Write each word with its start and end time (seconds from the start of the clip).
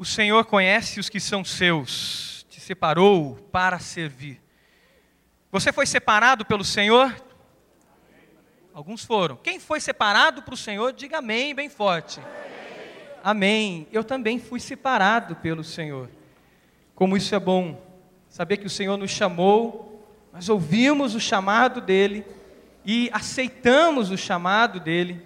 O 0.00 0.04
Senhor 0.06 0.46
conhece 0.46 0.98
os 0.98 1.10
que 1.10 1.20
são 1.20 1.44
seus, 1.44 2.46
te 2.48 2.58
separou 2.58 3.34
para 3.52 3.78
servir. 3.78 4.40
Você 5.52 5.74
foi 5.74 5.84
separado 5.84 6.42
pelo 6.42 6.64
Senhor? 6.64 7.14
Alguns 8.72 9.04
foram. 9.04 9.36
Quem 9.36 9.60
foi 9.60 9.78
separado 9.78 10.40
para 10.40 10.54
o 10.54 10.56
Senhor, 10.56 10.94
diga 10.94 11.18
amém 11.18 11.54
bem 11.54 11.68
forte. 11.68 12.18
Amém. 12.18 13.82
amém. 13.82 13.88
Eu 13.92 14.02
também 14.02 14.38
fui 14.38 14.58
separado 14.58 15.36
pelo 15.36 15.62
Senhor. 15.62 16.08
Como 16.94 17.14
isso 17.14 17.34
é 17.34 17.38
bom, 17.38 17.78
saber 18.26 18.56
que 18.56 18.66
o 18.66 18.70
Senhor 18.70 18.96
nos 18.96 19.10
chamou, 19.10 20.02
nós 20.32 20.48
ouvimos 20.48 21.14
o 21.14 21.20
chamado 21.20 21.78
dele 21.78 22.24
e 22.86 23.10
aceitamos 23.12 24.10
o 24.10 24.16
chamado 24.16 24.80
dele 24.80 25.22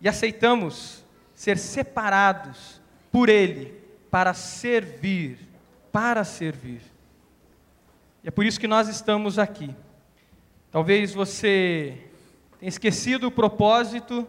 e 0.00 0.08
aceitamos 0.08 1.04
ser 1.36 1.56
separados 1.56 2.84
por 3.16 3.30
Ele 3.30 3.72
para 4.10 4.34
servir, 4.34 5.38
para 5.90 6.22
servir. 6.22 6.82
E 8.22 8.28
é 8.28 8.30
por 8.30 8.44
isso 8.44 8.60
que 8.60 8.68
nós 8.68 8.88
estamos 8.88 9.38
aqui. 9.38 9.74
Talvez 10.70 11.14
você 11.14 11.96
tenha 12.60 12.68
esquecido 12.68 13.28
o 13.28 13.30
propósito 13.30 14.28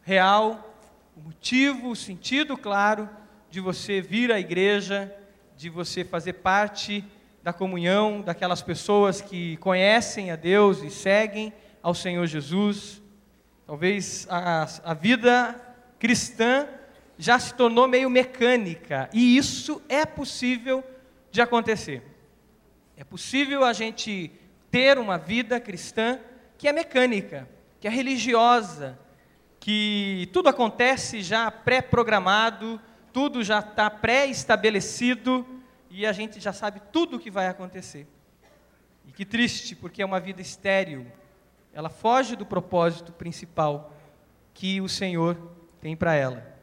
real, 0.00 0.74
o 1.14 1.20
motivo, 1.20 1.90
o 1.90 1.94
sentido 1.94 2.56
claro 2.56 3.10
de 3.50 3.60
você 3.60 4.00
vir 4.00 4.32
à 4.32 4.40
igreja, 4.40 5.14
de 5.54 5.68
você 5.68 6.02
fazer 6.02 6.32
parte 6.32 7.04
da 7.42 7.52
comunhão 7.52 8.22
daquelas 8.22 8.62
pessoas 8.62 9.20
que 9.20 9.58
conhecem 9.58 10.30
a 10.30 10.36
Deus 10.36 10.82
e 10.82 10.88
seguem 10.88 11.52
ao 11.82 11.94
Senhor 11.94 12.26
Jesus. 12.26 13.02
Talvez 13.66 14.26
a, 14.30 14.66
a 14.82 14.94
vida 14.94 15.54
cristã 15.98 16.66
já 17.18 17.38
se 17.38 17.54
tornou 17.54 17.86
meio 17.86 18.10
mecânica, 18.10 19.08
e 19.12 19.36
isso 19.36 19.80
é 19.88 20.04
possível 20.04 20.82
de 21.30 21.40
acontecer. 21.40 22.02
É 22.96 23.04
possível 23.04 23.64
a 23.64 23.72
gente 23.72 24.30
ter 24.70 24.98
uma 24.98 25.18
vida 25.18 25.58
cristã 25.60 26.18
que 26.56 26.68
é 26.68 26.72
mecânica, 26.72 27.48
que 27.80 27.88
é 27.88 27.90
religiosa, 27.90 28.98
que 29.60 30.28
tudo 30.32 30.48
acontece 30.48 31.22
já 31.22 31.50
pré-programado, 31.50 32.80
tudo 33.12 33.42
já 33.42 33.60
está 33.60 33.88
pré-estabelecido 33.88 35.46
e 35.90 36.04
a 36.04 36.12
gente 36.12 36.40
já 36.40 36.52
sabe 36.52 36.80
tudo 36.92 37.16
o 37.16 37.20
que 37.20 37.30
vai 37.30 37.46
acontecer. 37.46 38.06
E 39.06 39.12
que 39.12 39.24
triste, 39.24 39.74
porque 39.76 40.02
é 40.02 40.06
uma 40.06 40.20
vida 40.20 40.40
estéril, 40.40 41.06
ela 41.72 41.88
foge 41.88 42.36
do 42.36 42.46
propósito 42.46 43.12
principal 43.12 43.92
que 44.52 44.80
o 44.80 44.88
Senhor 44.88 45.36
tem 45.80 45.96
para 45.96 46.14
ela. 46.14 46.53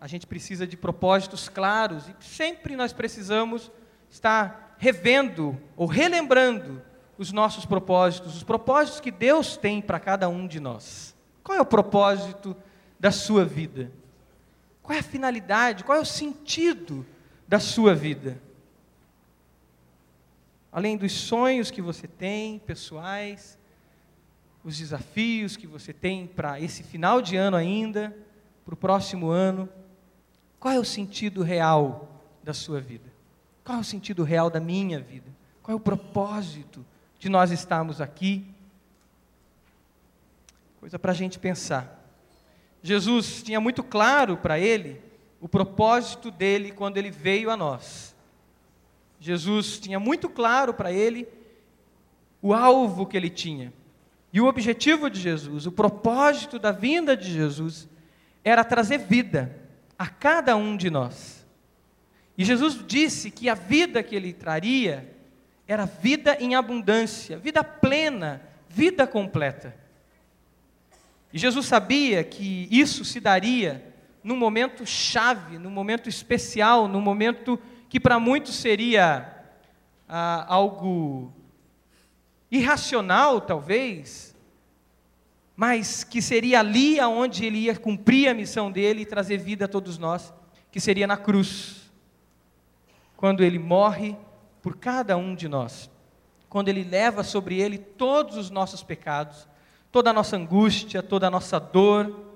A 0.00 0.06
gente 0.06 0.26
precisa 0.26 0.66
de 0.66 0.76
propósitos 0.76 1.48
claros 1.48 2.08
e 2.08 2.24
sempre 2.24 2.76
nós 2.76 2.92
precisamos 2.92 3.70
estar 4.10 4.76
revendo 4.78 5.58
ou 5.76 5.86
relembrando 5.86 6.82
os 7.18 7.32
nossos 7.32 7.64
propósitos, 7.64 8.36
os 8.36 8.42
propósitos 8.42 9.00
que 9.00 9.10
Deus 9.10 9.56
tem 9.56 9.80
para 9.80 9.98
cada 9.98 10.28
um 10.28 10.46
de 10.46 10.60
nós. 10.60 11.14
Qual 11.42 11.56
é 11.56 11.60
o 11.60 11.66
propósito 11.66 12.54
da 13.00 13.10
sua 13.10 13.44
vida? 13.44 13.90
Qual 14.82 14.94
é 14.94 15.00
a 15.00 15.02
finalidade? 15.02 15.82
Qual 15.82 15.96
é 15.96 16.00
o 16.00 16.04
sentido 16.04 17.06
da 17.48 17.58
sua 17.58 17.94
vida? 17.94 18.40
Além 20.70 20.96
dos 20.96 21.12
sonhos 21.12 21.70
que 21.70 21.80
você 21.80 22.06
tem, 22.06 22.58
pessoais, 22.58 23.58
os 24.62 24.76
desafios 24.76 25.56
que 25.56 25.66
você 25.66 25.92
tem 25.92 26.26
para 26.26 26.60
esse 26.60 26.82
final 26.82 27.22
de 27.22 27.34
ano 27.36 27.56
ainda, 27.56 28.14
para 28.64 28.74
o 28.74 28.76
próximo 28.76 29.30
ano, 29.30 29.68
qual 30.66 30.74
é 30.74 30.80
o 30.80 30.84
sentido 30.84 31.44
real 31.44 32.08
da 32.42 32.52
sua 32.52 32.80
vida? 32.80 33.08
Qual 33.62 33.78
é 33.78 33.80
o 33.80 33.84
sentido 33.84 34.24
real 34.24 34.50
da 34.50 34.58
minha 34.58 34.98
vida? 34.98 35.30
Qual 35.62 35.72
é 35.72 35.76
o 35.76 35.80
propósito 35.80 36.84
de 37.20 37.28
nós 37.28 37.52
estarmos 37.52 38.00
aqui? 38.00 38.44
Coisa 40.80 40.98
para 40.98 41.12
a 41.12 41.14
gente 41.14 41.38
pensar. 41.38 42.04
Jesus 42.82 43.44
tinha 43.44 43.60
muito 43.60 43.84
claro 43.84 44.36
para 44.38 44.58
ele 44.58 45.00
o 45.40 45.48
propósito 45.48 46.32
dele 46.32 46.72
quando 46.72 46.96
ele 46.96 47.12
veio 47.12 47.48
a 47.48 47.56
nós. 47.56 48.12
Jesus 49.20 49.78
tinha 49.78 50.00
muito 50.00 50.28
claro 50.28 50.74
para 50.74 50.90
ele 50.90 51.28
o 52.42 52.52
alvo 52.52 53.06
que 53.06 53.16
ele 53.16 53.30
tinha. 53.30 53.72
E 54.32 54.40
o 54.40 54.46
objetivo 54.46 55.08
de 55.08 55.20
Jesus, 55.20 55.64
o 55.64 55.70
propósito 55.70 56.58
da 56.58 56.72
vinda 56.72 57.16
de 57.16 57.32
Jesus, 57.32 57.88
era 58.42 58.64
trazer 58.64 58.98
vida 58.98 59.64
a 59.98 60.06
cada 60.06 60.56
um 60.56 60.76
de 60.76 60.90
nós. 60.90 61.44
E 62.36 62.44
Jesus 62.44 62.84
disse 62.86 63.30
que 63.30 63.48
a 63.48 63.54
vida 63.54 64.02
que 64.02 64.14
ele 64.14 64.32
traria 64.32 65.16
era 65.66 65.86
vida 65.86 66.36
em 66.38 66.54
abundância, 66.54 67.38
vida 67.38 67.64
plena, 67.64 68.42
vida 68.68 69.06
completa. 69.06 69.74
E 71.32 71.38
Jesus 71.38 71.66
sabia 71.66 72.22
que 72.22 72.68
isso 72.70 73.04
se 73.04 73.20
daria 73.20 73.94
num 74.22 74.36
momento 74.36 74.84
chave, 74.84 75.58
num 75.58 75.70
momento 75.70 76.08
especial, 76.08 76.86
num 76.88 77.00
momento 77.00 77.58
que 77.88 77.98
para 77.98 78.18
muitos 78.18 78.56
seria 78.56 79.34
ah, 80.08 80.44
algo 80.48 81.32
irracional, 82.50 83.40
talvez, 83.40 84.35
mas 85.56 86.04
que 86.04 86.20
seria 86.20 86.60
ali 86.60 87.00
aonde 87.00 87.46
ele 87.46 87.58
ia 87.58 87.74
cumprir 87.74 88.28
a 88.28 88.34
missão 88.34 88.70
dele 88.70 89.02
e 89.02 89.06
trazer 89.06 89.38
vida 89.38 89.64
a 89.64 89.68
todos 89.68 89.96
nós, 89.96 90.32
que 90.70 90.78
seria 90.78 91.06
na 91.06 91.16
cruz. 91.16 91.90
Quando 93.16 93.42
ele 93.42 93.58
morre 93.58 94.14
por 94.60 94.76
cada 94.76 95.16
um 95.16 95.34
de 95.34 95.48
nós. 95.48 95.88
Quando 96.48 96.68
ele 96.68 96.82
leva 96.82 97.22
sobre 97.22 97.60
ele 97.60 97.78
todos 97.78 98.36
os 98.36 98.50
nossos 98.50 98.82
pecados, 98.82 99.48
toda 99.90 100.10
a 100.10 100.12
nossa 100.12 100.36
angústia, 100.36 101.02
toda 101.02 101.28
a 101.28 101.30
nossa 101.30 101.58
dor, 101.58 102.26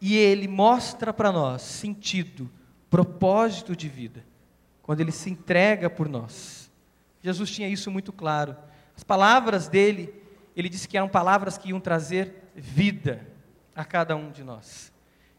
e 0.00 0.16
ele 0.16 0.46
mostra 0.46 1.12
para 1.12 1.32
nós 1.32 1.62
sentido, 1.62 2.50
propósito 2.88 3.74
de 3.74 3.88
vida. 3.88 4.24
Quando 4.82 5.00
ele 5.00 5.12
se 5.12 5.30
entrega 5.30 5.90
por 5.90 6.08
nós. 6.08 6.70
Jesus 7.22 7.50
tinha 7.50 7.68
isso 7.68 7.90
muito 7.90 8.12
claro. 8.12 8.56
As 8.96 9.02
palavras 9.02 9.66
dele 9.66 10.19
ele 10.60 10.68
disse 10.68 10.86
que 10.86 10.96
eram 10.96 11.08
palavras 11.08 11.58
que 11.58 11.70
iam 11.70 11.80
trazer 11.80 12.34
vida 12.54 13.26
a 13.74 13.84
cada 13.84 14.14
um 14.14 14.30
de 14.30 14.44
nós. 14.44 14.92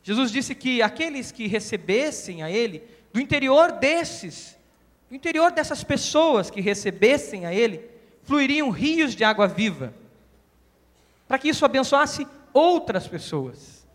Jesus 0.04 0.32
disse 0.32 0.56
que 0.56 0.82
aqueles 0.82 1.32
que 1.32 1.48
recebessem 1.48 2.42
a 2.42 2.50
Ele, 2.50 2.84
do 3.14 3.20
interior 3.20 3.74
desses, 3.74 4.58
do 5.10 5.16
interior 5.16 5.52
dessas 5.52 5.84
pessoas 5.84 6.50
que 6.50 6.60
recebessem 6.60 7.46
a 7.46 7.54
Ele, 7.54 7.88
fluiriam 8.24 8.70
rios 8.70 9.16
de 9.16 9.24
água 9.24 9.48
viva, 9.48 9.94
para 11.28 11.38
que 11.38 11.50
isso 11.50 11.64
abençoasse 11.64 12.28
outras 12.52 13.08
pessoas, 13.08 13.86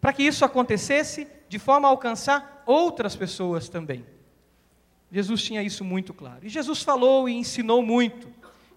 para 0.00 0.12
que 0.12 0.22
isso 0.22 0.44
acontecesse 0.44 1.26
de 1.48 1.58
forma 1.58 1.88
a 1.88 1.90
alcançar 1.90 2.62
outras 2.66 3.16
pessoas 3.16 3.68
também. 3.68 4.04
Jesus 5.10 5.42
tinha 5.42 5.62
isso 5.62 5.84
muito 5.84 6.14
claro. 6.14 6.38
E 6.42 6.48
Jesus 6.48 6.82
falou 6.82 7.28
e 7.28 7.32
ensinou 7.32 7.82
muito. 7.82 8.28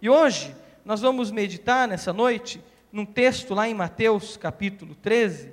E 0.02 0.10
hoje, 0.10 0.56
nós 0.86 1.00
vamos 1.00 1.32
meditar 1.32 1.88
nessa 1.88 2.12
noite 2.12 2.62
num 2.92 3.06
texto 3.06 3.54
lá 3.54 3.68
em 3.68 3.74
Mateus 3.74 4.38
capítulo 4.38 4.94
13, 4.96 5.52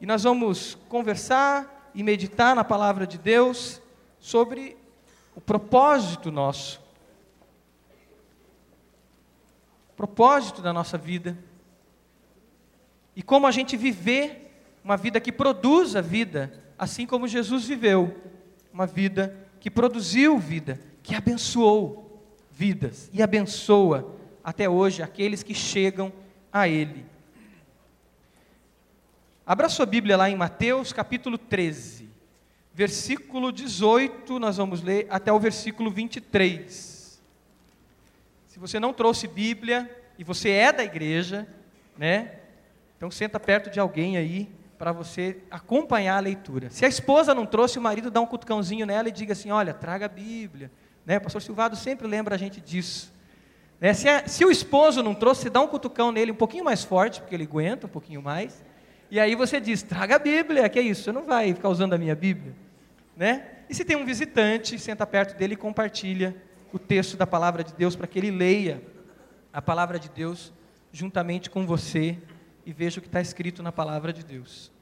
e 0.00 0.06
nós 0.06 0.24
vamos 0.24 0.76
conversar 0.88 1.90
e 1.94 2.02
meditar 2.02 2.56
na 2.56 2.64
palavra 2.64 3.06
de 3.06 3.18
Deus 3.18 3.80
sobre 4.18 4.76
o 5.36 5.40
propósito 5.40 6.32
nosso, 6.32 6.80
o 9.90 9.96
propósito 9.96 10.62
da 10.62 10.72
nossa 10.72 10.98
vida, 10.98 11.38
e 13.14 13.22
como 13.22 13.46
a 13.46 13.50
gente 13.50 13.76
viver 13.76 14.50
uma 14.82 14.96
vida 14.96 15.20
que 15.20 15.30
produza 15.30 16.02
vida, 16.02 16.52
assim 16.78 17.06
como 17.06 17.28
Jesus 17.28 17.66
viveu, 17.66 18.16
uma 18.72 18.86
vida 18.86 19.38
que 19.60 19.70
produziu 19.70 20.38
vida, 20.38 20.80
que 21.02 21.14
abençoou 21.14 22.04
vidas 22.50 23.10
e 23.12 23.22
abençoa 23.22 24.14
até 24.44 24.68
hoje 24.68 25.02
aqueles 25.02 25.42
que 25.42 25.54
chegam 25.54 26.12
a 26.52 26.68
Ele. 26.68 27.06
Abra 29.46 29.68
sua 29.68 29.86
Bíblia 29.86 30.16
lá 30.16 30.28
em 30.28 30.36
Mateus 30.36 30.92
capítulo 30.92 31.38
13, 31.38 32.08
versículo 32.72 33.50
18, 33.50 34.38
nós 34.38 34.58
vamos 34.58 34.82
ler 34.82 35.06
até 35.08 35.32
o 35.32 35.40
versículo 35.40 35.90
23. 35.90 37.20
Se 38.48 38.58
você 38.58 38.78
não 38.78 38.92
trouxe 38.92 39.26
Bíblia 39.26 39.90
e 40.18 40.24
você 40.24 40.50
é 40.50 40.72
da 40.72 40.84
igreja, 40.84 41.48
né? 41.96 42.40
Então 42.96 43.10
senta 43.10 43.40
perto 43.40 43.70
de 43.70 43.80
alguém 43.80 44.16
aí 44.16 44.48
para 44.78 44.92
você 44.92 45.38
acompanhar 45.50 46.16
a 46.16 46.20
leitura. 46.20 46.70
Se 46.70 46.84
a 46.84 46.88
esposa 46.88 47.34
não 47.34 47.46
trouxe, 47.46 47.78
o 47.78 47.82
marido 47.82 48.10
dá 48.10 48.20
um 48.20 48.26
cutucãozinho 48.26 48.86
nela 48.86 49.08
e 49.08 49.12
diga 49.12 49.32
assim: 49.32 49.50
"Olha, 49.50 49.74
traga 49.74 50.06
a 50.06 50.08
Bíblia". 50.08 50.70
Né? 51.04 51.18
O 51.18 51.20
pastor 51.20 51.42
Silvado 51.42 51.76
sempre 51.76 52.06
lembra 52.06 52.34
a 52.34 52.38
gente 52.38 52.60
disso. 52.60 53.13
Né? 53.80 53.92
Se, 53.92 54.08
a, 54.08 54.26
se, 54.26 54.44
o 54.44 54.50
esposo 54.50 55.02
não 55.02 55.14
trouxe, 55.14 55.50
dá 55.50 55.60
um 55.60 55.66
cutucão 55.66 56.12
nele 56.12 56.32
um 56.32 56.36
pouquinho 56.36 56.64
mais 56.64 56.84
forte, 56.84 57.20
porque 57.20 57.34
ele 57.34 57.44
aguenta 57.44 57.86
um 57.86 57.90
pouquinho 57.90 58.22
mais. 58.22 58.64
E 59.10 59.20
aí 59.20 59.34
você 59.34 59.60
diz: 59.60 59.82
traga 59.82 60.16
a 60.16 60.18
Bíblia, 60.18 60.68
que 60.68 60.78
é 60.78 60.82
isso? 60.82 61.02
Você 61.04 61.12
não 61.12 61.24
vai 61.24 61.52
ficar 61.52 61.68
usando 61.68 61.92
a 61.92 61.98
minha 61.98 62.14
Bíblia, 62.14 62.54
né? 63.16 63.50
E 63.68 63.74
se 63.74 63.84
tem 63.84 63.96
um 63.96 64.04
visitante, 64.04 64.78
senta 64.78 65.06
perto 65.06 65.36
dele 65.36 65.54
e 65.54 65.56
compartilha 65.56 66.36
o 66.72 66.78
texto 66.78 67.16
da 67.16 67.26
palavra 67.26 67.62
de 67.62 67.72
Deus 67.74 67.96
para 67.96 68.06
que 68.06 68.18
ele 68.18 68.30
leia 68.30 68.82
a 69.52 69.62
palavra 69.62 69.98
de 69.98 70.08
Deus 70.08 70.52
juntamente 70.92 71.48
com 71.48 71.64
você 71.66 72.18
e 72.66 72.72
veja 72.72 72.98
o 72.98 73.02
que 73.02 73.08
está 73.08 73.20
escrito 73.20 73.62
na 73.62 73.72
palavra 73.72 74.12
de 74.12 74.24
Deus. 74.24 74.72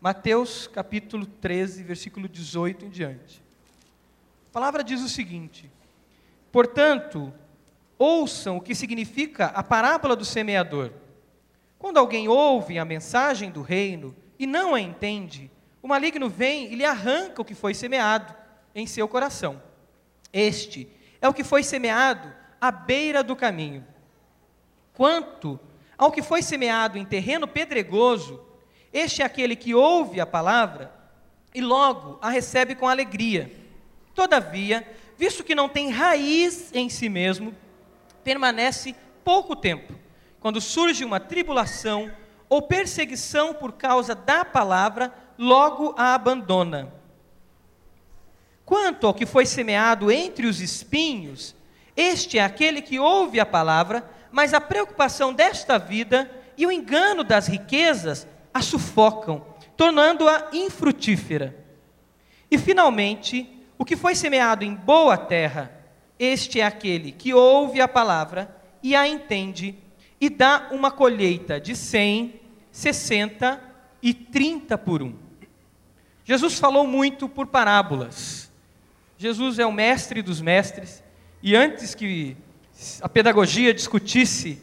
Mateus 0.00 0.66
capítulo 0.66 1.24
13, 1.24 1.84
versículo 1.84 2.28
18 2.28 2.86
em 2.86 2.90
diante. 2.90 3.40
A 4.50 4.52
palavra 4.52 4.82
diz 4.82 5.00
o 5.00 5.08
seguinte: 5.08 5.70
Portanto, 6.52 7.32
ouçam 7.98 8.58
o 8.58 8.60
que 8.60 8.74
significa 8.74 9.46
a 9.46 9.62
parábola 9.62 10.14
do 10.14 10.24
semeador. 10.24 10.92
Quando 11.78 11.96
alguém 11.96 12.28
ouve 12.28 12.78
a 12.78 12.84
mensagem 12.84 13.50
do 13.50 13.62
reino 13.62 14.14
e 14.38 14.46
não 14.46 14.74
a 14.74 14.80
entende, 14.80 15.50
o 15.82 15.88
maligno 15.88 16.28
vem 16.28 16.70
e 16.70 16.76
lhe 16.76 16.84
arranca 16.84 17.40
o 17.40 17.44
que 17.44 17.54
foi 17.54 17.72
semeado 17.72 18.32
em 18.74 18.86
seu 18.86 19.08
coração. 19.08 19.60
Este 20.32 20.88
é 21.20 21.28
o 21.28 21.34
que 21.34 21.42
foi 21.42 21.62
semeado 21.62 22.32
à 22.60 22.70
beira 22.70 23.22
do 23.22 23.34
caminho. 23.34 23.84
Quanto 24.94 25.58
ao 25.96 26.12
que 26.12 26.22
foi 26.22 26.42
semeado 26.42 26.98
em 26.98 27.04
terreno 27.04 27.48
pedregoso, 27.48 28.40
este 28.92 29.22
é 29.22 29.24
aquele 29.24 29.56
que 29.56 29.74
ouve 29.74 30.20
a 30.20 30.26
palavra 30.26 30.92
e 31.54 31.60
logo 31.60 32.18
a 32.20 32.28
recebe 32.28 32.74
com 32.74 32.86
alegria. 32.86 33.50
Todavia, 34.14 34.86
visto 35.22 35.44
que 35.44 35.54
não 35.54 35.68
tem 35.68 35.88
raiz 35.88 36.74
em 36.74 36.88
si 36.88 37.08
mesmo, 37.08 37.54
permanece 38.24 38.92
pouco 39.22 39.54
tempo. 39.54 39.94
Quando 40.40 40.60
surge 40.60 41.04
uma 41.04 41.20
tribulação 41.20 42.10
ou 42.48 42.60
perseguição 42.60 43.54
por 43.54 43.70
causa 43.74 44.16
da 44.16 44.44
palavra, 44.44 45.14
logo 45.38 45.94
a 45.96 46.12
abandona. 46.12 46.92
Quanto 48.64 49.06
ao 49.06 49.14
que 49.14 49.24
foi 49.24 49.46
semeado 49.46 50.10
entre 50.10 50.44
os 50.44 50.60
espinhos, 50.60 51.54
este 51.96 52.38
é 52.38 52.42
aquele 52.42 52.82
que 52.82 52.98
ouve 52.98 53.38
a 53.38 53.46
palavra, 53.46 54.04
mas 54.32 54.52
a 54.52 54.60
preocupação 54.60 55.32
desta 55.32 55.78
vida 55.78 56.28
e 56.58 56.66
o 56.66 56.72
engano 56.72 57.22
das 57.22 57.46
riquezas 57.46 58.26
a 58.52 58.60
sufocam, 58.60 59.46
tornando-a 59.76 60.48
infrutífera. 60.52 61.56
E 62.50 62.58
finalmente, 62.58 63.51
o 63.82 63.84
que 63.84 63.96
foi 63.96 64.14
semeado 64.14 64.64
em 64.64 64.76
boa 64.76 65.18
terra, 65.18 65.72
este 66.16 66.60
é 66.60 66.64
aquele 66.64 67.10
que 67.10 67.34
ouve 67.34 67.80
a 67.80 67.88
palavra 67.88 68.56
e 68.80 68.94
a 68.94 69.08
entende 69.08 69.74
e 70.20 70.30
dá 70.30 70.68
uma 70.70 70.88
colheita 70.88 71.60
de 71.60 71.74
100, 71.74 72.32
60 72.70 73.60
e 74.00 74.14
30 74.14 74.78
por 74.78 75.02
um. 75.02 75.12
Jesus 76.24 76.60
falou 76.60 76.86
muito 76.86 77.28
por 77.28 77.48
parábolas. 77.48 78.52
Jesus 79.18 79.58
é 79.58 79.66
o 79.66 79.72
mestre 79.72 80.22
dos 80.22 80.40
mestres, 80.40 81.02
e 81.42 81.56
antes 81.56 81.92
que 81.92 82.36
a 83.00 83.08
pedagogia 83.08 83.74
discutisse 83.74 84.62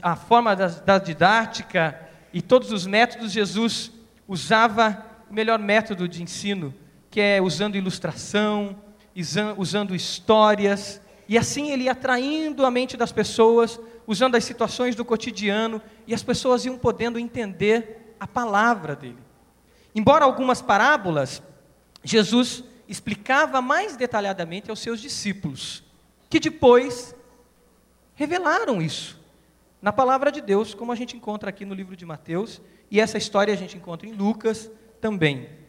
a 0.00 0.16
forma 0.16 0.56
da, 0.56 0.68
da 0.68 0.96
didática 0.96 2.08
e 2.32 2.40
todos 2.40 2.72
os 2.72 2.86
métodos, 2.86 3.32
Jesus 3.32 3.92
usava 4.26 5.04
o 5.30 5.34
melhor 5.34 5.58
método 5.58 6.08
de 6.08 6.22
ensino, 6.22 6.74
que 7.14 7.20
é 7.20 7.40
usando 7.40 7.76
ilustração, 7.76 8.76
usando 9.56 9.94
histórias, 9.94 11.00
e 11.28 11.38
assim 11.38 11.70
ele 11.70 11.84
ia 11.84 11.92
atraindo 11.92 12.66
a 12.66 12.72
mente 12.72 12.96
das 12.96 13.12
pessoas, 13.12 13.78
usando 14.04 14.34
as 14.34 14.42
situações 14.42 14.96
do 14.96 15.04
cotidiano, 15.04 15.80
e 16.08 16.12
as 16.12 16.24
pessoas 16.24 16.64
iam 16.64 16.76
podendo 16.76 17.16
entender 17.16 18.16
a 18.18 18.26
palavra 18.26 18.96
dele. 18.96 19.20
Embora 19.94 20.24
algumas 20.24 20.60
parábolas, 20.60 21.40
Jesus 22.02 22.64
explicava 22.88 23.62
mais 23.62 23.96
detalhadamente 23.96 24.68
aos 24.68 24.80
seus 24.80 25.00
discípulos, 25.00 25.84
que 26.28 26.40
depois 26.40 27.14
revelaram 28.16 28.82
isso 28.82 29.20
na 29.80 29.92
palavra 29.92 30.32
de 30.32 30.40
Deus, 30.40 30.74
como 30.74 30.90
a 30.90 30.96
gente 30.96 31.16
encontra 31.16 31.50
aqui 31.50 31.64
no 31.64 31.74
livro 31.74 31.94
de 31.94 32.04
Mateus, 32.04 32.60
e 32.90 32.98
essa 32.98 33.18
história 33.18 33.54
a 33.54 33.56
gente 33.56 33.76
encontra 33.76 34.08
em 34.08 34.12
Lucas 34.14 34.68
também. 35.00 35.62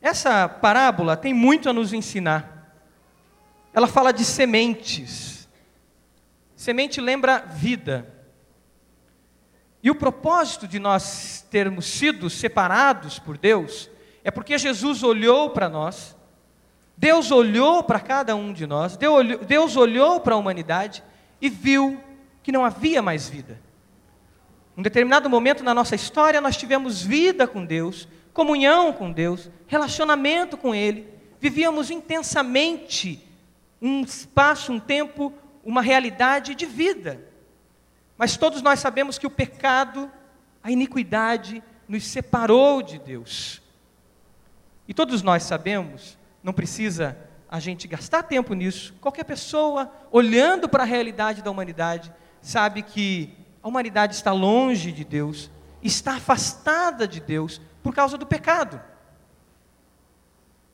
Essa 0.00 0.48
parábola 0.48 1.16
tem 1.16 1.34
muito 1.34 1.68
a 1.68 1.72
nos 1.72 1.92
ensinar. 1.92 2.72
Ela 3.72 3.86
fala 3.86 4.12
de 4.12 4.24
sementes. 4.24 5.48
Semente 6.56 7.00
lembra 7.00 7.38
vida. 7.38 8.12
E 9.82 9.90
o 9.90 9.94
propósito 9.94 10.66
de 10.66 10.78
nós 10.78 11.46
termos 11.50 11.86
sido 11.86 12.28
separados 12.28 13.18
por 13.18 13.38
Deus 13.38 13.88
é 14.24 14.30
porque 14.30 14.58
Jesus 14.58 15.02
olhou 15.02 15.50
para 15.50 15.68
nós, 15.68 16.16
Deus 16.96 17.30
olhou 17.30 17.84
para 17.84 18.00
cada 18.00 18.34
um 18.34 18.52
de 18.52 18.66
nós, 18.66 18.96
Deus 18.96 19.76
olhou 19.76 20.20
para 20.20 20.34
a 20.34 20.38
humanidade 20.38 21.02
e 21.40 21.48
viu 21.48 22.00
que 22.42 22.50
não 22.50 22.64
havia 22.64 23.00
mais 23.00 23.28
vida. 23.28 23.60
Em 24.76 24.80
um 24.80 24.82
determinado 24.82 25.30
momento 25.30 25.62
na 25.62 25.72
nossa 25.72 25.94
história, 25.94 26.40
nós 26.40 26.56
tivemos 26.56 27.00
vida 27.00 27.46
com 27.46 27.64
Deus, 27.64 28.08
comunhão 28.38 28.92
com 28.92 29.10
Deus, 29.10 29.50
relacionamento 29.66 30.56
com 30.56 30.72
Ele, 30.72 31.12
vivíamos 31.40 31.90
intensamente 31.90 33.20
um 33.82 34.02
espaço, 34.02 34.70
um 34.70 34.78
tempo, 34.78 35.32
uma 35.64 35.82
realidade 35.82 36.54
de 36.54 36.64
vida. 36.64 37.20
Mas 38.16 38.36
todos 38.36 38.62
nós 38.62 38.78
sabemos 38.78 39.18
que 39.18 39.26
o 39.26 39.30
pecado, 39.30 40.08
a 40.62 40.70
iniquidade, 40.70 41.60
nos 41.88 42.06
separou 42.06 42.80
de 42.80 43.00
Deus. 43.00 43.60
E 44.86 44.94
todos 44.94 45.20
nós 45.20 45.42
sabemos, 45.42 46.16
não 46.40 46.52
precisa 46.52 47.18
a 47.50 47.58
gente 47.58 47.88
gastar 47.88 48.22
tempo 48.22 48.54
nisso, 48.54 48.94
qualquer 49.00 49.24
pessoa, 49.24 49.90
olhando 50.12 50.68
para 50.68 50.84
a 50.84 50.86
realidade 50.86 51.42
da 51.42 51.50
humanidade, 51.50 52.12
sabe 52.40 52.82
que 52.82 53.34
a 53.60 53.66
humanidade 53.66 54.14
está 54.14 54.30
longe 54.30 54.92
de 54.92 55.02
Deus, 55.02 55.50
está 55.82 56.14
afastada 56.14 57.08
de 57.08 57.18
Deus 57.18 57.60
por 57.88 57.94
causa 57.94 58.18
do 58.18 58.26
pecado. 58.26 58.78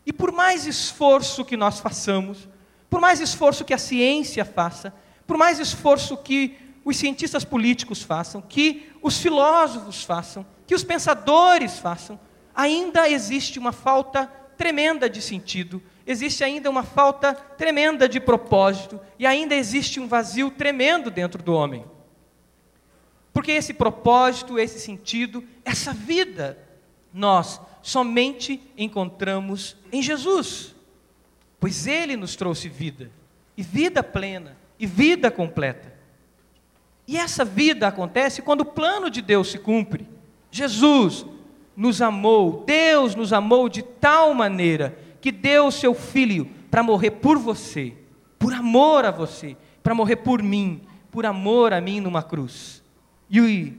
E 0.05 0.13
por 0.13 0.33
mais 0.33 0.67
esforço 0.67 1.45
que 1.45 1.57
nós 1.57 1.79
façamos, 1.79 2.49
por 2.91 3.01
mais 3.01 3.21
esforço 3.21 3.65
que 3.65 3.73
a 3.73 3.79
ciência 3.79 4.45
faça, 4.45 4.93
por 5.25 5.37
mais 5.37 5.61
esforço 5.61 6.17
que 6.17 6.59
os 6.85 6.97
cientistas 6.97 7.45
políticos 7.45 8.03
façam, 8.03 8.43
que 8.43 8.91
os 9.01 9.19
filósofos 9.19 10.03
façam, 10.03 10.45
que 10.67 10.75
os 10.75 10.83
pensadores 10.83 11.79
façam, 11.79 12.19
ainda 12.53 13.09
existe 13.09 13.61
uma 13.61 13.71
falta 13.71 14.27
tremenda 14.59 15.09
de 15.09 15.23
sentido, 15.23 15.81
existe 16.05 16.43
ainda 16.43 16.69
uma 16.69 16.83
falta 16.83 17.33
tremenda 17.33 18.09
de 18.09 18.19
propósito 18.19 19.01
e 19.21 19.25
ainda 19.25 19.55
existe 19.55 20.01
um 20.01 20.09
vazio 20.09 20.51
tremendo 20.51 21.13
dentro 21.13 21.41
do 21.41 21.55
homem. 21.55 21.85
Porque 23.33 23.53
esse 23.53 23.73
propósito, 23.73 24.59
esse 24.59 24.81
sentido, 24.81 25.45
essa 25.65 25.93
vida, 25.93 26.64
nós 27.15 27.61
somente 27.81 28.61
encontramos 28.77 29.77
em 29.93 30.03
Jesus, 30.03 30.75
pois 31.61 31.87
Ele 31.87 32.17
nos 32.17 32.35
trouxe 32.35 32.69
vida, 32.69 33.09
e 33.57 33.63
vida 33.63 34.03
plena, 34.03 34.57
e 34.81 34.85
vida 34.85 35.31
completa. 35.31 35.95
E 37.07 37.17
essa 37.17 37.45
vida 37.45 37.87
acontece 37.87 38.43
quando 38.43 38.63
o 38.63 38.67
plano 38.67 39.09
de 39.09 39.23
Deus 39.23 39.53
se 39.53 39.59
cumpre. 39.59 40.09
Jesus 40.51 41.25
nos 41.77 42.03
amou, 42.03 42.65
Deus 42.67 43.15
nos 43.15 43.33
amou 43.33 43.69
de 43.69 43.83
tal 43.83 44.35
maneira 44.35 44.99
que 45.21 45.31
deu 45.31 45.67
o 45.67 45.73
seu 45.73 45.95
filho 45.95 46.51
para 46.69 46.83
morrer 46.83 47.13
por 47.13 47.39
você, 47.39 47.95
por 48.39 48.53
amor 48.53 49.05
a 49.05 49.13
você, 49.13 49.57
para 49.83 49.95
morrer 49.95 50.17
por 50.17 50.43
mim, 50.43 50.81
por 51.13 51.25
amor 51.25 51.73
a 51.73 51.81
mim 51.81 52.01
numa 52.01 52.23
cruz. 52.25 52.83
E 53.31 53.73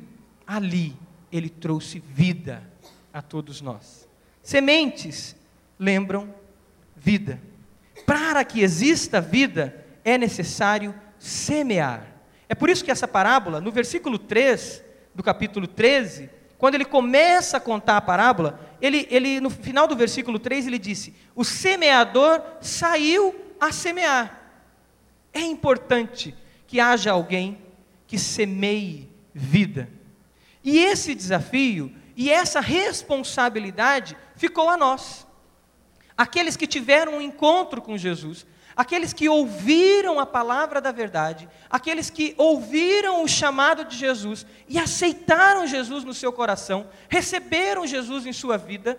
ali 0.48 0.96
ele 1.32 1.50
trouxe 1.50 2.00
vida 2.00 2.75
a 3.16 3.22
todos 3.22 3.62
nós. 3.62 4.06
Sementes 4.44 5.38
lembram 5.80 6.36
vida. 6.98 7.42
Para 8.06 8.44
que 8.44 8.62
exista 8.62 9.22
vida, 9.22 9.86
é 10.04 10.18
necessário 10.18 10.94
semear. 11.18 12.06
É 12.50 12.54
por 12.54 12.70
isso 12.70 12.84
que 12.84 12.92
essa 12.92 13.08
parábola, 13.08 13.62
no 13.62 13.72
versículo 13.72 14.20
3 14.20 14.84
do 15.16 15.24
capítulo 15.24 15.66
13, 15.66 16.30
quando 16.58 16.76
ele 16.76 16.84
começa 16.84 17.56
a 17.56 17.62
contar 17.62 17.96
a 17.96 18.02
parábola, 18.02 18.60
ele, 18.82 19.08
ele 19.10 19.40
no 19.40 19.50
final 19.50 19.88
do 19.88 19.96
versículo 19.96 20.38
3 20.38 20.68
ele 20.68 20.78
disse: 20.78 21.16
O 21.34 21.46
semeador 21.46 22.42
saiu 22.60 23.34
a 23.62 23.72
semear. 23.72 24.42
É 25.32 25.40
importante 25.40 26.36
que 26.68 26.82
haja 26.82 27.14
alguém 27.14 27.60
que 28.08 28.20
semeie 28.20 29.10
vida. 29.34 29.90
E 30.62 30.80
esse 30.80 31.16
desafio 31.16 31.94
e 32.16 32.32
essa 32.32 32.60
responsabilidade 32.60 34.18
ficou 34.36 34.70
a 34.70 34.78
nós. 34.78 35.28
Aqueles 36.18 36.56
que 36.56 36.66
tiveram 36.66 37.16
um 37.16 37.22
encontro 37.22 37.82
com 37.82 37.98
Jesus, 37.98 38.46
aqueles 38.76 39.12
que 39.12 39.28
ouviram 39.28 40.20
a 40.20 40.26
palavra 40.26 40.80
da 40.80 40.92
verdade, 40.92 41.50
aqueles 41.70 42.10
que 42.10 42.34
ouviram 42.38 43.24
o 43.24 43.28
chamado 43.28 43.84
de 43.84 43.98
Jesus 43.98 44.46
e 44.68 44.80
aceitaram 44.80 45.68
Jesus 45.68 46.04
no 46.06 46.14
seu 46.14 46.32
coração, 46.32 46.88
receberam 47.10 47.86
Jesus 47.86 48.26
em 48.26 48.32
sua 48.32 48.58
vida. 48.58 48.98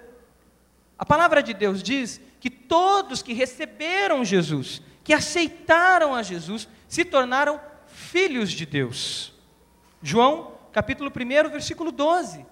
A 0.98 1.04
palavra 1.04 1.42
de 1.42 1.54
Deus 1.54 1.82
diz 1.82 2.20
que 2.38 2.50
todos 2.50 3.22
que 3.22 3.32
receberam 3.32 4.24
Jesus, 4.24 4.82
que 5.02 5.14
aceitaram 5.14 6.14
a 6.14 6.22
Jesus, 6.22 6.68
se 6.86 7.04
tornaram 7.04 7.60
filhos 7.86 8.50
de 8.50 8.66
Deus. 8.66 9.32
João, 10.02 10.52
capítulo 10.72 11.10
1, 11.10 11.50
versículo 11.50 11.90
12. 11.90 12.44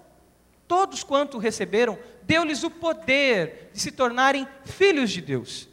Todos 0.67 1.03
quanto 1.03 1.37
receberam, 1.37 1.97
deu-lhes 2.23 2.63
o 2.63 2.71
poder 2.71 3.69
de 3.73 3.79
se 3.79 3.91
tornarem 3.91 4.47
filhos 4.65 5.11
de 5.11 5.21
Deus. 5.21 5.69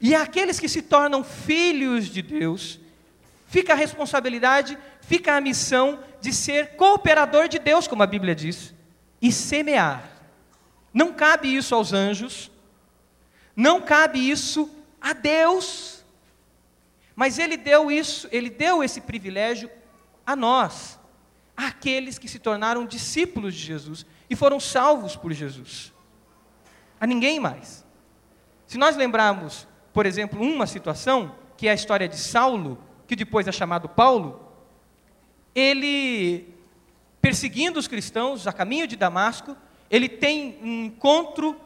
E 0.00 0.14
aqueles 0.14 0.58
que 0.58 0.68
se 0.68 0.82
tornam 0.82 1.24
filhos 1.24 2.06
de 2.06 2.22
Deus, 2.22 2.78
fica 3.46 3.72
a 3.72 3.76
responsabilidade, 3.76 4.78
fica 5.02 5.36
a 5.36 5.40
missão 5.40 5.98
de 6.20 6.32
ser 6.32 6.76
cooperador 6.76 7.48
de 7.48 7.58
Deus, 7.58 7.88
como 7.88 8.02
a 8.02 8.06
Bíblia 8.06 8.34
diz, 8.34 8.72
e 9.20 9.32
semear. 9.32 10.08
Não 10.94 11.12
cabe 11.12 11.54
isso 11.54 11.74
aos 11.74 11.92
anjos, 11.92 12.50
não 13.54 13.80
cabe 13.80 14.30
isso 14.30 14.70
a 15.00 15.12
Deus, 15.12 16.04
mas 17.16 17.38
Ele 17.38 17.56
deu 17.56 17.90
isso, 17.90 18.28
Ele 18.30 18.48
deu 18.48 18.82
esse 18.82 19.00
privilégio 19.00 19.70
a 20.24 20.36
nós, 20.36 20.98
àqueles 21.66 22.18
que 22.18 22.28
se 22.28 22.38
tornaram 22.38 22.86
discípulos 22.86 23.54
de 23.54 23.60
Jesus 23.60 24.06
e 24.28 24.36
foram 24.36 24.60
salvos 24.60 25.16
por 25.16 25.32
Jesus. 25.32 25.92
A 27.00 27.06
ninguém 27.06 27.40
mais. 27.40 27.84
Se 28.66 28.78
nós 28.78 28.96
lembrarmos 28.96 29.66
por 29.92 30.06
exemplo, 30.06 30.40
uma 30.40 30.66
situação, 30.66 31.34
que 31.56 31.66
é 31.66 31.72
a 31.72 31.74
história 31.74 32.08
de 32.08 32.16
Saulo, 32.16 32.78
que 33.06 33.16
depois 33.16 33.46
é 33.48 33.52
chamado 33.52 33.88
Paulo, 33.88 34.40
ele, 35.54 36.54
perseguindo 37.20 37.78
os 37.78 37.88
cristãos 37.88 38.46
a 38.46 38.52
caminho 38.52 38.86
de 38.86 38.96
Damasco, 38.96 39.56
ele 39.90 40.08
tem 40.08 40.58
um 40.62 40.84
encontro 40.84 41.60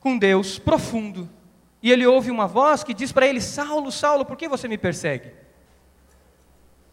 com 0.00 0.16
Deus 0.16 0.58
profundo. 0.58 1.28
E 1.82 1.90
ele 1.90 2.06
ouve 2.06 2.30
uma 2.30 2.46
voz 2.46 2.82
que 2.82 2.94
diz 2.94 3.12
para 3.12 3.26
ele: 3.26 3.40
Saulo, 3.40 3.92
Saulo, 3.92 4.24
por 4.24 4.36
que 4.36 4.48
você 4.48 4.66
me 4.66 4.78
persegue? 4.78 5.32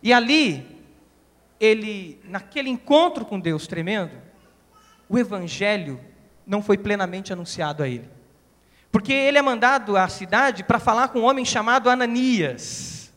E 0.04 0.12
ali, 0.12 0.79
ele, 1.60 2.20
naquele 2.24 2.70
encontro 2.70 3.26
com 3.26 3.40
Deus 3.40 3.68
tremendo, 3.68 4.12
o 5.08 5.18
evangelho 5.18 6.00
não 6.46 6.62
foi 6.62 6.78
plenamente 6.78 7.34
anunciado 7.34 7.84
a 7.84 7.88
ele. 7.88 8.10
Porque 8.92 9.14
ele 9.14 9.38
é 9.38 9.42
mandado 9.42 9.98
à 9.98 10.08
cidade 10.08 10.64
para 10.64 10.80
falar 10.80 11.10
com 11.10 11.20
um 11.20 11.26
homem 11.26 11.46
chamado 11.46 11.90
Ananias. 11.90 13.14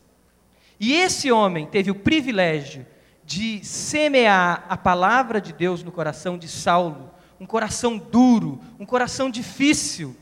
E 0.79 0.93
esse 0.93 1.31
homem 1.31 1.67
teve 1.67 1.91
o 1.91 1.95
privilégio 1.95 2.87
de 3.25 3.65
semear 3.65 4.67
a 4.69 4.77
palavra 4.77 5.41
de 5.41 5.53
Deus 5.53 5.83
no 5.83 5.93
coração 5.93 6.37
de 6.37 6.49
Saulo, 6.49 7.11
um 7.39 7.47
coração 7.47 7.97
duro, 7.97 8.61
um 8.79 8.85
coração 8.85 9.31
difícil. 9.31 10.17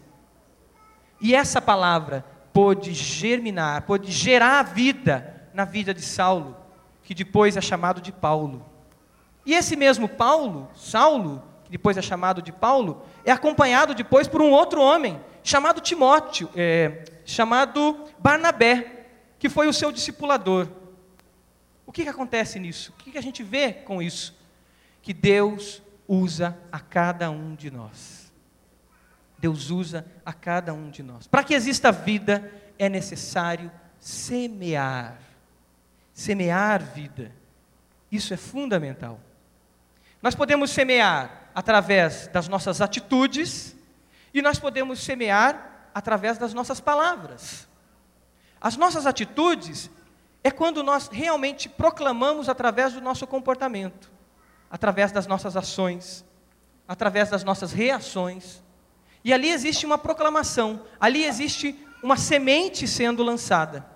E 1.21 1.35
essa 1.35 1.61
palavra 1.61 2.25
pôde 2.53 2.93
germinar, 2.93 3.83
pôde 3.83 4.13
gerar 4.13 4.63
vida 4.63 5.49
na 5.53 5.65
vida 5.65 5.93
de 5.93 6.03
Saulo, 6.03 6.57
que 7.11 7.15
depois 7.15 7.57
é 7.57 7.61
chamado 7.61 8.01
de 8.01 8.13
Paulo. 8.13 8.65
E 9.45 9.53
esse 9.53 9.75
mesmo 9.75 10.09
Paulo, 10.09 10.71
Saulo, 10.77 11.43
que 11.65 11.71
depois 11.73 11.97
é 11.97 12.03
chamado 12.03 12.41
de 12.41 12.53
Paulo, 12.53 13.03
é 13.25 13.33
acompanhado 13.33 13.97
depois 13.97 14.29
por 14.29 14.41
um 14.41 14.53
outro 14.53 14.81
homem, 14.81 15.21
chamado 15.43 15.81
Timóteo, 15.81 16.49
é, 16.55 17.05
chamado 17.25 18.05
Barnabé, 18.17 19.09
que 19.41 19.49
foi 19.49 19.67
o 19.67 19.73
seu 19.73 19.91
discipulador. 19.91 20.69
O 21.85 21.91
que, 21.91 22.05
que 22.05 22.09
acontece 22.09 22.61
nisso? 22.61 22.93
O 22.93 23.03
que, 23.03 23.11
que 23.11 23.19
a 23.19 23.23
gente 23.23 23.43
vê 23.43 23.73
com 23.73 24.01
isso? 24.01 24.39
Que 25.03 25.13
Deus 25.13 25.83
usa 26.07 26.57
a 26.71 26.79
cada 26.79 27.29
um 27.29 27.57
de 27.57 27.73
nós. 27.73 28.33
Deus 29.37 29.69
usa 29.69 30.07
a 30.25 30.33
cada 30.33 30.73
um 30.73 30.89
de 30.89 31.03
nós. 31.03 31.27
Para 31.27 31.43
que 31.43 31.55
exista 31.55 31.91
vida, 31.91 32.53
é 32.79 32.89
necessário 32.89 33.69
semear. 33.99 35.30
Semear 36.21 36.83
vida. 36.83 37.33
Isso 38.13 38.35
é 38.35 38.37
fundamental. 38.37 39.19
Nós 40.21 40.35
podemos 40.35 40.71
semear 40.71 41.51
através 41.55 42.27
das 42.27 42.47
nossas 42.47 42.83
atitudes, 42.83 43.75
e 44.35 44.43
nós 44.43 44.59
podemos 44.59 45.01
semear 45.03 45.89
através 45.95 46.37
das 46.37 46.53
nossas 46.53 46.79
palavras. 46.79 47.67
As 48.61 48.77
nossas 48.77 49.07
atitudes 49.07 49.89
é 50.45 50.51
quando 50.51 50.83
nós 50.83 51.09
realmente 51.09 51.71
proclamamos 51.71 52.51
através 52.51 52.93
do 52.93 53.01
nosso 53.01 53.27
comportamento, 53.27 54.13
através 54.71 55.11
das 55.13 55.27
nossas 55.27 55.57
ações, 55.57 56.23
através 56.87 57.31
das 57.31 57.43
nossas 57.43 57.73
reações. 57.73 58.63
E 59.25 59.33
ali 59.33 59.49
existe 59.49 59.87
uma 59.87 59.97
proclamação, 59.97 60.85
ali 61.01 61.25
existe 61.25 61.75
uma 62.03 62.19
semente 62.19 62.87
sendo 62.87 63.23
lançada. 63.23 63.90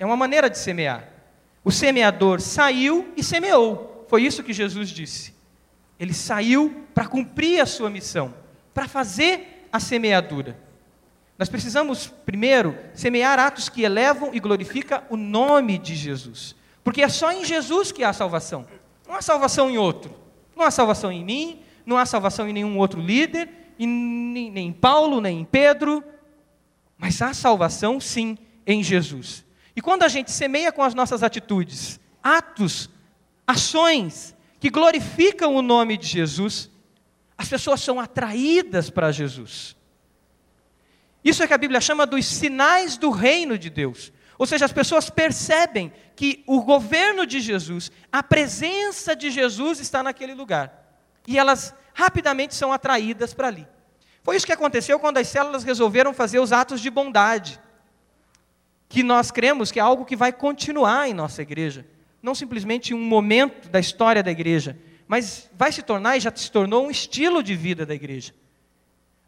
É 0.00 0.06
uma 0.06 0.16
maneira 0.16 0.48
de 0.48 0.56
semear. 0.56 1.06
O 1.62 1.70
semeador 1.70 2.40
saiu 2.40 3.12
e 3.14 3.22
semeou. 3.22 4.06
Foi 4.08 4.22
isso 4.22 4.42
que 4.42 4.50
Jesus 4.50 4.88
disse. 4.88 5.34
Ele 5.98 6.14
saiu 6.14 6.86
para 6.94 7.06
cumprir 7.06 7.60
a 7.60 7.66
sua 7.66 7.90
missão 7.90 8.34
para 8.72 8.88
fazer 8.88 9.68
a 9.70 9.78
semeadura. 9.78 10.58
Nós 11.38 11.50
precisamos, 11.50 12.06
primeiro, 12.06 12.78
semear 12.94 13.38
atos 13.38 13.68
que 13.68 13.82
elevam 13.82 14.30
e 14.32 14.40
glorificam 14.40 15.02
o 15.10 15.18
nome 15.18 15.76
de 15.76 15.94
Jesus. 15.94 16.56
Porque 16.82 17.02
é 17.02 17.08
só 17.10 17.30
em 17.30 17.44
Jesus 17.44 17.92
que 17.92 18.02
há 18.02 18.14
salvação. 18.14 18.66
Não 19.06 19.14
há 19.14 19.20
salvação 19.20 19.70
em 19.70 19.76
outro. 19.76 20.14
Não 20.56 20.64
há 20.64 20.70
salvação 20.70 21.12
em 21.12 21.22
mim, 21.22 21.60
não 21.84 21.98
há 21.98 22.06
salvação 22.06 22.48
em 22.48 22.54
nenhum 22.54 22.78
outro 22.78 23.00
líder, 23.00 23.50
nem 23.78 24.56
em 24.56 24.72
Paulo, 24.72 25.20
nem 25.20 25.40
em 25.40 25.44
Pedro. 25.44 26.02
Mas 26.96 27.20
há 27.20 27.34
salvação, 27.34 28.00
sim, 28.00 28.38
em 28.66 28.82
Jesus. 28.82 29.44
E 29.74 29.80
quando 29.80 30.02
a 30.02 30.08
gente 30.08 30.30
semeia 30.30 30.72
com 30.72 30.82
as 30.82 30.94
nossas 30.94 31.22
atitudes, 31.22 32.00
atos, 32.22 32.90
ações 33.46 34.34
que 34.58 34.70
glorificam 34.70 35.54
o 35.54 35.62
nome 35.62 35.96
de 35.96 36.06
Jesus, 36.06 36.70
as 37.36 37.48
pessoas 37.48 37.80
são 37.80 37.98
atraídas 37.98 38.90
para 38.90 39.10
Jesus. 39.10 39.76
Isso 41.24 41.42
é 41.42 41.46
que 41.46 41.54
a 41.54 41.58
Bíblia 41.58 41.80
chama 41.80 42.06
dos 42.06 42.26
sinais 42.26 42.96
do 42.96 43.10
reino 43.10 43.58
de 43.58 43.70
Deus. 43.70 44.12
Ou 44.38 44.46
seja, 44.46 44.64
as 44.64 44.72
pessoas 44.72 45.10
percebem 45.10 45.92
que 46.16 46.42
o 46.46 46.62
governo 46.62 47.26
de 47.26 47.40
Jesus, 47.40 47.92
a 48.10 48.22
presença 48.22 49.14
de 49.14 49.30
Jesus 49.30 49.80
está 49.80 50.02
naquele 50.02 50.34
lugar. 50.34 50.72
E 51.26 51.38
elas 51.38 51.74
rapidamente 51.92 52.54
são 52.54 52.72
atraídas 52.72 53.34
para 53.34 53.48
ali. 53.48 53.68
Foi 54.22 54.36
isso 54.36 54.46
que 54.46 54.52
aconteceu 54.52 54.98
quando 54.98 55.18
as 55.18 55.28
células 55.28 55.64
resolveram 55.64 56.14
fazer 56.14 56.38
os 56.38 56.52
atos 56.52 56.80
de 56.80 56.90
bondade. 56.90 57.60
Que 58.90 59.02
nós 59.02 59.30
cremos 59.30 59.70
que 59.70 59.78
é 59.78 59.82
algo 59.82 60.04
que 60.04 60.16
vai 60.16 60.32
continuar 60.32 61.08
em 61.08 61.14
nossa 61.14 61.40
igreja. 61.40 61.86
Não 62.20 62.34
simplesmente 62.34 62.92
um 62.92 63.02
momento 63.02 63.70
da 63.70 63.80
história 63.80 64.22
da 64.22 64.30
igreja, 64.30 64.76
mas 65.06 65.48
vai 65.54 65.72
se 65.72 65.80
tornar 65.80 66.16
e 66.16 66.20
já 66.20 66.30
se 66.34 66.50
tornou 66.50 66.86
um 66.86 66.90
estilo 66.90 67.42
de 67.42 67.54
vida 67.54 67.86
da 67.86 67.94
igreja. 67.94 68.34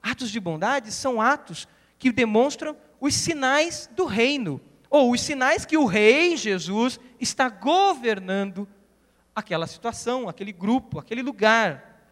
Atos 0.02 0.30
de 0.30 0.40
bondade 0.40 0.90
são 0.90 1.20
atos 1.20 1.68
que 1.96 2.10
demonstram 2.10 2.76
os 3.00 3.14
sinais 3.14 3.88
do 3.94 4.04
reino, 4.04 4.60
ou 4.90 5.12
os 5.12 5.20
sinais 5.20 5.64
que 5.64 5.76
o 5.76 5.86
rei 5.86 6.36
Jesus 6.36 6.98
está 7.20 7.48
governando 7.48 8.68
aquela 9.34 9.66
situação, 9.66 10.28
aquele 10.28 10.52
grupo, 10.52 10.98
aquele 10.98 11.22
lugar. 11.22 12.04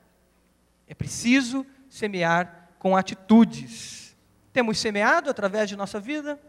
É 0.87 0.95
preciso 0.95 1.67
semear 1.89 2.71
com 2.79 2.97
atitudes. 2.97 4.17
Temos 4.53 4.79
semeado 4.79 5.29
através 5.29 5.69
de 5.69 5.77
nossa 5.77 6.01
vida, 6.01 6.41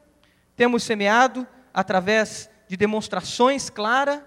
temos 0.61 0.83
semeado 0.83 1.47
através 1.73 2.47
de 2.67 2.77
demonstrações 2.77 3.67
claras 3.67 4.21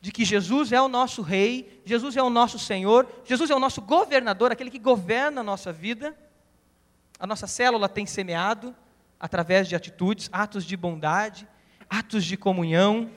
de 0.00 0.12
que 0.12 0.24
Jesus 0.24 0.70
é 0.70 0.80
o 0.80 0.86
nosso 0.86 1.20
rei, 1.20 1.82
Jesus 1.84 2.16
é 2.16 2.22
o 2.22 2.30
nosso 2.30 2.60
Senhor, 2.60 3.08
Jesus 3.24 3.50
é 3.50 3.54
o 3.56 3.58
nosso 3.58 3.82
governador, 3.82 4.52
aquele 4.52 4.70
que 4.70 4.78
governa 4.78 5.40
a 5.40 5.42
nossa 5.42 5.72
vida. 5.72 6.16
A 7.18 7.26
nossa 7.26 7.48
célula 7.48 7.88
tem 7.88 8.06
semeado 8.06 8.72
através 9.18 9.66
de 9.66 9.74
atitudes, 9.74 10.30
atos 10.30 10.64
de 10.64 10.76
bondade, 10.76 11.44
atos 11.90 12.24
de 12.24 12.36
comunhão, 12.36 13.10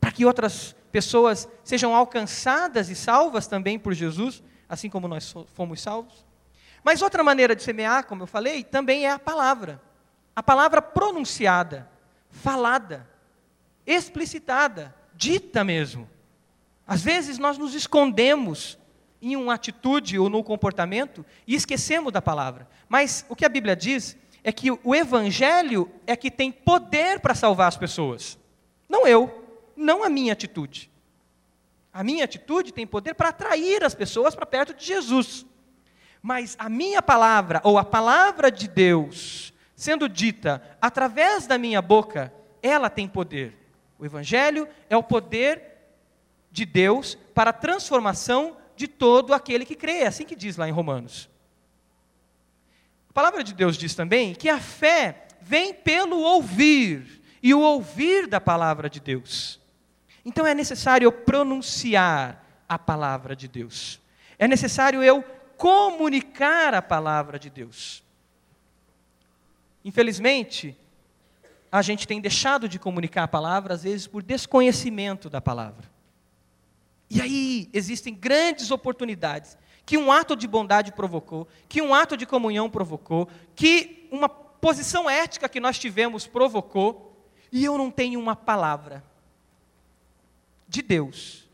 para 0.00 0.10
que 0.10 0.26
outras 0.26 0.74
pessoas 0.90 1.48
sejam 1.62 1.94
alcançadas 1.94 2.90
e 2.90 2.96
salvas 2.96 3.46
também 3.46 3.78
por 3.78 3.94
Jesus, 3.94 4.42
assim 4.68 4.90
como 4.90 5.06
nós 5.06 5.32
fomos 5.54 5.80
salvos. 5.80 6.26
Mas 6.82 7.02
outra 7.02 7.22
maneira 7.22 7.54
de 7.54 7.62
semear, 7.62 8.04
como 8.04 8.24
eu 8.24 8.26
falei, 8.26 8.64
também 8.64 9.06
é 9.06 9.12
a 9.12 9.18
palavra. 9.20 9.86
A 10.38 10.42
palavra 10.44 10.80
pronunciada, 10.80 11.90
falada, 12.30 13.10
explicitada, 13.84 14.94
dita 15.12 15.64
mesmo. 15.64 16.08
Às 16.86 17.02
vezes 17.02 17.38
nós 17.38 17.58
nos 17.58 17.74
escondemos 17.74 18.78
em 19.20 19.34
uma 19.34 19.54
atitude 19.54 20.16
ou 20.16 20.30
no 20.30 20.44
comportamento 20.44 21.26
e 21.44 21.56
esquecemos 21.56 22.12
da 22.12 22.22
palavra. 22.22 22.68
Mas 22.88 23.26
o 23.28 23.34
que 23.34 23.44
a 23.44 23.48
Bíblia 23.48 23.74
diz 23.74 24.16
é 24.44 24.52
que 24.52 24.70
o 24.70 24.94
evangelho 24.94 25.90
é 26.06 26.14
que 26.14 26.30
tem 26.30 26.52
poder 26.52 27.18
para 27.18 27.34
salvar 27.34 27.66
as 27.66 27.76
pessoas. 27.76 28.38
Não 28.88 29.08
eu, 29.08 29.60
não 29.76 30.04
a 30.04 30.08
minha 30.08 30.34
atitude. 30.34 30.88
A 31.92 32.04
minha 32.04 32.24
atitude 32.24 32.72
tem 32.72 32.86
poder 32.86 33.14
para 33.14 33.30
atrair 33.30 33.82
as 33.82 33.92
pessoas 33.92 34.36
para 34.36 34.46
perto 34.46 34.72
de 34.72 34.86
Jesus. 34.86 35.44
Mas 36.22 36.54
a 36.60 36.68
minha 36.68 37.02
palavra, 37.02 37.60
ou 37.64 37.76
a 37.76 37.84
palavra 37.84 38.52
de 38.52 38.68
Deus, 38.68 39.52
sendo 39.78 40.08
dita 40.08 40.60
através 40.80 41.46
da 41.46 41.56
minha 41.56 41.80
boca, 41.80 42.34
ela 42.60 42.90
tem 42.90 43.06
poder. 43.06 43.56
O 43.96 44.04
Evangelho 44.04 44.66
é 44.90 44.96
o 44.96 45.04
poder 45.04 45.62
de 46.50 46.64
Deus 46.64 47.16
para 47.32 47.50
a 47.50 47.52
transformação 47.52 48.56
de 48.74 48.88
todo 48.88 49.32
aquele 49.32 49.64
que 49.64 49.76
crê. 49.76 49.98
É 49.98 50.08
assim 50.08 50.24
que 50.24 50.34
diz 50.34 50.56
lá 50.56 50.68
em 50.68 50.72
Romanos. 50.72 51.30
A 53.08 53.12
palavra 53.12 53.44
de 53.44 53.54
Deus 53.54 53.76
diz 53.76 53.94
também 53.94 54.34
que 54.34 54.48
a 54.48 54.58
fé 54.58 55.28
vem 55.40 55.72
pelo 55.72 56.18
ouvir, 56.18 57.22
e 57.40 57.54
o 57.54 57.60
ouvir 57.60 58.26
da 58.26 58.40
palavra 58.40 58.90
de 58.90 58.98
Deus. 58.98 59.60
Então 60.24 60.44
é 60.44 60.56
necessário 60.56 61.06
eu 61.06 61.12
pronunciar 61.12 62.44
a 62.68 62.76
palavra 62.76 63.36
de 63.36 63.46
Deus. 63.46 64.00
É 64.40 64.48
necessário 64.48 65.04
eu 65.04 65.22
comunicar 65.56 66.74
a 66.74 66.82
palavra 66.82 67.38
de 67.38 67.48
Deus. 67.48 68.02
Infelizmente, 69.88 70.76
a 71.72 71.80
gente 71.80 72.06
tem 72.06 72.20
deixado 72.20 72.68
de 72.68 72.78
comunicar 72.78 73.22
a 73.22 73.28
palavra, 73.28 73.72
às 73.72 73.84
vezes 73.84 74.06
por 74.06 74.22
desconhecimento 74.22 75.30
da 75.30 75.40
palavra. 75.40 75.90
E 77.08 77.22
aí 77.22 77.70
existem 77.72 78.14
grandes 78.14 78.70
oportunidades 78.70 79.56
que 79.86 79.96
um 79.96 80.12
ato 80.12 80.36
de 80.36 80.46
bondade 80.46 80.92
provocou, 80.92 81.48
que 81.66 81.80
um 81.80 81.94
ato 81.94 82.18
de 82.18 82.26
comunhão 82.26 82.68
provocou, 82.68 83.30
que 83.56 84.06
uma 84.12 84.28
posição 84.28 85.08
ética 85.08 85.48
que 85.48 85.58
nós 85.58 85.78
tivemos 85.78 86.26
provocou, 86.26 87.26
e 87.50 87.64
eu 87.64 87.78
não 87.78 87.90
tenho 87.90 88.20
uma 88.20 88.36
palavra 88.36 89.02
de 90.68 90.82
Deus, 90.82 91.48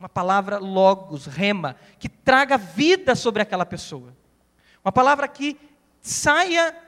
uma 0.00 0.08
palavra 0.08 0.56
logos, 0.56 1.26
rema, 1.26 1.76
que 1.98 2.08
traga 2.08 2.56
vida 2.56 3.14
sobre 3.14 3.42
aquela 3.42 3.66
pessoa. 3.66 4.16
Uma 4.82 4.92
palavra 4.92 5.28
que 5.28 5.60
saia 6.00 6.85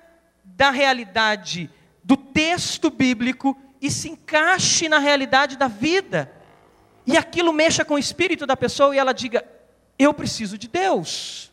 da 0.56 0.70
realidade 0.70 1.70
do 2.02 2.16
texto 2.16 2.90
bíblico 2.90 3.56
e 3.80 3.90
se 3.90 4.08
encaixe 4.08 4.88
na 4.88 4.98
realidade 4.98 5.56
da 5.56 5.68
vida. 5.68 6.32
E 7.06 7.16
aquilo 7.16 7.52
mexa 7.52 7.84
com 7.84 7.94
o 7.94 7.98
espírito 7.98 8.46
da 8.46 8.56
pessoa 8.56 8.94
e 8.94 8.98
ela 8.98 9.12
diga: 9.12 9.44
Eu 9.98 10.12
preciso 10.14 10.58
de 10.58 10.68
Deus. 10.68 11.52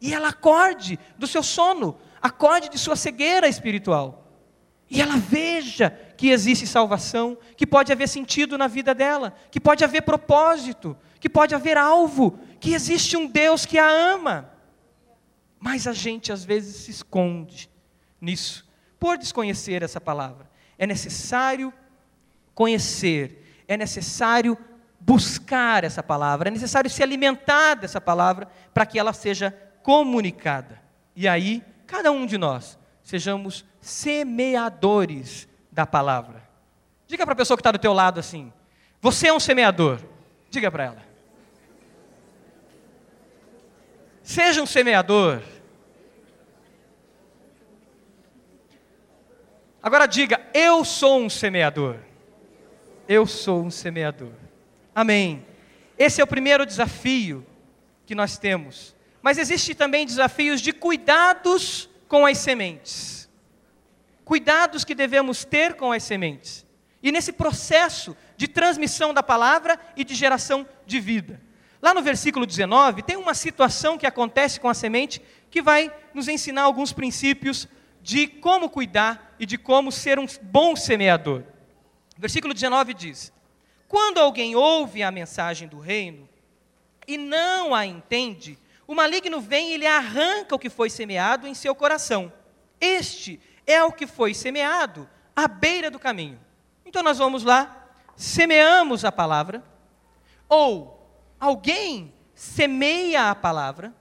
E 0.00 0.12
ela 0.12 0.28
acorde 0.28 0.98
do 1.18 1.26
seu 1.26 1.42
sono, 1.42 1.98
acorde 2.20 2.68
de 2.68 2.78
sua 2.78 2.96
cegueira 2.96 3.48
espiritual. 3.48 4.30
E 4.90 5.00
ela 5.00 5.16
veja 5.16 5.90
que 6.16 6.28
existe 6.28 6.66
salvação, 6.66 7.38
que 7.56 7.66
pode 7.66 7.90
haver 7.90 8.08
sentido 8.08 8.58
na 8.58 8.66
vida 8.66 8.94
dela, 8.94 9.34
que 9.50 9.58
pode 9.58 9.82
haver 9.82 10.02
propósito, 10.02 10.96
que 11.18 11.28
pode 11.28 11.54
haver 11.54 11.78
alvo, 11.78 12.38
que 12.60 12.74
existe 12.74 13.16
um 13.16 13.26
Deus 13.26 13.64
que 13.64 13.78
a 13.78 13.88
ama. 13.88 14.50
Mas 15.58 15.86
a 15.86 15.94
gente 15.94 16.30
às 16.30 16.44
vezes 16.44 16.76
se 16.76 16.90
esconde 16.90 17.73
nisso, 18.24 18.66
por 18.98 19.18
desconhecer 19.18 19.82
essa 19.82 20.00
palavra. 20.00 20.50
É 20.78 20.86
necessário 20.86 21.72
conhecer, 22.54 23.62
é 23.68 23.76
necessário 23.76 24.56
buscar 24.98 25.84
essa 25.84 26.02
palavra, 26.02 26.48
é 26.48 26.50
necessário 26.50 26.88
se 26.88 27.02
alimentar 27.02 27.74
dessa 27.74 28.00
palavra 28.00 28.48
para 28.72 28.86
que 28.86 28.98
ela 28.98 29.12
seja 29.12 29.50
comunicada. 29.82 30.80
E 31.14 31.28
aí, 31.28 31.62
cada 31.86 32.10
um 32.10 32.24
de 32.26 32.38
nós 32.38 32.78
sejamos 33.02 33.64
semeadores 33.80 35.46
da 35.70 35.86
palavra. 35.86 36.42
Diga 37.06 37.24
para 37.24 37.34
a 37.34 37.36
pessoa 37.36 37.56
que 37.56 37.60
está 37.60 37.70
do 37.70 37.78
teu 37.78 37.92
lado 37.92 38.18
assim: 38.18 38.52
Você 39.00 39.28
é 39.28 39.32
um 39.32 39.38
semeador. 39.38 40.00
Diga 40.50 40.70
para 40.70 40.84
ela. 40.84 41.02
Seja 44.22 44.62
um 44.62 44.66
semeador. 44.66 45.42
Agora 49.84 50.06
diga: 50.06 50.40
Eu 50.54 50.82
sou 50.82 51.20
um 51.20 51.28
semeador. 51.28 51.98
Eu 53.06 53.26
sou 53.26 53.62
um 53.62 53.70
semeador. 53.70 54.32
Amém. 54.94 55.44
Esse 55.98 56.22
é 56.22 56.24
o 56.24 56.26
primeiro 56.26 56.64
desafio 56.64 57.46
que 58.06 58.14
nós 58.14 58.38
temos. 58.38 58.96
Mas 59.20 59.36
existe 59.36 59.74
também 59.74 60.06
desafios 60.06 60.62
de 60.62 60.72
cuidados 60.72 61.90
com 62.08 62.24
as 62.24 62.38
sementes. 62.38 63.28
Cuidados 64.24 64.86
que 64.86 64.94
devemos 64.94 65.44
ter 65.44 65.74
com 65.74 65.92
as 65.92 66.02
sementes. 66.02 66.64
E 67.02 67.12
nesse 67.12 67.30
processo 67.30 68.16
de 68.38 68.48
transmissão 68.48 69.12
da 69.12 69.22
palavra 69.22 69.78
e 69.94 70.02
de 70.02 70.14
geração 70.14 70.66
de 70.86 70.98
vida. 70.98 71.38
Lá 71.82 71.92
no 71.92 72.00
versículo 72.00 72.46
19, 72.46 73.02
tem 73.02 73.16
uma 73.16 73.34
situação 73.34 73.98
que 73.98 74.06
acontece 74.06 74.58
com 74.58 74.68
a 74.70 74.72
semente 74.72 75.20
que 75.50 75.60
vai 75.60 75.92
nos 76.14 76.26
ensinar 76.26 76.62
alguns 76.62 76.90
princípios 76.90 77.68
de 78.04 78.28
como 78.28 78.68
cuidar 78.68 79.34
e 79.40 79.46
de 79.46 79.56
como 79.56 79.90
ser 79.90 80.18
um 80.18 80.26
bom 80.42 80.76
semeador. 80.76 81.42
Versículo 82.18 82.52
19 82.52 82.92
diz: 82.92 83.32
Quando 83.88 84.18
alguém 84.18 84.54
ouve 84.54 85.02
a 85.02 85.10
mensagem 85.10 85.66
do 85.66 85.78
reino 85.78 86.28
e 87.08 87.16
não 87.16 87.74
a 87.74 87.86
entende, 87.86 88.58
o 88.86 88.94
maligno 88.94 89.40
vem 89.40 89.72
e 89.72 89.78
lhe 89.78 89.86
arranca 89.86 90.54
o 90.54 90.58
que 90.58 90.68
foi 90.68 90.90
semeado 90.90 91.46
em 91.46 91.54
seu 91.54 91.74
coração. 91.74 92.30
Este 92.78 93.40
é 93.66 93.82
o 93.82 93.90
que 93.90 94.06
foi 94.06 94.34
semeado 94.34 95.08
à 95.34 95.48
beira 95.48 95.90
do 95.90 95.98
caminho. 95.98 96.38
Então 96.84 97.02
nós 97.02 97.16
vamos 97.16 97.42
lá, 97.42 97.88
semeamos 98.14 99.02
a 99.02 99.10
palavra, 99.10 99.64
ou 100.46 101.08
alguém 101.40 102.12
semeia 102.34 103.30
a 103.30 103.34
palavra 103.34 103.94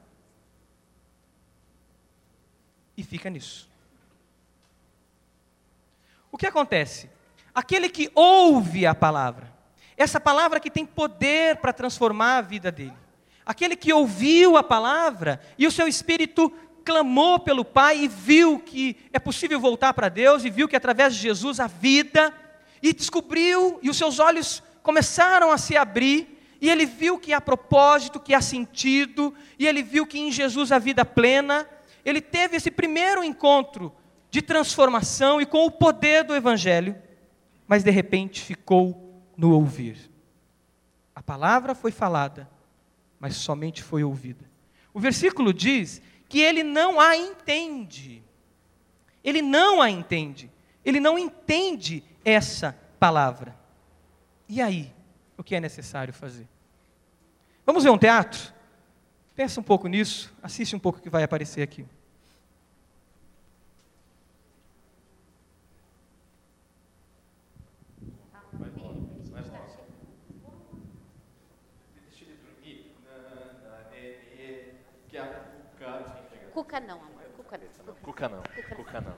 e 2.97 3.01
fica 3.01 3.29
nisso. 3.29 3.71
O 6.33 6.37
que 6.37 6.47
acontece? 6.47 7.09
Aquele 7.55 7.87
que 7.87 8.11
ouve 8.13 8.85
a 8.85 8.93
palavra, 8.93 9.53
essa 9.95 10.19
palavra 10.19 10.59
que 10.59 10.69
tem 10.69 10.85
poder 10.85 11.55
para 11.57 11.71
transformar 11.71 12.39
a 12.39 12.41
vida 12.41 12.69
dele, 12.69 13.03
Aquele 13.45 13.75
que 13.75 13.91
ouviu 13.91 14.55
a 14.55 14.63
palavra 14.63 15.39
e 15.57 15.67
o 15.67 15.71
seu 15.71 15.87
espírito 15.87 16.51
clamou 16.85 17.39
pelo 17.39 17.65
Pai 17.65 18.03
e 18.03 18.07
viu 18.07 18.59
que 18.59 18.95
é 19.11 19.19
possível 19.19 19.59
voltar 19.59 19.93
para 19.93 20.09
Deus 20.09 20.45
e 20.45 20.49
viu 20.49 20.67
que 20.67 20.75
através 20.75 21.13
de 21.13 21.21
Jesus 21.21 21.59
a 21.59 21.67
vida 21.67 22.33
e 22.81 22.93
descobriu 22.93 23.79
e 23.81 23.89
os 23.89 23.97
seus 23.97 24.19
olhos 24.19 24.63
começaram 24.81 25.51
a 25.51 25.57
se 25.57 25.75
abrir 25.75 26.39
e 26.61 26.69
ele 26.69 26.85
viu 26.85 27.17
que 27.17 27.33
há 27.33 27.41
propósito, 27.41 28.19
que 28.19 28.33
há 28.33 28.41
sentido 28.41 29.33
e 29.59 29.67
ele 29.67 29.83
viu 29.83 30.05
que 30.05 30.19
em 30.19 30.31
Jesus 30.31 30.71
a 30.71 30.79
vida 30.79 31.03
plena. 31.03 31.67
Ele 32.05 32.21
teve 32.21 32.55
esse 32.55 32.71
primeiro 32.71 33.23
encontro 33.23 33.93
de 34.33 34.41
transformação 34.41 35.39
e 35.39 35.45
com 35.45 35.63
o 35.63 35.69
poder 35.69 36.23
do 36.23 36.35
evangelho, 36.35 36.99
mas 37.67 37.83
de 37.83 37.91
repente 37.91 38.41
ficou 38.41 39.23
no 39.37 39.53
ouvir. 39.53 40.09
A 41.13 41.21
palavra 41.21 41.75
foi 41.75 41.91
falada, 41.91 42.49
mas 43.19 43.35
somente 43.35 43.83
foi 43.83 44.03
ouvida. 44.03 44.43
O 44.91 44.99
versículo 44.99 45.53
diz 45.53 46.01
que 46.27 46.39
ele 46.39 46.63
não 46.63 46.99
a 46.99 47.15
entende. 47.15 48.23
Ele 49.23 49.39
não 49.39 49.79
a 49.79 49.91
entende. 49.91 50.49
Ele 50.83 50.99
não 50.99 51.19
entende 51.19 52.03
essa 52.25 52.75
palavra. 52.99 53.55
E 54.49 54.63
aí, 54.63 54.91
o 55.37 55.43
que 55.43 55.53
é 55.53 55.59
necessário 55.59 56.11
fazer? 56.11 56.47
Vamos 57.63 57.83
ver 57.83 57.91
um 57.91 57.99
teatro? 57.99 58.51
Pensa 59.35 59.59
um 59.59 59.63
pouco 59.63 59.87
nisso, 59.87 60.33
assiste 60.41 60.75
um 60.75 60.79
pouco 60.79 60.97
o 60.97 61.01
que 61.03 61.09
vai 61.09 61.21
aparecer 61.21 61.61
aqui. 61.61 61.85
Cuca 76.73 76.79
não, 76.87 76.95
amor. 76.95 77.23
Cuca 77.37 77.59
não. 77.59 77.93
Cuca 78.01 78.29
não. 78.29 78.43
Cuca 78.75 79.01
não. 79.01 79.15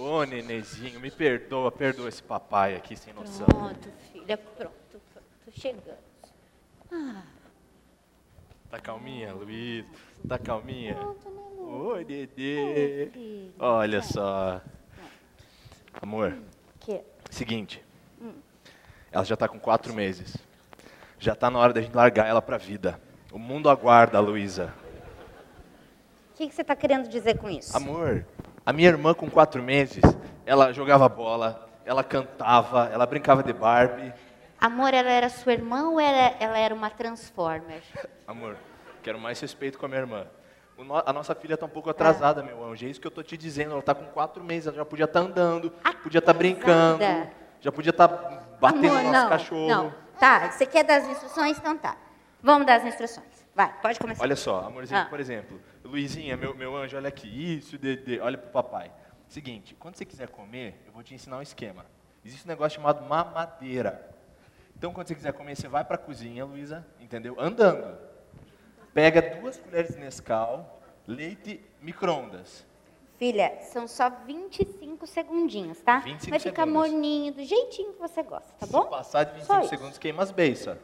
Ô, 0.00 0.22
nenezinho, 0.22 1.00
me 1.00 1.10
perdoa, 1.10 1.72
perdoa 1.72 2.08
esse 2.08 2.22
papai 2.22 2.76
aqui 2.76 2.94
sem 2.94 3.12
noção. 3.12 3.44
Pronto, 3.46 3.88
filha, 4.12 4.38
pronto. 4.38 5.00
Tô 5.44 5.50
chegando. 5.50 5.98
Ah. 6.92 7.24
Tá 8.70 8.78
calminha, 8.78 9.34
Luiz? 9.34 9.84
Tá 10.28 10.38
calminha? 10.38 10.94
Pronto, 10.94 11.28
né, 11.28 11.42
Oi, 11.58 12.04
Dedê. 12.04 13.10
Olha 13.58 14.00
só. 14.00 14.60
Amor, 16.00 16.38
Que? 16.78 17.00
seguinte. 17.30 17.84
Ela 19.10 19.24
já 19.24 19.36
tá 19.36 19.48
com 19.48 19.58
quatro 19.58 19.92
meses. 19.92 20.36
Já 21.18 21.34
tá 21.34 21.50
na 21.50 21.58
hora 21.58 21.72
da 21.72 21.82
gente 21.82 21.96
largar 21.96 22.28
ela 22.28 22.40
pra 22.40 22.58
vida. 22.58 23.00
O 23.32 23.40
mundo 23.40 23.68
aguarda 23.68 24.20
Luísa. 24.20 24.72
O 26.42 26.44
que, 26.44 26.48
que 26.48 26.56
você 26.56 26.62
está 26.62 26.74
querendo 26.74 27.08
dizer 27.08 27.38
com 27.38 27.48
isso? 27.48 27.76
Amor, 27.76 28.26
A 28.66 28.72
minha 28.72 28.88
irmã, 28.88 29.14
com 29.14 29.30
quatro 29.30 29.62
meses, 29.62 30.02
ela 30.44 30.72
jogava 30.72 31.08
bola, 31.08 31.68
ela 31.84 32.02
cantava, 32.02 32.90
ela 32.92 33.06
brincava 33.06 33.44
de 33.44 33.52
Barbie. 33.52 34.12
Amor, 34.60 34.92
ela 34.92 35.08
era 35.08 35.28
sua 35.28 35.52
irmã 35.52 35.90
ou 35.90 36.00
ela, 36.00 36.34
ela 36.40 36.58
era 36.58 36.74
uma 36.74 36.90
Transformer? 36.90 37.80
Amor, 38.26 38.56
quero 39.04 39.20
mais 39.20 39.38
respeito 39.40 39.78
com 39.78 39.86
a 39.86 39.88
minha 39.88 40.00
irmã. 40.00 40.26
No- 40.76 41.00
A 41.06 41.12
nossa 41.12 41.32
filha 41.32 41.54
está 41.54 41.64
um 41.64 41.68
pouco 41.68 41.88
atrasada, 41.90 42.42
meu 42.42 42.64
anjo. 42.64 42.86
É 42.86 42.88
isso 42.88 43.00
que 43.00 43.06
eu 43.06 43.10
estou 43.10 43.22
te 43.22 43.36
dizendo. 43.36 43.70
Ela 43.70 43.78
está 43.78 43.94
com 43.94 44.06
quatro 44.06 44.42
meses, 44.42 44.66
ela 44.66 44.76
já 44.78 44.84
podia 44.84 45.04
estar 45.04 45.20
andando, 45.20 45.70
podia 46.02 46.18
estar 46.18 46.32
brincando, 46.32 47.04
Atrasada. 47.04 47.30
já 47.60 47.70
podia 47.70 47.90
estar 47.90 48.08
batendo 48.60 48.88
Amor, 48.88 49.02
no 49.04 49.12
nosso 49.12 49.22
não, 49.22 49.28
cachorro. 49.28 49.68
Não. 49.68 49.94
Tá, 50.18 50.50
você 50.50 50.66
quer 50.66 50.82
dar 50.82 50.96
as 50.96 51.06
instruções? 51.06 51.56
Então 51.56 51.78
tá. 51.78 51.96
Vamos 52.42 52.66
dar 52.66 52.78
as 52.78 52.84
instruções. 52.84 53.31
Vai, 53.54 53.72
pode 53.80 53.98
começar. 53.98 54.22
Olha 54.22 54.36
só, 54.36 54.60
amorzinho, 54.60 55.00
Ah. 55.00 55.04
por 55.06 55.20
exemplo, 55.20 55.60
Luizinha, 55.84 56.36
meu, 56.36 56.54
meu 56.54 56.74
anjo, 56.76 56.96
olha 56.96 57.08
aqui, 57.08 57.28
isso, 57.28 57.76
Dedê, 57.78 58.18
olha 58.20 58.38
pro 58.38 58.50
papai. 58.50 58.90
Seguinte, 59.28 59.74
quando 59.74 59.96
você 59.96 60.04
quiser 60.04 60.28
comer, 60.28 60.82
eu 60.86 60.92
vou 60.92 61.02
te 61.02 61.14
ensinar 61.14 61.38
um 61.38 61.42
esquema. 61.42 61.84
Existe 62.24 62.46
um 62.46 62.48
negócio 62.48 62.76
chamado 62.76 63.04
mamadeira. 63.06 64.10
Então, 64.76 64.92
quando 64.92 65.08
você 65.08 65.14
quiser 65.14 65.32
comer, 65.32 65.56
você 65.56 65.68
vai 65.68 65.84
pra 65.84 65.98
cozinha, 65.98 66.44
Luísa, 66.44 66.86
entendeu? 67.00 67.36
Andando. 67.38 67.96
Pega 68.94 69.22
duas 69.40 69.56
colheres 69.58 69.94
de 69.94 70.00
Nescau, 70.00 70.80
leite, 71.06 71.60
micro-ondas. 71.80 72.66
Filha, 73.18 73.58
são 73.62 73.86
só 73.86 74.10
25 74.10 75.06
segundinhos, 75.06 75.80
tá? 75.80 75.98
25 76.00 76.30
Vai 76.30 76.38
ficar 76.40 76.64
segundos. 76.66 76.90
morninho, 76.90 77.32
do 77.32 77.44
jeitinho 77.44 77.92
que 77.92 78.00
você 78.00 78.22
gosta, 78.22 78.52
tá 78.58 78.66
Se 78.66 78.72
bom? 78.72 78.86
passar 78.86 79.24
de 79.24 79.30
Só 79.44 79.54
25 79.54 79.60
isso. 79.60 79.68
segundos, 79.70 79.98
queima 79.98 80.22
as 80.22 80.30
beiças. 80.32 80.76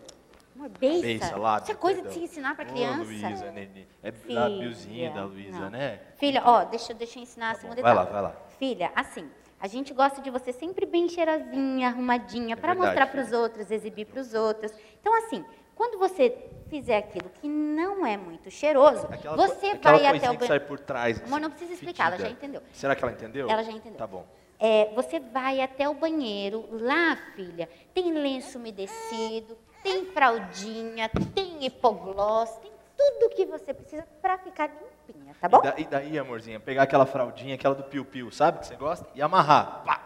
Amor, 0.58 0.68
beiça. 0.70 1.02
Beiça, 1.02 1.36
lábio. 1.36 1.62
Isso 1.62 1.72
é 1.72 1.74
coisa 1.76 1.96
de 2.02 2.08
perdão. 2.08 2.18
se 2.20 2.24
ensinar 2.24 2.54
pra 2.56 2.64
Ô, 2.64 2.68
criança. 2.68 3.04
Luísa, 3.04 3.50
nenê. 3.52 3.86
É 4.02 4.10
Filha, 4.10 4.40
lábiozinho 4.40 5.14
da 5.14 5.24
Luísa, 5.24 5.60
não. 5.60 5.70
né? 5.70 6.00
Filha, 6.16 6.42
ó, 6.44 6.64
deixa, 6.64 6.92
deixa 6.92 7.18
eu 7.18 7.22
ensinar 7.22 7.50
a 7.50 7.54
Tá 7.54 7.54
bom, 7.54 7.60
segunda 7.62 7.82
vai 7.82 7.92
etapa. 7.92 8.04
lá, 8.06 8.12
vai 8.12 8.22
lá. 8.22 8.36
Filha, 8.58 8.92
assim, 8.96 9.30
a 9.60 9.68
gente 9.68 9.94
gosta 9.94 10.20
de 10.20 10.30
você 10.30 10.52
sempre 10.52 10.84
bem 10.84 11.08
cheirosinha, 11.08 11.88
arrumadinha, 11.88 12.54
É 12.54 12.56
verdade, 12.56 12.78
mostrar 12.80 13.06
pros 13.06 13.26
filha. 13.26 13.38
outros, 13.38 13.70
exibir 13.70 14.06
pros 14.06 14.34
outros. 14.34 14.72
Então, 15.00 15.14
assim, 15.18 15.44
quando 15.76 15.96
você 15.96 16.36
fizer 16.68 16.96
aquilo 16.98 17.30
que 17.40 17.46
não 17.48 18.04
é 18.04 18.16
muito 18.16 18.50
cheiroso, 18.50 19.06
Aquela, 19.06 19.36
você 19.36 19.68
aquela 19.68 19.96
vai 19.98 20.06
até 20.06 20.16
o 20.16 20.20
que 20.20 20.22
banheiro. 20.38 20.46
sai 20.46 20.60
por 20.60 20.80
trás. 20.80 21.22
Amor, 21.22 21.40
não 21.40 21.50
precisa 21.50 21.72
explicar, 21.74 22.08
ela 22.08 22.16
fedida. 22.16 22.28
já 22.30 22.34
entendeu. 22.36 22.62
Será 22.72 22.96
que 22.96 23.04
ela 23.04 23.12
entendeu? 23.12 23.48
Ela 23.48 23.62
já 23.62 23.70
entendeu. 23.70 23.96
Tá 23.98 24.06
bom. 24.08 24.26
É, 24.60 24.92
você 24.92 25.20
vai 25.20 25.60
até 25.60 25.88
o 25.88 25.94
banheiro, 25.94 26.66
lá, 26.72 27.16
filha, 27.36 27.68
tem 27.94 28.10
lenço 28.12 28.58
umedecido, 28.58 29.56
tem 29.82 30.04
fraldinha, 30.06 31.08
tem 31.34 31.64
hipoglós, 31.64 32.50
tem 32.58 32.70
tudo 32.96 33.30
que 33.34 33.46
você 33.46 33.72
precisa 33.72 34.04
pra 34.20 34.38
ficar 34.38 34.68
limpinha, 34.68 35.34
tá 35.40 35.48
bom? 35.48 35.58
E, 35.58 35.62
da- 35.62 35.74
e 35.78 35.84
daí, 35.84 36.18
amorzinha, 36.18 36.58
pegar 36.60 36.82
aquela 36.82 37.06
fraldinha, 37.06 37.54
aquela 37.54 37.74
do 37.74 37.84
piu-piu, 37.84 38.30
sabe 38.30 38.58
que 38.60 38.66
você 38.66 38.76
gosta? 38.76 39.06
E 39.14 39.22
amarrar. 39.22 39.82
Pá! 39.84 40.04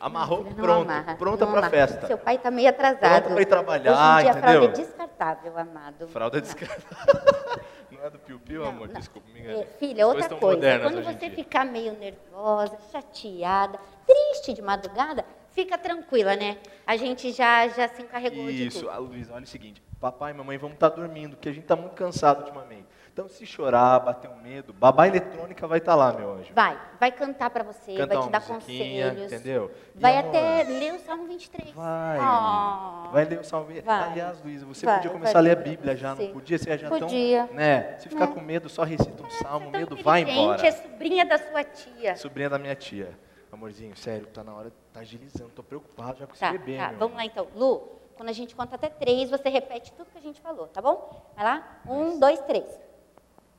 Amarrou, 0.00 0.38
Filha, 0.38 0.50
não 0.50 0.56
pronto. 0.62 0.90
amarra, 0.90 1.14
pronta 1.16 1.44
amarra. 1.44 1.70
festa. 1.70 2.06
Seu 2.06 2.18
pai 2.18 2.36
tá 2.36 2.50
meio 2.50 2.68
atrasado. 2.68 3.22
Pronto 3.22 3.32
pra 3.32 3.42
ir 3.42 3.46
trabalhar, 3.46 3.92
Hoje 3.92 4.02
em 4.02 4.22
dia 4.22 4.30
a 4.30 4.34
fralda 4.34 4.50
é 4.50 4.64
entendeu? 4.68 4.84
descartável, 4.86 5.58
amado. 5.58 6.08
Fralda 6.08 6.36
Não. 6.36 6.42
descartável. 6.42 7.64
Não 7.90 8.04
é 8.04 8.10
do 8.10 8.18
piu-piu, 8.18 8.64
amor? 8.66 8.88
não. 8.88 8.94
Desculpa, 8.94 9.26
me 9.32 9.38
É, 9.38 9.42
enganei. 9.44 9.64
filha, 9.78 10.04
As 10.04 10.08
outra 10.14 10.28
coisa, 10.36 10.80
quando 10.80 11.02
você 11.04 11.30
ficar 11.30 11.64
meio 11.64 11.92
nervosa, 11.96 12.76
chateada, 12.92 13.78
triste 14.06 14.52
de 14.52 14.60
madrugada, 14.60 15.24
fica 15.54 15.78
tranquila, 15.78 16.36
né? 16.36 16.58
A 16.86 16.96
gente 16.96 17.32
já, 17.32 17.66
já 17.68 17.88
se 17.88 18.02
encarregou 18.02 18.46
de 18.46 18.66
Isso, 18.66 18.80
tudo. 18.80 18.90
a 18.90 18.96
Luísa, 18.98 19.32
olha 19.34 19.44
o 19.44 19.46
seguinte, 19.46 19.82
papai 20.00 20.32
e 20.32 20.34
mamãe 20.34 20.58
vamos 20.58 20.74
estar 20.74 20.88
dormindo, 20.90 21.36
porque 21.36 21.48
a 21.48 21.52
gente 21.52 21.62
está 21.64 21.76
muito 21.76 21.94
cansado 21.94 22.40
ultimamente. 22.40 22.84
Então, 23.12 23.28
se 23.28 23.46
chorar, 23.46 24.00
bater 24.00 24.28
um 24.28 24.42
medo, 24.42 24.72
babá 24.72 25.06
eletrônica 25.06 25.68
vai 25.68 25.78
estar 25.78 25.94
lá, 25.94 26.12
meu 26.12 26.32
anjo. 26.32 26.52
Vai, 26.52 26.76
vai 26.98 27.12
cantar 27.12 27.48
pra 27.48 27.62
você, 27.62 27.94
Cantar 27.94 28.16
vai 28.16 28.24
te 28.26 28.30
dar 28.32 28.40
conselhos. 28.44 29.32
entendeu? 29.32 29.70
E, 29.94 30.00
Vai 30.00 30.16
amor, 30.18 30.30
até 30.30 30.62
ler 30.64 30.94
o 30.94 30.98
Salmo 30.98 31.24
23. 31.28 31.70
Vai. 31.70 32.18
Oh. 32.18 33.10
Vai 33.12 33.24
ler 33.24 33.38
o 33.38 33.44
Salmo. 33.44 33.68
Vai. 33.84 34.02
Aliás, 34.10 34.42
Luísa, 34.42 34.66
você 34.66 34.84
Vai, 34.84 34.96
podia 34.96 35.10
começar 35.12 35.38
a 35.38 35.42
ler 35.42 35.52
a 35.52 35.60
Bíblia 35.60 35.96
já, 35.96 36.12
não 36.16 36.26
podia? 36.32 36.58
Você 36.58 36.76
já 36.76 36.88
Podia. 36.88 37.46
tão, 37.46 37.54
né? 37.54 37.96
Se 37.98 38.08
ficar 38.08 38.26
Né? 38.26 38.34
com 38.34 38.40
medo, 38.40 38.68
só 38.68 38.82
recita 38.82 39.22
um 39.22 39.30
salmo, 39.30 39.68
o 39.68 39.70
medo 39.70 39.94
vai 40.02 40.22
embora. 40.22 40.66
É 40.66 40.72
sobrinha 40.72 41.24
da 41.24 41.38
sua 41.38 41.62
tia. 41.62 42.16
Sobrinha 42.16 42.50
da 42.50 42.58
minha 42.58 42.74
tia. 42.74 43.16
Amorzinho, 43.54 43.96
sério, 43.96 44.26
tá 44.26 44.42
na 44.44 44.54
hora, 44.54 44.72
tá 44.92 45.00
agilizando, 45.00 45.50
tô 45.50 45.62
preocupado 45.62 46.18
já 46.18 46.26
com 46.26 46.32
esse 46.32 46.40
Tá, 46.40 46.52
bebê, 46.52 46.76
tá. 46.76 46.92
Vamos 46.98 47.16
lá 47.16 47.24
então. 47.24 47.48
Lu, 47.54 47.88
quando 48.16 48.28
a 48.28 48.32
gente 48.32 48.54
conta 48.54 48.74
até 48.76 48.88
três, 48.88 49.30
você 49.30 49.48
repete 49.48 49.92
tudo 49.92 50.10
que 50.10 50.18
a 50.18 50.20
gente 50.20 50.40
falou, 50.40 50.66
tá 50.68 50.80
bom? 50.82 51.24
Vai 51.34 51.44
lá? 51.44 51.80
Um, 51.88 52.18
dois, 52.18 52.40
três. 52.40 52.64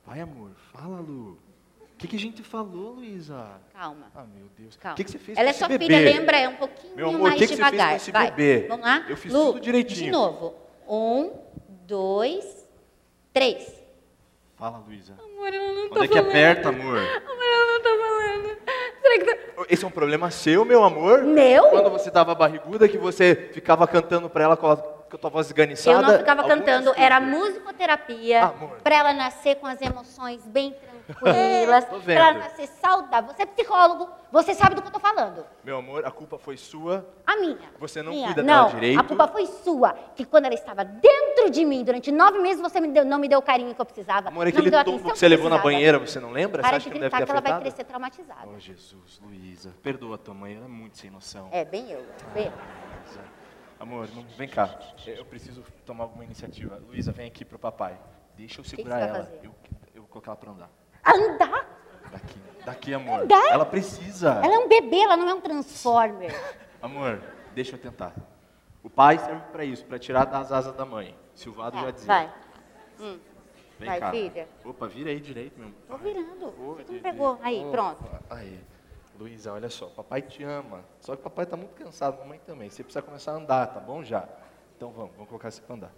Vai, 0.04 0.20
amor, 0.20 0.50
fala, 0.72 1.00
Lu. 1.00 1.38
O 1.80 1.98
que, 1.98 2.06
que 2.08 2.16
a 2.16 2.18
gente 2.18 2.42
falou, 2.42 2.92
Luísa? 2.92 3.58
Calma. 3.72 4.12
Ah, 4.14 4.24
meu 4.24 4.46
Deus. 4.56 4.76
Calma. 4.76 4.92
O 4.92 4.96
que, 4.98 5.04
que 5.04 5.10
você 5.10 5.18
fez 5.18 5.38
Ela 5.38 5.46
com 5.46 5.48
é 5.48 5.50
esse 5.50 5.58
sua 5.60 5.68
bebê? 5.68 5.86
filha, 5.86 5.98
lembra? 5.98 6.36
É 6.38 6.46
um 6.48 6.56
pouquinho 6.56 6.94
Meu 6.94 7.08
amor, 7.08 7.20
mais 7.22 7.34
que 7.40 7.46
que 7.46 7.56
você 7.56 7.56
fez 7.56 7.70
devagar. 7.70 7.90
com 7.90 7.96
esse 7.96 8.12
Vai. 8.12 8.30
bebê? 8.32 8.68
Vamos 8.68 8.84
lá? 8.86 9.06
Eu 9.08 9.16
fiz 9.16 9.32
Lu, 9.32 9.46
tudo 9.46 9.60
direitinho. 9.60 10.04
De 10.04 10.10
novo. 10.10 10.54
Um, 10.86 11.32
dois, 11.86 12.68
três. 13.32 13.82
Fala, 14.56 14.76
Luísa. 14.78 15.14
Amor, 15.18 15.52
ela 15.52 15.72
não 15.72 15.86
Onde 15.86 16.04
é 16.04 16.08
que 16.08 16.18
aperta, 16.18 16.68
amor? 16.68 16.98
Amor, 16.98 17.44
ela 17.46 17.72
não 17.72 17.82
tá 17.82 17.88
falando. 17.88 18.58
Será 19.02 19.18
que 19.18 19.24
tá... 19.24 19.45
Esse 19.68 19.84
é 19.84 19.88
um 19.88 19.90
problema 19.90 20.30
seu, 20.30 20.64
meu 20.64 20.84
amor? 20.84 21.22
Meu? 21.22 21.64
Quando 21.70 21.90
você 21.90 22.10
tava 22.10 22.34
barriguda, 22.34 22.88
que 22.88 22.98
você 22.98 23.50
ficava 23.52 23.86
cantando 23.86 24.28
pra 24.28 24.44
ela 24.44 24.56
com 24.56 24.66
a, 24.70 24.76
com 24.76 25.16
a 25.16 25.18
tua 25.18 25.30
voz 25.30 25.46
esganiçada? 25.46 25.98
Eu 25.98 26.02
não 26.12 26.18
ficava 26.18 26.42
Algum 26.42 26.54
cantando, 26.56 26.92
era 26.96 27.20
musicoterapia, 27.20 28.44
Amor. 28.44 28.78
pra 28.82 28.96
ela 28.96 29.12
nascer 29.12 29.56
com 29.56 29.66
as 29.66 29.80
emoções 29.80 30.42
bem 30.46 30.70
tranquilas, 30.72 30.95
Tô 31.06 31.14
pra 31.20 31.32
vendo. 32.00 32.18
ela 32.18 32.32
nascer 32.38 32.66
saudável. 32.66 33.32
Você 33.32 33.42
é 33.42 33.46
psicólogo, 33.46 34.08
você 34.32 34.54
sabe 34.54 34.74
do 34.74 34.82
que 34.82 34.88
eu 34.88 34.92
tô 34.92 34.98
falando. 34.98 35.44
Meu 35.62 35.76
amor, 35.78 36.04
a 36.04 36.10
culpa 36.10 36.36
foi 36.38 36.56
sua. 36.56 37.06
A 37.26 37.36
minha. 37.36 37.58
Você 37.78 38.02
não 38.02 38.12
minha. 38.12 38.26
cuida 38.26 38.42
dela 38.42 38.62
não, 38.64 38.70
direito. 38.70 38.98
A 39.00 39.04
culpa 39.04 39.28
foi 39.28 39.46
sua. 39.46 39.92
Que 40.14 40.24
quando 40.24 40.46
ela 40.46 40.54
estava 40.54 40.84
dentro 40.84 41.48
de 41.50 41.64
mim, 41.64 41.84
durante 41.84 42.10
nove 42.10 42.38
meses, 42.40 42.60
você 42.60 42.80
me 42.80 42.88
deu- 42.88 43.04
não 43.04 43.18
me 43.18 43.28
deu 43.28 43.38
o 43.38 43.42
carinho 43.42 43.74
que 43.74 43.80
eu 43.80 43.84
precisava. 43.86 44.28
Amor, 44.28 44.46
aquele 44.46 44.70
tombo 44.84 45.12
que 45.12 45.18
você 45.18 45.28
levou 45.28 45.48
na 45.48 45.58
banheira, 45.58 45.98
você 45.98 46.18
não 46.18 46.30
lembra? 46.32 46.60
Para 46.62 46.70
você 46.70 46.70
de 46.70 46.76
acha 46.76 46.90
que 46.90 46.98
deve 46.98 47.00
gritar 47.10 47.18
ter 47.18 47.24
que 47.24 47.30
ela 47.30 47.40
vai 47.40 47.60
crescer 47.60 47.84
traumatizada. 47.84 48.48
Oh, 48.48 48.58
Jesus, 48.58 49.20
Luísa, 49.24 49.72
perdoa 49.82 50.16
a 50.16 50.18
tua 50.18 50.34
mãe, 50.34 50.56
ela 50.56 50.64
é 50.64 50.68
muito 50.68 50.98
sem 50.98 51.10
noção. 51.10 51.48
É, 51.52 51.64
bem 51.64 51.90
eu. 51.90 52.04
Bem 52.34 52.46
eu. 52.46 52.52
Luísa. 53.04 53.20
Amor, 53.78 54.08
não- 54.14 54.24
vem 54.36 54.48
cá, 54.48 54.76
eu 55.06 55.24
preciso 55.24 55.62
tomar 55.84 56.04
alguma 56.04 56.24
iniciativa. 56.24 56.80
Luísa, 56.88 57.12
vem 57.12 57.26
aqui 57.26 57.44
pro 57.44 57.58
papai. 57.58 57.96
Deixa 58.36 58.60
eu 58.60 58.64
que 58.64 58.70
segurar 58.70 58.98
você 59.00 59.06
vai 59.06 59.20
ela. 59.20 59.32
Eu, 59.42 59.54
eu 59.94 60.02
vou 60.02 60.08
colocar 60.08 60.30
ela 60.32 60.36
pra 60.36 60.50
andar. 60.50 60.70
Andar? 61.06 61.66
Daqui, 62.10 62.38
daqui, 62.64 62.94
amor. 62.94 63.20
Andar? 63.22 63.50
Ela 63.52 63.64
precisa. 63.66 64.40
Ela 64.42 64.54
é 64.54 64.58
um 64.58 64.68
bebê, 64.68 64.98
ela 65.00 65.16
não 65.16 65.28
é 65.28 65.34
um 65.34 65.40
transformer. 65.40 66.32
Amor, 66.82 67.20
deixa 67.54 67.74
eu 67.74 67.78
tentar. 67.80 68.12
O 68.82 68.90
pai 68.90 69.18
serve 69.18 69.40
pra 69.50 69.64
isso, 69.64 69.84
pra 69.86 69.98
tirar 69.98 70.24
das 70.26 70.52
asas 70.52 70.74
da 70.74 70.84
mãe. 70.84 71.16
Silvado 71.34 71.76
Tá, 71.76 71.82
já 71.84 71.90
dizia. 71.90 72.06
vai. 72.06 72.32
Vem 73.78 73.88
vai, 73.88 74.00
cá. 74.00 74.10
filha. 74.10 74.48
Opa, 74.64 74.86
vira 74.86 75.10
aí 75.10 75.18
direito, 75.20 75.58
meu. 75.58 75.70
Tô 75.88 75.96
virando. 75.96 76.46
Ô, 76.46 76.74
Você 76.74 76.92
não 76.92 77.00
pegou. 77.00 77.38
Aí, 77.42 77.60
Opa, 77.62 77.70
pronto. 77.70 78.04
Aí. 78.30 78.60
Luísa, 79.18 79.52
olha 79.52 79.68
só, 79.70 79.86
papai 79.86 80.20
te 80.22 80.44
ama. 80.44 80.84
Só 81.00 81.16
que 81.16 81.22
papai 81.22 81.46
tá 81.46 81.56
muito 81.56 81.74
cansado, 81.74 82.18
mamãe 82.18 82.38
também. 82.46 82.68
Você 82.70 82.82
precisa 82.84 83.02
começar 83.02 83.32
a 83.32 83.36
andar, 83.36 83.66
tá 83.68 83.80
bom 83.80 84.04
já? 84.04 84.28
Então 84.76 84.90
vamos, 84.90 85.12
vamos 85.12 85.28
colocar 85.28 85.50
você 85.50 85.62
pra 85.62 85.74
andar. 85.74 85.90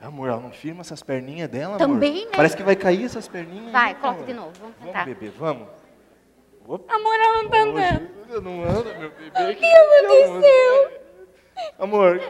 Amor, 0.00 0.28
ela 0.28 0.40
não 0.40 0.50
firma 0.50 0.82
essas 0.82 1.02
perninhas 1.02 1.48
dela, 1.48 1.78
Também, 1.78 2.18
amor? 2.20 2.24
né? 2.30 2.36
Parece 2.36 2.56
que 2.56 2.62
vai 2.62 2.76
cair 2.76 3.04
essas 3.06 3.26
perninhas. 3.26 3.72
Vai, 3.72 3.94
né, 3.94 3.98
coloca 4.00 4.16
amor? 4.18 4.26
de 4.26 4.32
novo, 4.34 4.52
vamos 4.60 4.74
Vamos, 4.78 4.92
tentar. 4.92 5.04
bebê, 5.06 5.30
vamos. 5.30 5.68
Opa. 6.68 6.94
Amor, 6.94 7.14
ela 7.14 7.42
não 7.42 7.48
tá 7.48 7.58
andando. 7.58 8.10
Hoje 8.28 8.40
não 8.44 8.62
anda, 8.64 8.98
meu 8.98 9.10
bebê. 9.10 9.52
O 9.52 9.56
que 9.56 9.66
aconteceu? 9.66 11.00
Amor, 11.78 12.20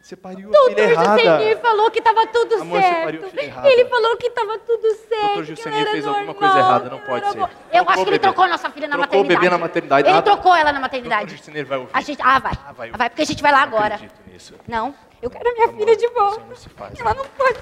você 0.00 0.16
pariu 0.16 0.48
a 0.48 0.52
Doutor 0.52 0.70
filha 0.70 0.82
errada. 0.90 1.18
Jusenir 1.18 1.58
falou 1.58 1.90
que 1.90 2.00
tava 2.00 2.26
tudo 2.28 2.54
Amor, 2.62 2.80
você 2.80 2.88
pariu 2.94 3.20
certo. 3.20 3.24
a 3.26 3.28
filha 3.30 3.42
errada. 3.44 3.68
Ele 3.68 3.84
falou 3.86 4.16
que 4.16 4.30
tava 4.30 4.58
tudo 4.60 4.94
certo. 4.94 5.20
Doutor 5.26 5.44
Jusenir 5.44 5.90
fez 5.90 6.06
alguma 6.06 6.24
normal, 6.26 6.34
coisa 6.36 6.58
errada, 6.58 6.88
não 6.90 7.00
pode 7.00 7.30
ser. 7.32 7.38
Eu 7.40 7.48
Trocou 7.48 7.88
acho 7.92 8.04
que 8.04 8.08
o 8.08 8.12
ele 8.12 8.18
trocou 8.20 8.48
nossa 8.48 8.70
filha 8.70 8.88
na 8.88 8.96
Trocou 8.96 9.20
o 9.20 9.22
maternidade. 9.24 9.40
bebê 9.40 9.50
na 9.50 9.58
maternidade. 9.58 10.08
Ele 10.08 10.16
Ah, 10.18 10.22
trocou 10.22 10.54
ela 10.54 10.72
na 10.72 10.78
Doutor 10.78 10.80
maternidade. 10.82 11.36
Jusenir 11.36 11.66
vai 11.66 11.78
ouvir. 11.78 11.90
A 11.92 12.00
gente, 12.00 12.22
ah, 12.22 12.38
vai. 12.38 12.52
Ah, 12.66 12.72
vai 12.72 12.90
vai. 12.92 13.10
porque 13.10 13.22
a 13.22 13.26
gente 13.26 13.42
vai 13.42 13.52
lá 13.52 13.66
Não 13.66 13.76
agora. 13.76 13.94
acredito 13.96 14.20
nisso. 14.32 14.54
Não, 14.68 14.94
eu 15.22 15.30
quero 15.30 15.48
a 15.48 15.52
minha 15.52 15.68
Amor, 15.68 15.78
filha 15.78 15.96
de 15.96 16.08
volta. 16.08 16.44
não 16.46 16.56
se 16.56 16.68
faz. 16.68 16.98
Ela 17.00 17.14
não 17.14 17.24
pode. 17.24 17.58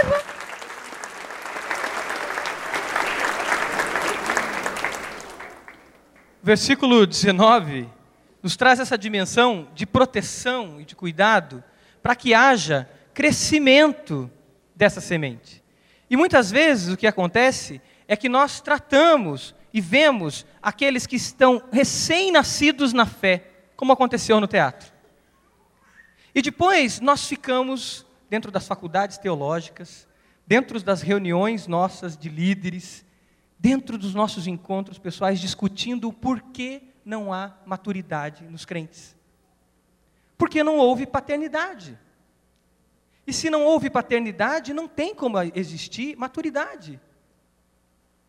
Amor, 0.00 0.22
Versículo 6.42 7.06
19 7.06 7.88
nos 8.42 8.56
traz 8.56 8.78
essa 8.78 8.96
dimensão 8.96 9.66
de 9.74 9.84
proteção 9.84 10.80
e 10.80 10.84
de 10.84 10.94
cuidado 10.94 11.64
para 12.00 12.14
que 12.14 12.32
haja 12.32 12.88
crescimento 13.12 14.30
dessa 14.74 15.00
semente. 15.00 15.60
E 16.08 16.16
muitas 16.16 16.50
vezes 16.52 16.92
o 16.92 16.96
que 16.96 17.08
acontece 17.08 17.80
é 18.06 18.14
que 18.16 18.28
nós 18.28 18.60
tratamos 18.60 19.54
e 19.74 19.80
vemos 19.80 20.46
aqueles 20.62 21.06
que 21.06 21.16
estão 21.16 21.60
recém-nascidos 21.72 22.92
na 22.92 23.06
fé, 23.06 23.42
como 23.74 23.92
aconteceu 23.92 24.40
no 24.40 24.46
teatro. 24.46 24.95
E 26.36 26.42
depois 26.42 27.00
nós 27.00 27.26
ficamos 27.26 28.04
dentro 28.28 28.50
das 28.52 28.66
faculdades 28.66 29.16
teológicas, 29.16 30.06
dentro 30.46 30.78
das 30.82 31.00
reuniões 31.00 31.66
nossas 31.66 32.14
de 32.14 32.28
líderes, 32.28 33.06
dentro 33.58 33.96
dos 33.96 34.14
nossos 34.14 34.46
encontros 34.46 34.98
pessoais, 34.98 35.40
discutindo 35.40 36.08
o 36.08 36.12
porquê 36.12 36.82
não 37.06 37.32
há 37.32 37.56
maturidade 37.64 38.44
nos 38.44 38.66
crentes. 38.66 39.16
Porque 40.36 40.62
não 40.62 40.76
houve 40.76 41.06
paternidade. 41.06 41.98
E 43.26 43.32
se 43.32 43.48
não 43.48 43.64
houve 43.64 43.88
paternidade, 43.88 44.74
não 44.74 44.86
tem 44.86 45.14
como 45.14 45.38
existir 45.54 46.18
maturidade. 46.18 47.00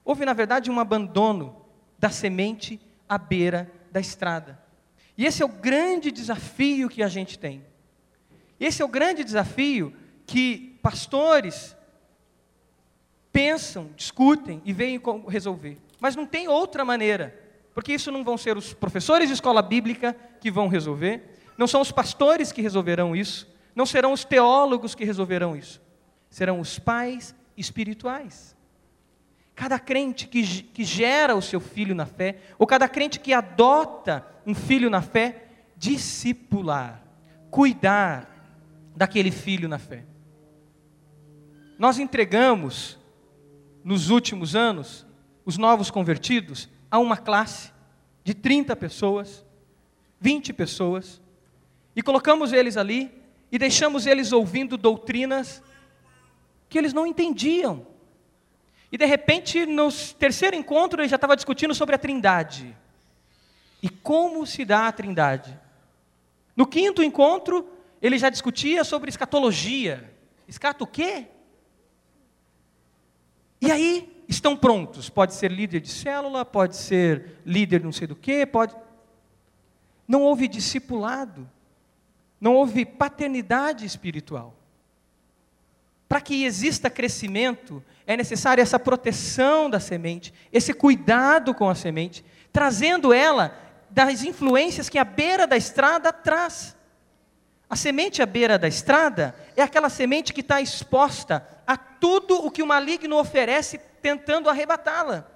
Houve, 0.06 0.24
na 0.24 0.32
verdade, 0.32 0.72
um 0.72 0.80
abandono 0.80 1.62
da 2.00 2.10
semente 2.10 2.80
à 3.10 3.18
beira 3.18 3.70
da 3.92 4.00
estrada. 4.00 4.58
E 5.18 5.26
esse 5.26 5.44
é 5.44 5.46
o 5.46 5.50
grande 5.50 6.10
desafio 6.10 6.88
que 6.88 7.04
a 7.04 7.10
gente 7.10 7.38
tem. 7.38 7.66
Esse 8.60 8.82
é 8.82 8.86
o 8.86 8.90
grande 8.90 9.24
desafio 9.24 9.94
que 10.26 10.78
pastores 10.82 11.76
pensam, 13.32 13.92
discutem 13.96 14.62
e 14.66 14.74
veem 14.74 15.00
como 15.00 15.28
resolver. 15.28 15.78
Mas 16.00 16.16
não 16.16 16.26
tem 16.26 16.48
outra 16.48 16.84
maneira, 16.84 17.40
porque 17.74 17.94
isso 17.94 18.12
não 18.12 18.24
vão 18.24 18.38
ser 18.38 18.58
os 18.58 18.74
professores 18.74 19.28
de 19.28 19.34
escola 19.34 19.62
bíblica 19.62 20.16
que 20.42 20.50
vão 20.50 20.68
resolver, 20.68 21.38
não 21.58 21.68
são 21.68 21.82
os 21.82 21.92
pastores 21.92 22.52
que 22.52 22.62
resolverão 22.62 23.16
isso, 23.16 23.48
não 23.76 23.86
serão 23.86 24.12
os 24.12 24.24
teólogos 24.24 24.96
que 24.96 25.06
resolverão 25.06 25.56
isso, 25.56 25.82
serão 26.30 26.60
os 26.60 26.80
pais 26.80 27.36
espirituais. 27.56 28.56
Cada 29.56 29.80
crente 29.80 30.28
que, 30.28 30.44
que 30.64 30.84
gera 30.84 31.36
o 31.36 31.42
seu 31.42 31.60
filho 31.60 31.96
na 31.96 32.06
fé, 32.06 32.38
ou 32.60 32.68
cada 32.68 32.88
crente 32.88 33.20
que 33.20 33.34
adota 33.34 34.26
um 34.46 34.54
filho 34.54 34.90
na 34.90 35.02
fé, 35.02 35.46
discipular, 35.76 37.04
cuidar 37.50 38.37
daquele 38.98 39.30
filho 39.30 39.70
na 39.70 39.78
fé. 39.78 40.04
Nós 41.78 42.00
entregamos, 42.00 42.98
nos 43.84 44.10
últimos 44.10 44.56
anos, 44.56 45.06
os 45.46 45.56
novos 45.56 45.92
convertidos 45.92 46.68
a 46.90 46.98
uma 46.98 47.16
classe 47.16 47.72
de 48.24 48.34
30 48.34 48.76
pessoas, 48.76 49.46
20 50.20 50.52
pessoas, 50.52 51.22
e 51.96 52.02
colocamos 52.02 52.52
eles 52.52 52.76
ali 52.76 53.12
e 53.52 53.60
deixamos 53.60 54.08
eles 54.08 54.32
ouvindo 54.32 54.76
doutrinas 54.76 55.62
que 56.68 56.78
eles 56.78 56.92
não 56.92 57.06
entendiam. 57.06 57.86
E 58.92 58.98
de 58.98 59.06
repente, 59.06 59.66
no 59.66 59.92
terceiro 60.18 60.56
encontro, 60.56 61.02
ele 61.02 61.08
já 61.08 61.18
estava 61.18 61.36
discutindo 61.36 61.76
sobre 61.76 61.94
a 61.94 62.00
trindade. 62.00 62.76
E 63.82 63.90
como 63.90 64.46
se 64.48 64.66
dá 64.66 64.88
a 64.88 64.92
trindade? 64.92 65.58
No 66.56 66.66
quinto 66.66 67.04
encontro, 67.04 67.77
ele 68.02 68.18
já 68.18 68.30
discutia 68.30 68.84
sobre 68.84 69.10
escatologia. 69.10 70.14
Escato 70.48 70.84
o 70.84 70.88
quê? 70.88 71.28
E 73.60 73.72
aí, 73.72 74.24
estão 74.28 74.56
prontos. 74.56 75.10
Pode 75.10 75.34
ser 75.34 75.52
líder 75.52 75.80
de 75.80 75.90
célula, 75.90 76.46
pode 76.46 76.76
ser 76.76 77.38
líder 77.46 77.84
não 77.84 77.92
sei 77.92 78.08
do 78.08 78.16
quê, 78.16 78.46
pode. 78.46 78.76
Não 80.08 80.22
houve 80.22 80.48
discipulado. 80.48 81.50
Não 82.40 82.54
houve 82.54 82.86
paternidade 82.86 83.86
espiritual. 83.86 84.56
Para 86.08 86.22
que 86.22 86.46
exista 86.46 86.90
crescimento, 86.90 87.84
é 88.06 88.16
necessária 88.16 88.62
essa 88.62 88.80
proteção 88.80 89.70
da 89.70 89.80
semente, 89.80 90.34
esse 90.54 90.74
cuidado 90.74 91.54
com 91.54 91.70
a 91.70 91.76
semente, 91.76 92.24
trazendo 92.54 93.12
ela 93.12 93.58
das 93.90 94.24
influências 94.24 94.88
que 94.88 94.98
a 94.98 95.04
beira 95.04 95.46
da 95.46 95.58
estrada 95.58 96.14
traz. 96.14 96.77
A 97.70 97.76
semente 97.76 98.22
à 98.22 98.26
beira 98.26 98.58
da 98.58 98.68
estrada 98.68 99.36
é 99.56 99.62
aquela 99.62 99.90
semente 99.90 100.34
que 100.34 100.42
está 100.42 100.62
exposta 100.62 101.46
a 101.66 101.76
tudo 101.76 102.46
o 102.46 102.50
que 102.50 102.64
o 102.64 102.68
maligno 102.68 103.18
oferece, 103.18 103.78
tentando 104.02 104.50
arrebatá-la. 104.50 105.30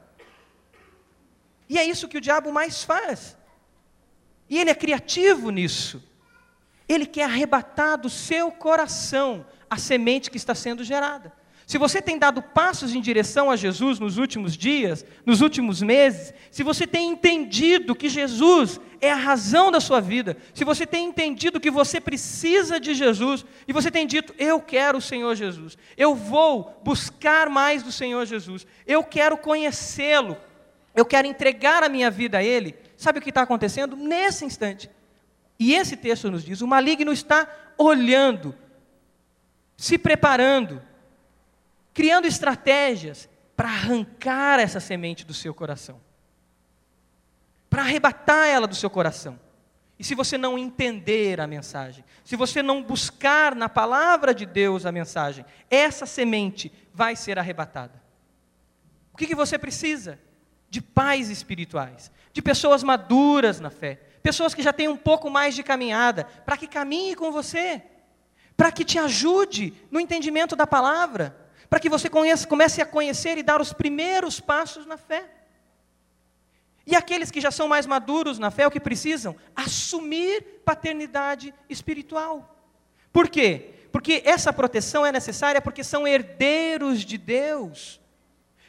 E 1.67 1.77
é 1.77 1.83
isso 1.83 2.07
que 2.07 2.17
o 2.17 2.21
diabo 2.21 2.51
mais 2.51 2.83
faz. 2.83 3.37
E 4.49 4.57
ele 4.59 4.69
é 4.69 4.75
criativo 4.75 5.49
nisso. 5.49 6.03
Ele 6.87 7.05
quer 7.05 7.23
arrebatar 7.23 7.97
do 7.97 8.09
seu 8.09 8.51
coração 8.51 9.45
a 9.69 9.77
semente 9.77 10.29
que 10.29 10.37
está 10.37 10.53
sendo 10.53 10.83
gerada. 10.83 11.33
Se 11.65 11.78
você 11.78 12.02
tem 12.02 12.17
dado 12.17 12.41
passos 12.41 12.93
em 12.93 13.02
direção 13.02 13.50
a 13.50 13.56
Jesus 13.56 14.00
nos 14.00 14.17
últimos 14.17 14.58
dias, 14.58 15.06
nos 15.26 15.41
últimos 15.41 15.82
meses, 15.82 16.34
se 16.50 16.63
você 16.63 16.86
tem 16.86 17.12
entendido 17.12 17.95
que 17.95 18.10
Jesus 18.10 18.80
é 19.00 19.12
a 19.12 19.15
razão 19.15 19.71
da 19.71 19.80
sua 19.80 20.02
vida, 20.02 20.38
se 20.54 20.63
você 20.63 20.86
tem 20.86 21.08
entendido 21.08 21.60
que 21.60 21.71
você 21.71 22.02
precisa 22.02 22.80
de 22.80 22.93
Jesus, 22.93 23.45
e 23.67 23.74
você 23.74 23.89
tem 23.89 24.06
dito, 24.06 24.34
eu 24.38 24.60
quero 24.60 24.97
o 24.97 25.02
Senhor 25.02 25.34
Jesus, 25.36 25.78
eu 25.97 26.13
vou 26.13 26.80
buscar 26.84 27.50
mais 27.50 27.84
do 27.84 27.91
Senhor 27.91 28.26
Jesus, 28.26 28.67
eu 28.86 29.04
quero 29.04 29.38
conhecê-lo, 29.38 30.38
eu 30.93 31.06
quero 31.06 31.28
entregar 31.28 31.84
a 31.84 31.89
minha 31.89 32.12
vida 32.12 32.39
a 32.39 32.43
Ele, 32.43 32.76
sabe 32.97 33.19
o 33.19 33.21
que 33.21 33.30
está 33.30 33.43
acontecendo? 33.43 33.95
Nesse 33.95 34.43
instante. 34.45 34.89
E 35.58 35.76
esse 35.76 35.95
texto 35.95 36.30
nos 36.32 36.43
diz: 36.43 36.62
o 36.62 36.67
maligno 36.67 37.13
está 37.13 37.47
olhando, 37.78 38.56
se 39.78 39.95
preparando, 39.95 40.82
criando 41.93 42.25
estratégias 42.25 43.30
para 43.56 43.69
arrancar 43.69 44.60
essa 44.60 44.80
semente 44.80 45.25
do 45.25 45.34
seu 45.34 45.54
coração, 45.54 45.99
para 47.69 47.84
arrebatar 47.84 48.47
ela 48.47 48.67
do 48.67 48.75
seu 48.75 48.89
coração. 48.89 49.39
E 49.99 50.04
se 50.04 50.15
você 50.15 50.36
não 50.36 50.58
entender 50.58 51.39
a 51.39 51.45
mensagem, 51.45 52.04
se 52.23 52.36
você 52.36 52.63
não 52.63 52.82
buscar 52.82 53.54
na 53.54 53.69
palavra 53.69 54.34
de 54.34 54.47
Deus 54.47 54.86
a 54.86 54.91
mensagem, 54.91 55.45
essa 55.69 56.08
semente 56.08 56.73
vai 56.91 57.15
ser 57.15 57.38
arrebatada. 57.38 58.01
O 59.13 59.17
que, 59.17 59.27
que 59.27 59.36
você 59.36 59.60
precisa? 59.60 60.17
De 60.71 60.82
pais 60.82 61.30
espirituais, 61.30 62.12
de 62.34 62.41
pessoas 62.41 62.82
maduras 62.82 63.60
na 63.60 63.69
fé, 63.69 63.99
pessoas 64.23 64.56
que 64.56 64.63
já 64.63 64.73
têm 64.73 64.88
um 64.88 64.97
pouco 64.97 65.30
mais 65.30 65.54
de 65.54 65.62
caminhada, 65.62 66.23
para 66.23 66.58
que 66.58 66.65
caminhe 66.65 67.15
com 67.15 67.32
você, 67.32 67.84
para 68.58 68.71
que 68.71 68.84
te 68.84 68.97
ajude 68.97 69.71
no 69.91 69.99
entendimento 69.99 70.56
da 70.56 70.65
palavra 70.65 71.36
para 71.71 71.79
que 71.79 71.88
você 71.88 72.10
conheça, 72.10 72.45
comece 72.45 72.81
a 72.81 72.86
conhecer 72.86 73.38
e 73.38 73.43
dar 73.43 73.62
os 73.62 73.71
primeiros 73.71 74.41
passos 74.41 74.86
na 74.86 74.97
fé. 74.97 75.23
E 76.86 76.97
aqueles 76.97 77.31
que 77.31 77.39
já 77.39 77.49
são 77.49 77.65
mais 77.65 77.86
maduros 77.86 78.38
na 78.38 78.51
fé, 78.51 78.67
o 78.67 78.71
que 78.71 78.77
precisam? 78.77 79.38
Assumir 79.55 80.41
paternidade 80.65 81.53
espiritual. 81.69 82.62
Por 83.13 83.29
quê? 83.29 83.69
Porque 83.89 84.21
essa 84.25 84.51
proteção 84.51 85.05
é 85.05 85.13
necessária 85.13 85.62
porque 85.62 85.81
são 85.81 86.05
herdeiros 86.05 87.05
de 87.05 87.17
Deus. 87.17 88.01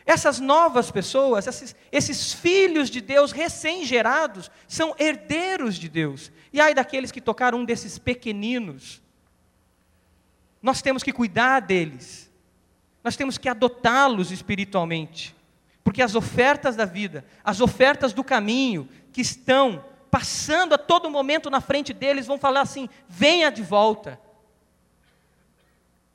Essas 0.06 0.38
novas 0.38 0.92
pessoas, 0.92 1.48
esses, 1.48 1.74
esses 1.90 2.32
filhos 2.32 2.88
de 2.88 3.00
Deus 3.00 3.32
recém-gerados, 3.32 4.48
são 4.68 4.94
herdeiros 4.96 5.74
de 5.74 5.88
Deus. 5.88 6.30
E 6.52 6.60
ai 6.60 6.72
daqueles 6.72 7.10
que 7.10 7.20
tocaram 7.20 7.58
um 7.58 7.64
desses 7.64 7.98
pequeninos. 7.98 9.02
Nós 10.62 10.80
temos 10.80 11.02
que 11.02 11.12
cuidar 11.12 11.58
deles. 11.58 12.30
Nós 13.02 13.16
temos 13.16 13.36
que 13.36 13.48
adotá-los 13.48 14.30
espiritualmente. 14.30 15.34
Porque 15.82 16.02
as 16.02 16.14
ofertas 16.14 16.76
da 16.76 16.84
vida, 16.84 17.24
as 17.42 17.60
ofertas 17.60 18.12
do 18.12 18.22
caminho, 18.22 18.88
que 19.12 19.20
estão 19.20 19.84
passando 20.10 20.74
a 20.74 20.78
todo 20.78 21.10
momento 21.10 21.50
na 21.50 21.60
frente 21.60 21.92
deles, 21.92 22.26
vão 22.26 22.38
falar 22.38 22.60
assim: 22.60 22.88
venha 23.08 23.50
de 23.50 23.62
volta. 23.62 24.20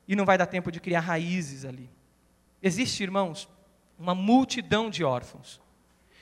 E 0.06 0.16
não 0.16 0.24
vai 0.24 0.38
dar 0.38 0.46
tempo 0.46 0.72
de 0.72 0.80
criar 0.80 1.00
raízes 1.00 1.66
ali. 1.66 1.90
Existe, 2.62 3.02
irmãos, 3.02 3.46
uma 3.98 4.14
multidão 4.14 4.88
de 4.88 5.04
órfãos. 5.04 5.60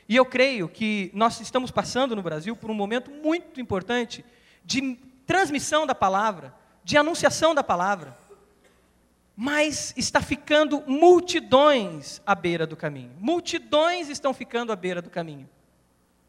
E 0.09 0.17
eu 0.17 0.27
creio 0.27 0.69
que 0.69 1.11
nós 1.15 1.41
estamos 1.41 1.71
passando 1.71 2.17
no 2.17 2.23
Brasil 2.23 2.57
por 2.57 2.71
um 2.71 2.75
momento 2.75 3.11
muito 3.11 3.61
importante 3.61 4.25
de 4.65 4.99
transmissão 5.25 5.87
da 5.87 5.95
palavra, 5.95 6.53
de 6.83 6.97
anunciação 6.97 7.55
da 7.55 7.63
palavra 7.63 8.17
mas 9.37 9.93
está 9.99 10.23
ficando 10.23 10.83
multidões 10.87 12.23
à 12.25 12.35
beira 12.35 12.67
do 12.67 12.75
caminho. 12.75 13.13
Multidões 13.21 14.09
estão 14.09 14.33
ficando 14.33 14.73
à 14.73 14.77
beira 14.77 15.03
do 15.03 15.11
caminho. 15.11 15.47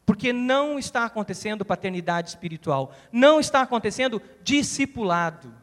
Porque 0.05 0.33
não 0.33 0.77
está 0.77 1.05
acontecendo 1.05 1.63
paternidade 1.63 2.29
espiritual, 2.29 2.93
não 3.09 3.39
está 3.39 3.61
acontecendo 3.61 4.21
discipulado. 4.43 5.55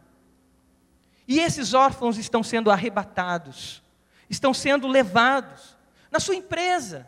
E 1.28 1.38
esses 1.38 1.74
órfãos 1.74 2.16
estão 2.16 2.42
sendo 2.42 2.70
arrebatados, 2.70 3.82
estão 4.28 4.54
sendo 4.54 4.88
levados 4.88 5.76
na 6.10 6.20
sua 6.20 6.34
empresa. 6.34 7.06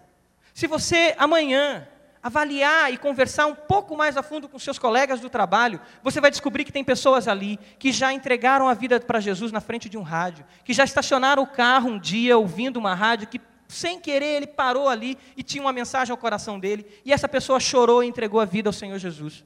Se 0.53 0.67
você 0.67 1.15
amanhã 1.19 1.89
avaliar 2.27 2.93
e 2.93 2.99
conversar 2.99 3.47
um 3.47 3.55
pouco 3.55 3.97
mais 3.97 4.17
a 4.17 4.23
fundo 4.23 4.49
com 4.49 4.59
seus 4.59 4.81
colegas 4.81 5.21
do 5.21 5.31
trabalho, 5.31 5.81
você 6.03 6.21
vai 6.21 6.29
descobrir 6.29 6.65
que 6.65 6.73
tem 6.73 6.83
pessoas 6.83 7.29
ali 7.29 7.57
que 7.79 7.93
já 7.93 8.13
entregaram 8.13 8.69
a 8.69 8.75
vida 8.75 8.99
para 8.99 9.21
Jesus 9.21 9.53
na 9.53 9.61
frente 9.61 9.89
de 9.89 9.97
um 9.97 10.03
rádio, 10.03 10.45
que 10.65 10.73
já 10.73 10.83
estacionaram 10.83 11.45
o 11.45 11.47
carro 11.47 11.89
um 11.89 11.99
dia 11.99 12.37
ouvindo 12.37 12.79
uma 12.79 12.95
rádio 12.95 13.29
que 13.29 13.41
sem 13.69 14.01
querer 14.01 14.27
ele 14.39 14.47
parou 14.49 14.89
ali 14.89 15.17
e 15.37 15.43
tinha 15.45 15.63
uma 15.63 15.73
mensagem 15.73 16.11
ao 16.11 16.19
coração 16.19 16.59
dele, 16.59 16.85
e 17.05 17.13
essa 17.13 17.29
pessoa 17.29 17.61
chorou 17.61 18.03
e 18.03 18.09
entregou 18.09 18.41
a 18.41 18.45
vida 18.45 18.69
ao 18.69 18.73
Senhor 18.73 18.99
Jesus. 18.99 19.45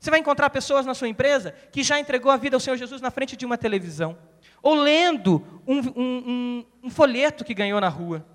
Você 0.00 0.10
vai 0.10 0.18
encontrar 0.18 0.50
pessoas 0.50 0.84
na 0.84 0.94
sua 0.94 1.08
empresa 1.08 1.54
que 1.70 1.84
já 1.84 2.00
entregou 2.00 2.32
a 2.32 2.36
vida 2.36 2.56
ao 2.56 2.60
Senhor 2.60 2.76
Jesus 2.76 3.00
na 3.00 3.12
frente 3.12 3.36
de 3.36 3.46
uma 3.46 3.56
televisão, 3.56 4.18
ou 4.60 4.74
lendo 4.74 5.62
um, 5.64 5.78
um, 5.78 6.02
um, 6.02 6.66
um 6.84 6.90
folheto 6.90 7.44
que 7.44 7.54
ganhou 7.54 7.80
na 7.80 7.88
rua 7.88 8.26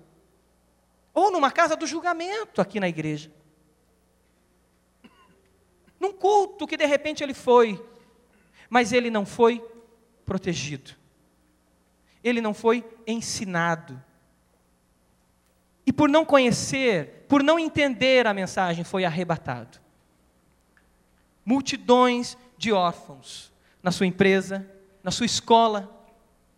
Ou 1.12 1.30
numa 1.30 1.50
casa 1.50 1.76
do 1.76 1.86
julgamento 1.86 2.62
aqui 2.62 2.80
na 2.80 2.88
igreja. 2.88 3.35
Num 5.98 6.12
culto 6.12 6.66
que 6.66 6.76
de 6.76 6.86
repente 6.86 7.22
ele 7.22 7.34
foi, 7.34 7.82
mas 8.68 8.92
ele 8.92 9.10
não 9.10 9.24
foi 9.24 9.64
protegido. 10.24 10.92
Ele 12.22 12.40
não 12.40 12.52
foi 12.52 12.84
ensinado. 13.06 14.02
E 15.86 15.92
por 15.92 16.08
não 16.08 16.24
conhecer, 16.24 17.24
por 17.28 17.42
não 17.42 17.58
entender 17.58 18.26
a 18.26 18.34
mensagem, 18.34 18.84
foi 18.84 19.04
arrebatado. 19.04 19.78
Multidões 21.44 22.36
de 22.58 22.72
órfãos 22.72 23.52
na 23.82 23.92
sua 23.92 24.06
empresa, 24.06 24.68
na 25.02 25.12
sua 25.12 25.26
escola. 25.26 25.88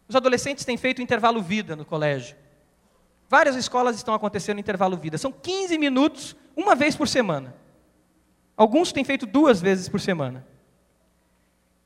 Os 0.09 0.17
adolescentes 0.17 0.65
têm 0.65 0.79
feito 0.79 1.03
intervalo 1.03 1.43
vida 1.43 1.77
no 1.77 1.85
colégio. 1.85 2.35
Várias 3.29 3.55
escolas 3.55 3.97
estão 3.97 4.15
acontecendo 4.15 4.59
intervalo 4.59 4.97
vida. 4.97 5.19
São 5.19 5.31
15 5.31 5.77
minutos, 5.77 6.35
uma 6.57 6.75
vez 6.75 6.97
por 6.97 7.07
semana. 7.07 7.55
Alguns 8.59 8.91
têm 8.91 9.05
feito 9.05 9.25
duas 9.25 9.61
vezes 9.61 9.89
por 9.89 10.01
semana. 10.01 10.45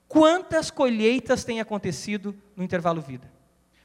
Quantas 0.09 0.71
colheitas 0.71 1.45
têm 1.45 1.61
acontecido 1.61 2.35
no 2.57 2.65
intervalo 2.65 3.03
vida? 3.03 3.31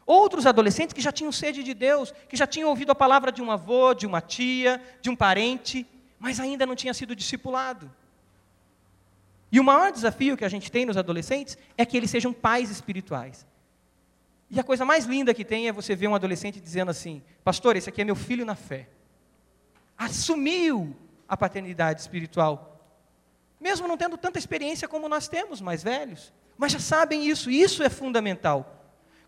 Outros 0.06 0.46
adolescentes 0.46 0.94
que 0.94 1.02
já 1.02 1.12
tinham 1.12 1.34
sede 1.34 1.64
de 1.64 1.74
Deus, 1.74 2.14
que 2.30 2.38
já 2.38 2.48
tinham 2.48 2.70
ouvido 2.70 2.94
a 2.94 2.96
palavra 2.96 3.30
de 3.30 3.42
um 3.42 3.52
avô, 3.52 3.94
de 3.94 4.08
uma 4.08 4.22
tia, 4.22 4.82
de 5.02 5.10
um 5.10 5.18
parente, 5.18 5.86
mas 6.18 6.40
ainda 6.40 6.66
não 6.66 6.78
tinha 6.78 6.94
sido 6.94 7.14
discipulado. 7.14 7.92
E 9.52 9.60
o 9.60 9.66
maior 9.66 9.92
desafio 9.92 10.38
que 10.38 10.46
a 10.46 10.50
gente 10.50 10.72
tem 10.72 10.86
nos 10.86 10.96
adolescentes 10.96 11.58
é 11.78 11.86
que 11.86 11.98
eles 11.98 12.10
sejam 12.10 12.32
pais 12.32 12.72
espirituais. 12.72 13.46
E 14.50 14.62
a 14.62 14.64
coisa 14.64 14.86
mais 14.86 15.04
linda 15.04 15.34
que 15.34 15.44
tem 15.44 15.68
é 15.68 15.74
você 15.74 15.94
ver 15.94 16.08
um 16.08 16.16
adolescente 16.16 16.62
dizendo 16.62 16.90
assim: 16.90 17.22
Pastor, 17.44 17.76
esse 17.76 17.90
aqui 17.90 18.02
é 18.02 18.06
meu 18.06 18.16
filho 18.16 18.46
na 18.46 18.56
fé. 18.56 18.88
Assumiu 19.98 20.96
a 21.28 21.36
paternidade 21.36 22.00
espiritual. 22.00 22.77
Mesmo 23.60 23.88
não 23.88 23.98
tendo 23.98 24.18
tanta 24.18 24.38
experiência 24.38 24.88
como 24.88 25.10
nós 25.10 25.28
temos, 25.28 25.62
mais 25.62 25.84
velhos. 25.84 26.34
Mas 26.58 26.72
já 26.72 26.80
sabem 26.80 27.28
isso, 27.28 27.50
isso 27.50 27.84
é 27.84 27.90
fundamental. 27.90 28.78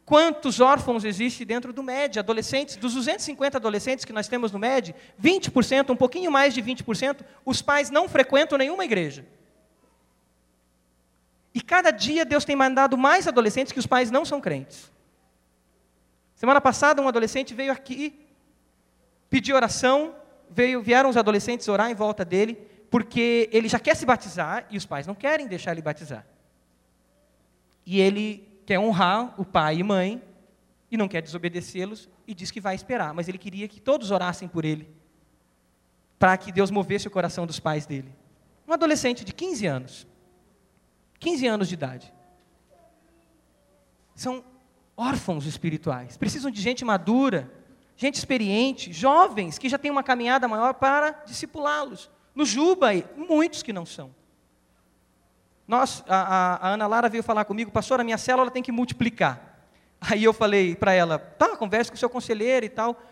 Quantos 0.06 0.60
órfãos 0.60 1.04
existem 1.04 1.46
dentro 1.46 1.72
do 1.72 1.84
MED? 1.84 2.18
Adolescentes, 2.18 2.76
dos 2.76 2.96
250 2.96 3.58
adolescentes 3.58 4.06
que 4.06 4.12
nós 4.12 4.28
temos 4.28 4.52
no 4.52 4.58
MED, 4.58 4.96
20%, 5.22 5.92
um 5.92 5.96
pouquinho 5.96 6.32
mais 6.32 6.54
de 6.54 6.64
20%, 6.64 7.22
os 7.46 7.62
pais 7.62 7.92
não 7.92 8.10
frequentam 8.10 8.58
nenhuma 8.58 8.84
igreja. 8.84 9.26
E 11.54 11.62
cada 11.62 11.92
dia 11.92 12.26
Deus 12.26 12.46
tem 12.46 12.56
mandado 12.56 12.98
mais 12.98 13.28
adolescentes 13.28 13.72
que 13.72 13.80
os 13.80 13.86
pais 13.86 14.10
não 14.10 14.26
são 14.26 14.42
crentes. 14.42 14.92
Semana 16.34 16.62
passada, 16.62 17.02
um 17.02 17.08
adolescente 17.08 17.54
veio 17.54 17.72
aqui, 17.72 18.20
pediu 19.30 19.56
oração, 19.56 20.16
veio, 20.50 20.82
vieram 20.82 21.10
os 21.10 21.18
adolescentes 21.18 21.68
orar 21.68 21.92
em 21.92 21.96
volta 21.96 22.26
dele, 22.26 22.58
porque 22.90 23.50
ele 23.52 23.70
já 23.70 23.80
quer 23.80 23.96
se 23.96 24.06
batizar 24.06 24.66
e 24.70 24.78
os 24.78 24.86
pais 24.86 25.06
não 25.06 25.16
querem 25.16 25.48
deixar 25.48 25.72
ele 25.72 25.82
batizar. 25.82 26.26
E 27.86 28.00
ele 28.00 28.48
quer 28.66 28.80
honrar 28.80 29.40
o 29.40 29.46
pai 29.46 29.78
e 29.78 29.84
mãe 29.84 30.22
e 30.92 30.98
não 30.98 31.08
quer 31.08 31.22
desobedecê-los 31.22 32.10
e 32.28 32.34
diz 32.34 32.52
que 32.52 32.62
vai 32.62 32.76
esperar, 32.76 33.14
mas 33.14 33.28
ele 33.28 33.38
queria 33.38 33.68
que 33.68 33.80
todos 33.80 34.12
orassem 34.12 34.48
por 34.48 34.66
ele, 34.66 34.88
para 36.18 36.38
que 36.38 36.52
Deus 36.52 36.70
movesse 36.72 37.08
o 37.08 37.12
coração 37.12 37.46
dos 37.46 37.60
pais 37.60 37.86
dele. 37.86 38.14
Um 38.68 38.74
adolescente 38.74 39.24
de 39.24 39.34
15 39.34 39.66
anos. 39.66 40.08
15 41.20 41.48
anos 41.48 41.68
de 41.68 41.74
idade. 41.74 42.14
São 44.16 44.44
órfãos 44.96 45.46
espirituais. 45.46 46.18
Precisam 46.18 46.52
de 46.52 46.62
gente 46.62 46.84
madura, 46.84 47.52
gente 47.96 48.16
experiente, 48.16 48.92
jovens 48.94 49.58
que 49.58 49.70
já 49.70 49.78
têm 49.78 49.90
uma 49.90 50.04
caminhada 50.04 50.48
maior 50.48 50.74
para 50.74 51.12
discipulá-los. 51.26 52.10
No 52.40 52.46
Juba, 52.46 52.92
muitos 53.18 53.62
que 53.62 53.74
não 53.74 53.86
são. 53.86 54.16
Nós, 55.68 56.02
a, 56.08 56.68
a, 56.68 56.70
Ana 56.70 56.88
Lara 56.88 57.10
veio 57.10 57.22
falar 57.22 57.44
comigo, 57.44 57.70
pastor, 57.70 58.00
a 58.00 58.04
minha 58.06 58.18
célula 58.18 58.50
tem 58.50 58.64
que 58.64 58.72
multiplicar. 58.72 59.68
Aí 60.00 60.24
eu 60.24 60.32
falei 60.32 60.74
para 60.74 60.94
ela, 60.94 61.20
tá, 61.20 61.58
converse 61.58 61.92
com 61.92 61.98
o 61.98 62.00
seu 62.00 62.10
conselheiro 62.10 62.66
e 62.66 62.70
tal. 62.70 63.04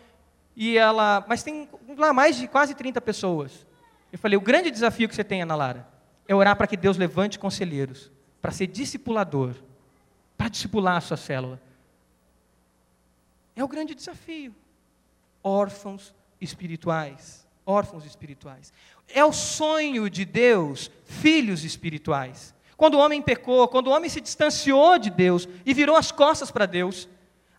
E 0.56 0.78
ela, 0.78 1.22
mas 1.28 1.42
tem 1.42 1.68
lá 1.98 2.10
mais 2.10 2.36
de 2.36 2.48
quase 2.48 2.74
30 2.74 3.02
pessoas. 3.02 3.66
Eu 4.10 4.18
falei, 4.18 4.38
o 4.38 4.40
grande 4.40 4.70
desafio 4.70 5.06
que 5.06 5.14
você 5.14 5.22
tem, 5.22 5.42
Ana 5.42 5.54
Lara, 5.54 5.86
é 6.26 6.34
orar 6.34 6.56
para 6.56 6.66
que 6.66 6.74
Deus 6.74 6.96
levante 6.96 7.38
conselheiros, 7.38 8.10
para 8.40 8.50
ser 8.50 8.66
discipulador, 8.66 9.54
para 10.38 10.48
discipular 10.48 10.96
a 10.96 11.02
sua 11.02 11.18
célula. 11.18 11.60
É 13.54 13.62
o 13.62 13.68
grande 13.68 13.94
desafio. 13.94 14.54
Órfãos 15.44 16.14
espirituais. 16.40 17.46
Órfãos 17.66 18.06
espirituais. 18.06 18.72
É 19.12 19.24
o 19.24 19.32
sonho 19.32 20.08
de 20.10 20.24
Deus, 20.24 20.90
filhos 21.04 21.64
espirituais. 21.64 22.54
Quando 22.76 22.94
o 22.94 22.98
homem 22.98 23.20
pecou, 23.20 23.66
quando 23.66 23.88
o 23.88 23.90
homem 23.90 24.08
se 24.08 24.20
distanciou 24.20 24.98
de 24.98 25.10
Deus 25.10 25.48
e 25.66 25.74
virou 25.74 25.96
as 25.96 26.12
costas 26.12 26.50
para 26.50 26.66
Deus, 26.66 27.08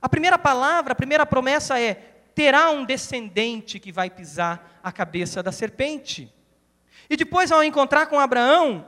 a 0.02 0.08
primeira 0.08 0.38
palavra, 0.38 0.94
a 0.94 0.96
primeira 0.96 1.26
promessa 1.26 1.80
é: 1.80 1.96
terá 2.34 2.70
um 2.72 2.86
descendente 2.86 3.80
que 3.80 3.92
vai 3.92 4.10
pisar 4.10 4.80
a 4.82 4.92
cabeça 4.92 5.44
da 5.44 5.52
serpente. 5.52 6.34
E 7.10 7.18
depois, 7.18 7.52
ao 7.52 7.64
encontrar 7.64 8.06
com 8.06 8.20
Abraão, 8.20 8.86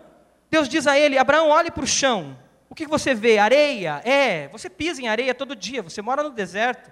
Deus 0.49 0.69
diz 0.69 0.87
a 0.87 0.97
ele: 0.97 1.17
Abraão, 1.17 1.49
olhe 1.49 1.71
para 1.71 1.83
o 1.83 1.87
chão. 1.87 2.37
O 2.69 2.75
que 2.75 2.85
você 2.87 3.13
vê? 3.13 3.37
Areia? 3.37 4.01
É, 4.05 4.47
você 4.47 4.69
pisa 4.69 5.01
em 5.01 5.09
areia 5.09 5.35
todo 5.35 5.55
dia, 5.55 5.81
você 5.81 6.01
mora 6.01 6.23
no 6.23 6.29
deserto. 6.29 6.89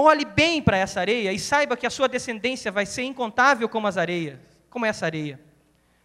Olhe 0.00 0.24
bem 0.24 0.62
para 0.62 0.76
essa 0.76 1.00
areia 1.00 1.32
e 1.32 1.40
saiba 1.40 1.76
que 1.76 1.84
a 1.84 1.90
sua 1.90 2.06
descendência 2.06 2.70
vai 2.70 2.86
ser 2.86 3.02
incontável 3.02 3.68
como 3.68 3.88
as 3.88 3.96
areias, 3.96 4.38
como 4.70 4.86
essa 4.86 5.04
areia. 5.04 5.40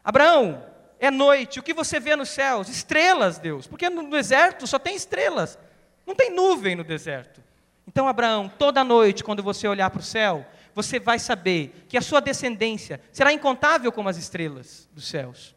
Abraão, 0.04 0.66
é 1.00 1.12
noite, 1.12 1.60
o 1.60 1.64
que 1.64 1.76
você 1.76 2.00
vê 2.00 2.16
nos 2.16 2.30
céus? 2.30 2.70
Estrelas, 2.70 3.38
Deus, 3.38 3.68
porque 3.68 3.92
no 3.92 4.10
deserto 4.10 4.66
só 4.66 4.80
tem 4.80 4.96
estrelas, 4.96 5.60
não 6.08 6.16
tem 6.16 6.32
nuvem 6.32 6.76
no 6.76 6.84
deserto. 6.84 7.40
Então, 7.88 8.08
Abraão, 8.08 8.50
toda 8.58 8.84
noite, 8.84 9.24
quando 9.24 9.44
você 9.44 9.68
olhar 9.68 9.92
para 9.92 10.00
o 10.00 10.04
céu, 10.04 10.44
você 10.74 11.00
vai 11.00 11.20
saber 11.20 11.86
que 11.88 11.96
a 11.96 12.02
sua 12.02 12.20
descendência 12.20 13.00
será 13.12 13.32
incontável 13.32 13.92
como 13.92 14.10
as 14.10 14.18
estrelas 14.18 14.90
dos 14.92 15.08
céus. 15.08 15.54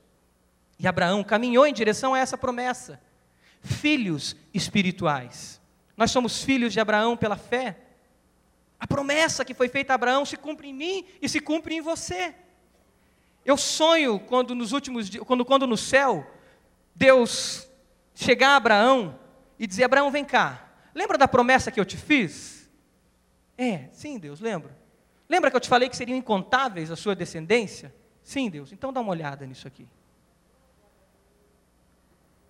E 0.79 0.87
Abraão 0.87 1.25
caminhou 1.25 1.66
em 1.66 1.72
direção 1.72 2.12
a 2.12 2.18
essa 2.18 2.37
promessa. 2.37 3.01
Filhos 3.62 4.37
espirituais. 4.53 5.59
Nós 5.96 6.11
somos 6.11 6.42
filhos 6.42 6.75
de 6.75 6.81
Abraão 6.81 7.16
pela 7.16 7.38
fé. 7.38 7.79
A 8.78 8.86
promessa 8.86 9.44
que 9.44 9.54
foi 9.54 9.68
feita 9.68 9.92
a 9.92 9.96
Abraão 9.96 10.24
se 10.24 10.36
cumpre 10.36 10.68
em 10.68 10.74
mim 10.74 11.06
e 11.20 11.28
se 11.28 11.40
cumpre 11.40 11.74
em 11.74 11.80
você. 11.80 12.34
Eu 13.44 13.56
sonho 13.56 14.18
quando 14.18 14.54
nos 14.54 14.72
últimos 14.72 15.08
dias, 15.08 15.24
quando, 15.24 15.44
quando 15.44 15.66
no 15.66 15.76
céu, 15.76 16.28
Deus 16.94 17.68
chegar 18.14 18.50
a 18.50 18.56
Abraão 18.56 19.18
e 19.58 19.66
dizer: 19.66 19.84
Abraão, 19.84 20.10
vem 20.10 20.24
cá, 20.24 20.68
lembra 20.94 21.16
da 21.16 21.28
promessa 21.28 21.70
que 21.70 21.78
eu 21.78 21.84
te 21.84 21.96
fiz? 21.96 22.68
É, 23.56 23.88
sim, 23.92 24.18
Deus, 24.18 24.40
lembro. 24.40 24.74
Lembra 25.28 25.50
que 25.50 25.56
eu 25.56 25.60
te 25.60 25.68
falei 25.68 25.88
que 25.88 25.96
seriam 25.96 26.16
incontáveis 26.16 26.90
a 26.90 26.96
sua 26.96 27.14
descendência? 27.14 27.94
Sim, 28.22 28.50
Deus, 28.50 28.72
então 28.72 28.92
dá 28.92 29.00
uma 29.00 29.10
olhada 29.10 29.46
nisso 29.46 29.66
aqui. 29.66 29.88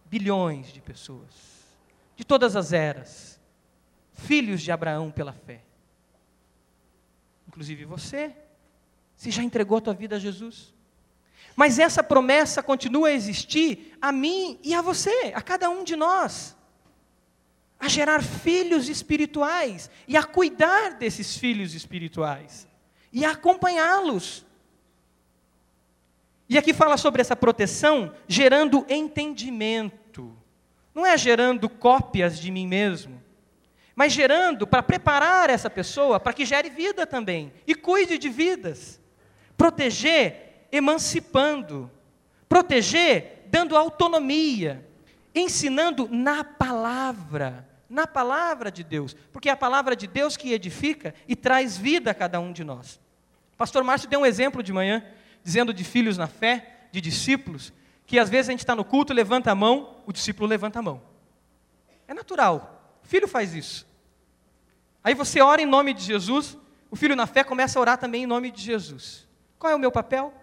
Bilhões 0.06 0.72
de 0.72 0.80
pessoas, 0.80 1.30
de 2.16 2.24
todas 2.24 2.56
as 2.56 2.72
eras, 2.72 3.40
filhos 4.12 4.62
de 4.62 4.72
Abraão 4.72 5.10
pela 5.10 5.32
fé. 5.32 5.65
Inclusive 7.56 7.86
você, 7.86 8.36
se 9.16 9.30
já 9.30 9.42
entregou 9.42 9.78
a 9.78 9.80
tua 9.80 9.94
vida 9.94 10.16
a 10.16 10.18
Jesus. 10.18 10.74
Mas 11.56 11.78
essa 11.78 12.02
promessa 12.02 12.62
continua 12.62 13.08
a 13.08 13.12
existir 13.12 13.96
a 13.98 14.12
mim 14.12 14.60
e 14.62 14.74
a 14.74 14.82
você, 14.82 15.32
a 15.34 15.40
cada 15.40 15.70
um 15.70 15.82
de 15.82 15.96
nós 15.96 16.54
a 17.78 17.88
gerar 17.88 18.22
filhos 18.22 18.90
espirituais 18.90 19.90
e 20.06 20.18
a 20.18 20.22
cuidar 20.22 20.94
desses 20.94 21.36
filhos 21.36 21.74
espirituais 21.74 22.66
e 23.10 23.24
a 23.24 23.30
acompanhá-los. 23.30 24.44
E 26.46 26.56
aqui 26.56 26.74
fala 26.74 26.98
sobre 26.98 27.20
essa 27.20 27.36
proteção 27.36 28.14
gerando 28.28 28.86
entendimento. 28.88 30.36
Não 30.94 31.04
é 31.04 31.16
gerando 31.18 31.68
cópias 31.68 32.38
de 32.38 32.50
mim 32.50 32.66
mesmo, 32.66 33.15
mas 33.96 34.12
gerando 34.12 34.66
para 34.66 34.82
preparar 34.82 35.48
essa 35.48 35.70
pessoa 35.70 36.20
para 36.20 36.34
que 36.34 36.44
gere 36.44 36.68
vida 36.68 37.06
também 37.06 37.50
e 37.66 37.74
cuide 37.74 38.18
de 38.18 38.28
vidas. 38.28 39.00
Proteger 39.56 40.68
emancipando, 40.70 41.90
proteger 42.46 43.46
dando 43.46 43.74
autonomia, 43.74 44.86
ensinando 45.34 46.06
na 46.10 46.44
palavra, 46.44 47.66
na 47.88 48.06
palavra 48.06 48.70
de 48.70 48.84
Deus, 48.84 49.16
porque 49.32 49.48
é 49.48 49.52
a 49.52 49.56
palavra 49.56 49.96
de 49.96 50.06
Deus 50.06 50.36
que 50.36 50.52
edifica 50.52 51.14
e 51.26 51.34
traz 51.34 51.78
vida 51.78 52.10
a 52.10 52.14
cada 52.14 52.38
um 52.38 52.52
de 52.52 52.64
nós. 52.64 53.00
O 53.54 53.56
pastor 53.56 53.82
Márcio 53.82 54.10
deu 54.10 54.20
um 54.20 54.26
exemplo 54.26 54.62
de 54.62 54.74
manhã, 54.74 55.02
dizendo 55.42 55.72
de 55.72 55.84
filhos 55.84 56.18
na 56.18 56.26
fé, 56.26 56.88
de 56.92 57.00
discípulos, 57.00 57.72
que 58.04 58.18
às 58.18 58.28
vezes 58.28 58.50
a 58.50 58.52
gente 58.52 58.60
está 58.60 58.74
no 58.74 58.84
culto, 58.84 59.14
levanta 59.14 59.50
a 59.50 59.54
mão, 59.54 59.96
o 60.04 60.12
discípulo 60.12 60.46
levanta 60.46 60.80
a 60.80 60.82
mão. 60.82 61.00
É 62.06 62.12
natural, 62.12 62.75
filho 63.06 63.28
faz 63.28 63.54
isso. 63.54 63.86
Aí 65.02 65.14
você 65.14 65.40
ora 65.40 65.62
em 65.62 65.66
nome 65.66 65.94
de 65.94 66.02
Jesus, 66.02 66.58
o 66.90 66.96
filho 66.96 67.14
na 67.14 67.26
fé 67.26 67.44
começa 67.44 67.78
a 67.78 67.80
orar 67.80 67.98
também 67.98 68.24
em 68.24 68.26
nome 68.26 68.50
de 68.50 68.60
Jesus. 68.60 69.26
Qual 69.58 69.72
é 69.72 69.76
o 69.76 69.78
meu 69.78 69.92
papel? 69.92 70.34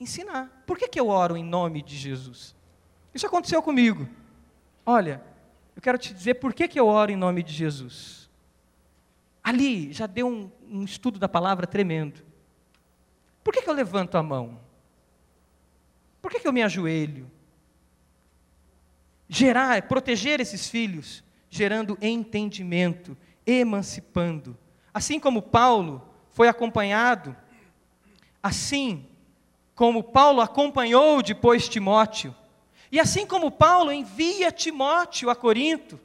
Ensinar. 0.00 0.62
Por 0.66 0.78
que, 0.78 0.88
que 0.88 0.98
eu 0.98 1.08
oro 1.08 1.36
em 1.36 1.44
nome 1.44 1.82
de 1.82 1.96
Jesus? 1.96 2.54
Isso 3.14 3.26
aconteceu 3.26 3.62
comigo. 3.62 4.08
Olha, 4.84 5.22
eu 5.74 5.82
quero 5.82 5.98
te 5.98 6.12
dizer 6.12 6.34
por 6.34 6.54
que, 6.54 6.68
que 6.68 6.78
eu 6.78 6.86
oro 6.86 7.10
em 7.10 7.16
nome 7.16 7.42
de 7.42 7.52
Jesus. 7.52 8.30
Ali 9.42 9.92
já 9.92 10.06
deu 10.06 10.26
um, 10.26 10.50
um 10.68 10.84
estudo 10.84 11.18
da 11.18 11.28
palavra 11.28 11.66
tremendo. 11.66 12.24
Por 13.44 13.54
que, 13.54 13.62
que 13.62 13.70
eu 13.70 13.74
levanto 13.74 14.16
a 14.16 14.22
mão? 14.22 14.60
Por 16.20 16.30
que, 16.30 16.40
que 16.40 16.48
eu 16.48 16.52
me 16.52 16.62
ajoelho? 16.62 17.30
Gerar, 19.28 19.82
proteger 19.82 20.40
esses 20.40 20.68
filhos, 20.68 21.22
gerando 21.50 21.98
entendimento, 22.00 23.16
emancipando. 23.46 24.56
Assim 24.92 25.20
como 25.20 25.42
Paulo 25.42 26.02
foi 26.30 26.48
acompanhado, 26.48 27.36
assim 28.42 29.06
como 29.74 30.02
Paulo 30.02 30.40
acompanhou 30.40 31.22
depois 31.22 31.68
Timóteo, 31.68 32.34
e 32.90 33.00
assim 33.00 33.26
como 33.26 33.50
Paulo 33.50 33.92
envia 33.92 34.52
Timóteo 34.52 35.28
a 35.28 35.36
Corinto 35.36 36.00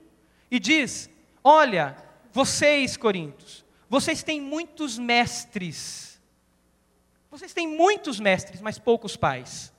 e 0.49 0.59
diz: 0.59 1.09
Olha, 1.43 1.95
vocês, 2.31 2.97
Corintos, 2.97 3.63
vocês 3.89 4.23
têm 4.23 4.41
muitos 4.41 4.97
mestres, 4.97 6.19
vocês 7.29 7.53
têm 7.53 7.67
muitos 7.67 8.19
mestres, 8.19 8.61
mas 8.61 8.77
poucos 8.77 9.15
pais. 9.15 9.71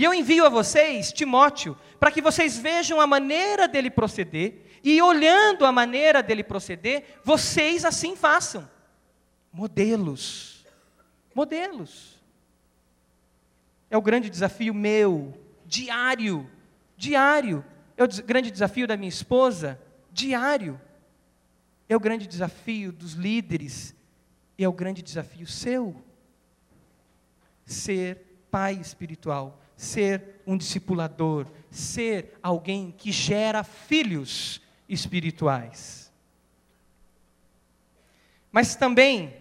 E 0.00 0.04
eu 0.04 0.14
envio 0.14 0.46
a 0.46 0.48
vocês, 0.48 1.12
Timóteo, 1.12 1.76
para 1.98 2.10
que 2.10 2.22
vocês 2.22 2.56
vejam 2.56 3.02
a 3.02 3.06
maneira 3.06 3.68
dele 3.68 3.90
proceder, 3.90 4.80
e 4.82 5.02
olhando 5.02 5.66
a 5.66 5.70
maneira 5.70 6.22
dele 6.22 6.42
proceder, 6.42 7.20
vocês 7.22 7.84
assim 7.84 8.16
façam. 8.16 8.66
Modelos. 9.52 10.64
Modelos. 11.34 12.18
É 13.90 13.98
o 13.98 14.00
grande 14.00 14.30
desafio 14.30 14.72
meu, 14.72 15.38
diário, 15.66 16.50
diário. 16.96 17.62
É 17.94 18.02
o 18.02 18.08
grande 18.24 18.50
desafio 18.50 18.86
da 18.86 18.96
minha 18.96 19.10
esposa, 19.10 19.78
diário. 20.10 20.80
É 21.90 21.94
o 21.94 22.00
grande 22.00 22.26
desafio 22.26 22.90
dos 22.90 23.12
líderes, 23.12 23.94
e 24.56 24.64
é 24.64 24.68
o 24.68 24.72
grande 24.72 25.02
desafio 25.02 25.46
seu. 25.46 25.94
Ser 27.66 28.46
pai 28.50 28.76
espiritual, 28.76 29.59
ser 29.80 30.42
um 30.46 30.58
discipulador, 30.58 31.46
ser 31.70 32.38
alguém 32.42 32.94
que 32.96 33.10
gera 33.10 33.64
filhos 33.64 34.60
espirituais. 34.86 36.12
Mas 38.52 38.76
também, 38.76 39.34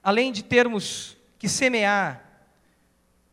além 0.00 0.30
de 0.30 0.44
termos 0.44 1.16
que 1.40 1.48
semear, 1.48 2.22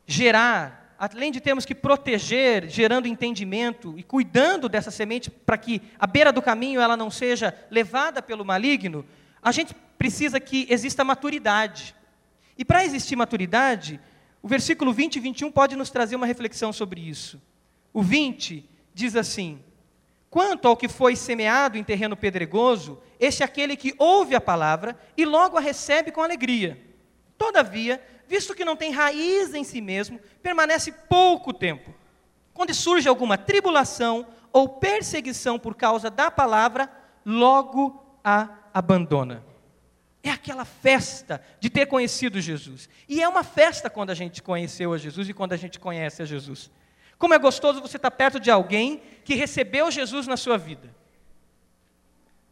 gerar, 0.08 0.96
além 0.98 1.32
de 1.32 1.40
termos 1.40 1.64
que 1.64 1.76
proteger, 1.76 2.68
gerando 2.70 3.08
entendimento 3.08 3.94
e 3.96 4.02
cuidando 4.02 4.68
dessa 4.68 4.90
semente 4.90 5.30
para 5.30 5.60
que 5.60 5.80
a 6.00 6.08
beira 6.08 6.32
do 6.32 6.42
caminho 6.42 6.82
ela 6.82 6.98
não 6.98 7.12
seja 7.12 7.54
levada 7.70 8.20
pelo 8.20 8.44
maligno, 8.44 9.06
a 9.44 9.52
gente 9.52 9.76
precisa 9.96 10.40
que 10.40 10.66
exista 10.72 11.04
maturidade. 11.04 11.94
E 12.58 12.66
para 12.66 12.84
existir 12.84 13.16
maturidade, 13.16 14.00
o 14.46 14.48
versículo 14.48 14.94
20 14.94 15.16
e 15.16 15.20
21 15.20 15.52
pode 15.52 15.76
nos 15.76 15.90
trazer 15.90 16.16
uma 16.16 16.28
reflexão 16.28 16.72
sobre 16.72 17.02
isso. 17.02 17.42
O 17.92 18.04
20 18.04 18.70
diz 18.94 19.16
assim: 19.16 19.60
Quanto 20.30 20.68
ao 20.68 20.78
que 20.78 20.88
foi 20.88 21.16
semeado 21.16 21.80
em 21.80 21.84
terreno 21.84 22.16
pedregoso, 22.16 23.02
este 23.20 23.42
é 23.42 23.46
aquele 23.48 23.76
que 23.76 23.96
ouve 23.98 24.36
a 24.36 24.40
palavra 24.40 24.96
e 25.18 25.26
logo 25.26 25.58
a 25.58 25.60
recebe 25.60 26.12
com 26.12 26.22
alegria. 26.22 26.80
Todavia, 27.36 28.00
visto 28.28 28.54
que 28.54 28.64
não 28.64 28.76
tem 28.76 28.92
raiz 28.92 29.52
em 29.56 29.64
si 29.64 29.82
mesmo, 29.82 30.20
permanece 30.44 30.92
pouco 30.92 31.52
tempo. 31.52 31.92
Quando 32.54 32.72
surge 32.72 33.10
alguma 33.10 33.40
tribulação 33.40 34.28
ou 34.54 34.70
perseguição 34.70 35.58
por 35.58 35.74
causa 35.74 36.12
da 36.12 36.30
palavra, 36.30 36.88
logo 37.26 38.00
a 38.24 38.50
abandona. 38.72 39.44
É 40.26 40.32
aquela 40.32 40.66
festa 40.66 41.40
de 41.60 41.70
ter 41.70 41.86
conhecido 41.86 42.42
Jesus. 42.42 42.90
E 43.08 43.22
é 43.22 43.30
uma 43.30 43.44
festa 43.44 43.92
quando 43.92 44.10
a 44.10 44.16
gente 44.16 44.42
conheceu 44.42 44.92
a 44.92 44.98
Jesus 44.98 45.30
e 45.30 45.34
quando 45.36 45.54
a 45.54 45.58
gente 45.58 45.80
conhece 45.80 46.24
a 46.24 46.26
Jesus. 46.26 46.72
Como 47.20 47.36
é 47.36 47.38
gostoso 47.38 47.80
você 47.80 47.98
estar 47.98 48.10
perto 48.10 48.40
de 48.40 48.50
alguém 48.50 49.04
que 49.24 49.36
recebeu 49.36 49.92
Jesus 49.92 50.26
na 50.26 50.36
sua 50.36 50.58
vida. 50.58 50.90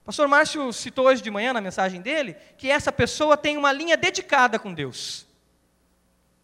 O 0.04 0.06
pastor 0.06 0.28
Márcio 0.28 0.72
citou 0.72 1.08
hoje 1.08 1.24
de 1.24 1.32
manhã 1.32 1.52
na 1.52 1.62
mensagem 1.62 2.00
dele 2.00 2.36
que 2.60 2.70
essa 2.70 2.92
pessoa 2.92 3.36
tem 3.36 3.58
uma 3.58 3.74
linha 3.74 3.98
dedicada 3.98 4.60
com 4.60 4.72
Deus. 4.72 5.26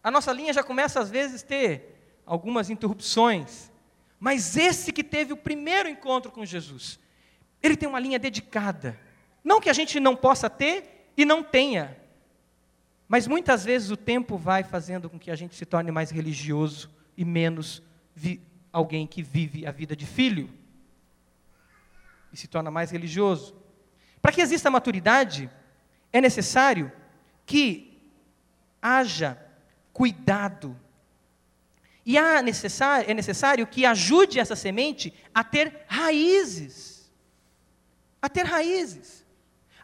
A 0.02 0.10
nossa 0.10 0.32
linha 0.32 0.52
já 0.52 0.64
começa 0.64 0.98
às 0.98 1.10
vezes 1.10 1.44
a 1.44 1.46
ter 1.46 2.22
algumas 2.26 2.70
interrupções, 2.70 3.70
mas 4.18 4.56
esse 4.56 4.92
que 4.92 5.04
teve 5.04 5.32
o 5.32 5.36
primeiro 5.36 5.88
encontro 5.88 6.32
com 6.32 6.44
Jesus, 6.44 6.98
ele 7.62 7.76
tem 7.76 7.88
uma 7.88 8.00
linha 8.00 8.18
dedicada. 8.18 8.98
Não 9.44 9.60
que 9.60 9.70
a 9.70 9.72
gente 9.72 10.00
não 10.00 10.16
possa 10.16 10.50
ter 10.50 10.99
e 11.20 11.24
não 11.24 11.42
tenha. 11.42 11.96
Mas 13.06 13.26
muitas 13.26 13.64
vezes 13.64 13.90
o 13.90 13.96
tempo 13.96 14.38
vai 14.38 14.62
fazendo 14.62 15.10
com 15.10 15.18
que 15.18 15.30
a 15.30 15.36
gente 15.36 15.54
se 15.54 15.66
torne 15.66 15.90
mais 15.90 16.10
religioso 16.10 16.90
e 17.16 17.24
menos 17.24 17.82
alguém 18.72 19.06
que 19.06 19.22
vive 19.22 19.66
a 19.66 19.70
vida 19.70 19.94
de 19.94 20.06
filho. 20.06 20.48
E 22.32 22.36
se 22.36 22.46
torna 22.46 22.70
mais 22.70 22.90
religioso. 22.90 23.54
Para 24.22 24.32
que 24.32 24.40
exista 24.40 24.70
maturidade, 24.70 25.50
é 26.12 26.20
necessário 26.20 26.90
que 27.44 28.00
haja 28.80 29.36
cuidado. 29.92 30.78
E 32.06 32.18
necessário, 32.42 33.10
é 33.10 33.14
necessário 33.14 33.66
que 33.66 33.84
ajude 33.84 34.38
essa 34.40 34.56
semente 34.56 35.12
a 35.34 35.44
ter 35.44 35.84
raízes. 35.86 37.10
A 38.22 38.28
ter 38.28 38.46
raízes. 38.46 39.20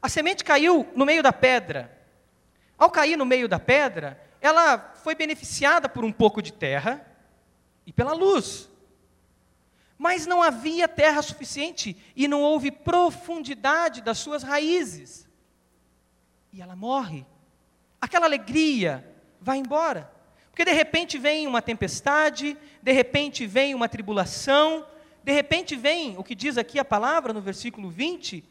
A 0.01 0.09
semente 0.09 0.44
caiu 0.44 0.86
no 0.94 1.05
meio 1.05 1.22
da 1.22 1.32
pedra. 1.32 1.90
Ao 2.78 2.90
cair 2.90 3.16
no 3.16 3.24
meio 3.24 3.49
da 3.49 3.59
pedra, 3.59 4.20
ela 4.40 4.78
foi 5.03 5.14
beneficiada 5.14 5.88
por 5.88 6.05
um 6.05 6.12
pouco 6.12 6.42
de 6.42 6.53
terra 6.53 7.05
e 7.86 7.92
pela 7.92 8.12
luz. 8.12 8.68
Mas 9.99 10.26
não 10.26 10.42
havia 10.42 10.86
terra 10.86 11.22
suficiente 11.22 11.97
e 12.14 12.28
não 12.28 12.42
houve 12.42 12.70
profundidade 12.70 14.03
das 14.03 14.18
suas 14.18 14.42
raízes. 14.42 15.26
E 16.53 16.61
ela 16.61 16.76
morre. 16.76 17.24
Aquela 18.01 18.26
alegria 18.26 19.05
vai 19.40 19.59
embora. 19.59 20.11
Porque 20.51 20.64
de 20.64 20.72
repente 20.72 21.18
vem 21.18 21.47
uma 21.47 21.62
tempestade, 21.62 22.57
de 22.82 22.92
repente 22.92 23.47
vem 23.47 23.74
uma 23.74 23.88
tribulação, 23.88 24.86
de 25.22 25.32
repente 25.32 25.76
vem 25.76 26.16
o 26.16 26.24
que 26.24 26.34
diz 26.34 26.57
aqui 26.57 26.78
a 26.78 26.84
palavra 26.84 27.32
no 27.32 27.40
versículo 27.40 27.90
20, 27.90 28.44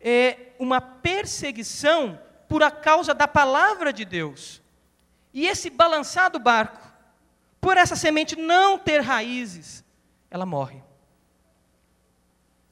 é, 0.00 0.52
uma 0.58 0.80
perseguição 0.80 2.18
por 2.48 2.62
a 2.62 2.70
causa 2.70 3.12
da 3.12 3.28
palavra 3.28 3.92
de 3.92 4.04
Deus. 4.04 4.62
E 5.32 5.46
esse 5.46 5.70
balançar 5.70 6.30
do 6.30 6.38
barco, 6.38 6.80
por 7.60 7.76
essa 7.76 7.96
semente 7.96 8.36
não 8.36 8.78
ter 8.78 9.00
raízes, 9.00 9.84
ela 10.30 10.46
morre. 10.46 10.82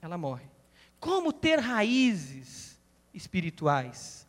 Ela 0.00 0.16
morre. 0.16 0.46
Como 0.98 1.32
ter 1.32 1.58
raízes 1.58 2.78
espirituais? 3.12 4.26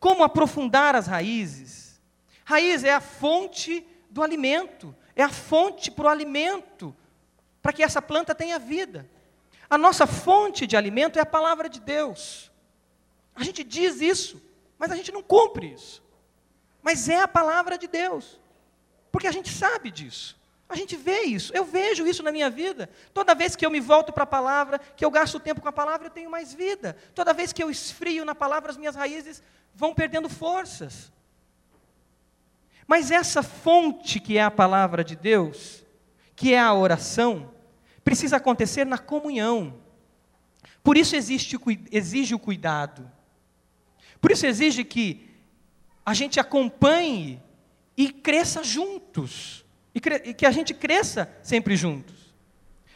Como 0.00 0.24
aprofundar 0.24 0.94
as 0.94 1.06
raízes? 1.06 2.00
Raiz 2.44 2.82
é 2.84 2.94
a 2.94 3.00
fonte 3.00 3.86
do 4.10 4.22
alimento, 4.22 4.94
é 5.14 5.22
a 5.22 5.28
fonte 5.28 5.90
para 5.90 6.06
o 6.06 6.08
alimento, 6.08 6.94
para 7.60 7.72
que 7.72 7.82
essa 7.82 8.00
planta 8.00 8.34
tenha 8.34 8.58
vida. 8.58 9.08
A 9.70 9.76
nossa 9.76 10.06
fonte 10.06 10.66
de 10.66 10.76
alimento 10.76 11.18
é 11.18 11.22
a 11.22 11.26
palavra 11.26 11.68
de 11.68 11.80
Deus. 11.80 12.50
A 13.34 13.44
gente 13.44 13.62
diz 13.62 14.00
isso, 14.00 14.42
mas 14.78 14.90
a 14.90 14.96
gente 14.96 15.12
não 15.12 15.22
cumpre 15.22 15.72
isso. 15.72 16.02
Mas 16.82 17.08
é 17.08 17.20
a 17.20 17.28
palavra 17.28 17.76
de 17.76 17.86
Deus. 17.86 18.40
Porque 19.12 19.26
a 19.26 19.32
gente 19.32 19.50
sabe 19.50 19.90
disso. 19.90 20.38
A 20.68 20.76
gente 20.76 20.96
vê 20.96 21.22
isso. 21.22 21.52
Eu 21.54 21.64
vejo 21.64 22.06
isso 22.06 22.22
na 22.22 22.30
minha 22.30 22.50
vida. 22.50 22.88
Toda 23.12 23.34
vez 23.34 23.56
que 23.56 23.64
eu 23.64 23.70
me 23.70 23.80
volto 23.80 24.12
para 24.12 24.24
a 24.24 24.26
palavra, 24.26 24.78
que 24.78 25.04
eu 25.04 25.10
gasto 25.10 25.40
tempo 25.40 25.60
com 25.60 25.68
a 25.68 25.72
palavra, 25.72 26.06
eu 26.06 26.10
tenho 26.10 26.30
mais 26.30 26.52
vida. 26.52 26.96
Toda 27.14 27.32
vez 27.32 27.52
que 27.52 27.62
eu 27.62 27.70
esfrio 27.70 28.24
na 28.24 28.34
palavra, 28.34 28.70
as 28.70 28.76
minhas 28.76 28.94
raízes 28.94 29.42
vão 29.74 29.94
perdendo 29.94 30.28
forças. 30.28 31.12
Mas 32.86 33.10
essa 33.10 33.42
fonte 33.42 34.18
que 34.18 34.38
é 34.38 34.42
a 34.42 34.50
palavra 34.50 35.04
de 35.04 35.14
Deus, 35.14 35.84
que 36.34 36.54
é 36.54 36.60
a 36.60 36.72
oração, 36.72 37.50
precisa 38.08 38.38
acontecer 38.38 38.86
na 38.86 38.96
comunhão. 38.96 39.74
Por 40.82 40.96
isso 40.96 41.14
existe, 41.14 41.58
exige 41.92 42.34
o 42.34 42.38
cuidado. 42.38 43.10
Por 44.18 44.30
isso 44.30 44.46
exige 44.46 44.82
que 44.82 45.28
a 46.06 46.14
gente 46.14 46.40
acompanhe 46.40 47.42
e 47.94 48.10
cresça 48.10 48.64
juntos. 48.64 49.62
E, 49.94 49.98
e 50.30 50.32
que 50.32 50.46
a 50.46 50.50
gente 50.50 50.72
cresça 50.72 51.30
sempre 51.42 51.76
juntos. 51.76 52.34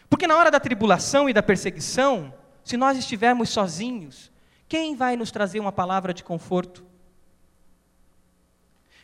Porque 0.09 0.27
na 0.27 0.35
hora 0.37 0.51
da 0.51 0.59
tribulação 0.59 1.29
e 1.29 1.35
da 1.35 1.43
perseguição, 1.43 2.33
se 2.65 2.79
nós 2.79 2.97
estivermos 2.97 3.51
sozinhos, 3.51 4.33
quem 4.67 4.97
vai 4.97 5.15
nos 5.15 5.31
trazer 5.31 5.61
uma 5.61 5.73
palavra 5.73 6.15
de 6.15 6.25
conforto? 6.25 6.87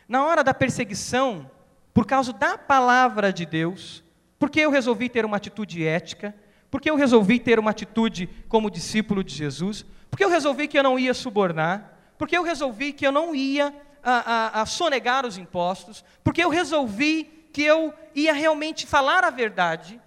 na 0.09 0.25
hora 0.25 0.43
da 0.43 0.55
perseguição, 0.55 1.49
por 1.93 2.07
causa 2.07 2.33
da 2.33 2.57
palavra 2.57 3.31
de 3.31 3.45
Deus, 3.45 4.03
porque 4.39 4.61
eu 4.61 4.71
resolvi 4.71 5.09
ter 5.09 5.25
uma 5.25 5.37
atitude 5.37 5.85
ética, 5.85 6.33
porque 6.71 6.89
eu 6.89 6.95
resolvi 6.95 7.39
ter 7.39 7.59
uma 7.59 7.71
atitude 7.71 8.27
como 8.47 8.71
discípulo 8.71 9.23
de 9.23 9.35
Jesus, 9.35 9.85
porque 10.09 10.23
eu 10.23 10.29
resolvi 10.29 10.67
que 10.67 10.79
eu 10.79 10.83
não 10.83 10.97
ia 10.97 11.13
subornar, 11.13 11.99
porque 12.17 12.37
eu 12.37 12.41
resolvi 12.41 12.93
que 12.93 13.05
eu 13.05 13.11
não 13.11 13.35
ia 13.35 13.75
a, 14.01 14.59
a, 14.59 14.61
a 14.61 14.65
sonegar 14.65 15.25
os 15.25 15.37
impostos, 15.37 16.05
porque 16.23 16.41
eu 16.41 16.49
resolvi 16.49 17.25
que 17.51 17.63
eu 17.63 17.93
ia 18.15 18.31
realmente 18.31 18.87
falar 18.87 19.25
a 19.25 19.29
verdade, 19.29 19.99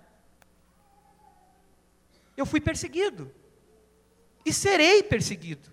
eu 2.37 2.47
fui 2.47 2.61
perseguido. 2.61 3.31
E 4.45 4.53
serei 4.53 5.03
perseguido. 5.03 5.71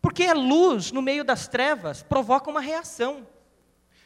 Porque 0.00 0.24
a 0.24 0.32
luz 0.32 0.90
no 0.90 1.02
meio 1.02 1.22
das 1.22 1.46
trevas 1.46 2.02
provoca 2.02 2.50
uma 2.50 2.60
reação. 2.60 3.26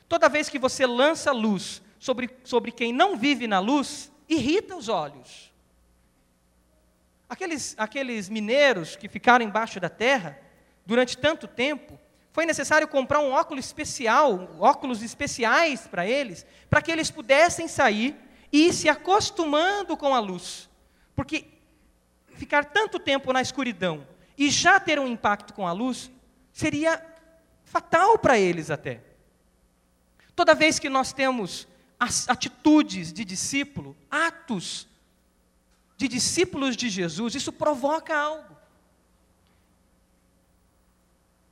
Toda 0.09 0.29
vez 0.29 0.49
que 0.49 0.59
você 0.59 0.85
lança 0.85 1.31
luz 1.31 1.81
sobre, 2.03 2.29
sobre 2.43 2.73
quem 2.73 2.93
não 2.93 3.17
vive 3.17 3.47
na 3.47 3.61
luz, 3.61 4.11
irrita 4.29 4.75
os 4.75 4.89
olhos. 4.89 5.53
Aqueles, 7.29 7.77
aqueles 7.79 8.29
mineiros 8.29 8.97
que 8.97 9.09
ficaram 9.09 9.45
embaixo 9.45 9.79
da 9.79 9.89
terra 9.89 10.37
durante 10.85 11.17
tanto 11.17 11.47
tempo, 11.47 11.97
foi 12.33 12.45
necessário 12.45 12.89
comprar 12.89 13.21
um 13.21 13.31
óculos 13.31 13.67
especial, 13.67 14.51
óculos 14.59 15.01
especiais 15.01 15.87
para 15.87 16.05
eles, 16.05 16.45
para 16.69 16.83
que 16.83 16.91
eles 16.91 17.09
pudessem 17.09 17.69
sair 17.69 18.17
e 18.51 18.67
ir 18.67 18.73
se 18.73 18.89
acostumando 18.89 19.97
com 19.97 20.13
a 20.13 20.19
luz. 20.19 20.69
Porque 21.15 21.45
ficar 22.35 22.65
tanto 22.65 22.99
tempo 22.99 23.33
na 23.33 23.41
escuridão 23.41 24.05
e 24.37 24.51
já 24.51 24.81
ter 24.81 24.99
um 24.99 25.07
impacto 25.07 25.55
com 25.55 25.69
a 25.69 25.73
luz 25.73 26.11
seria 26.53 27.01
fatal 27.65 28.19
para 28.19 28.37
eles 28.37 28.73
até. 28.73 29.01
Toda 30.35 30.53
vez 30.53 30.81
que 30.81 30.89
nós 30.89 31.13
temos 31.13 31.69
atitudes 32.29 33.13
de 33.13 33.25
discípulo, 33.25 33.97
atos 34.11 34.89
de 35.97 36.09
discípulos 36.09 36.77
de 36.77 36.89
Jesus, 36.89 37.35
isso 37.35 37.53
provoca 37.53 38.17
algo. 38.17 38.57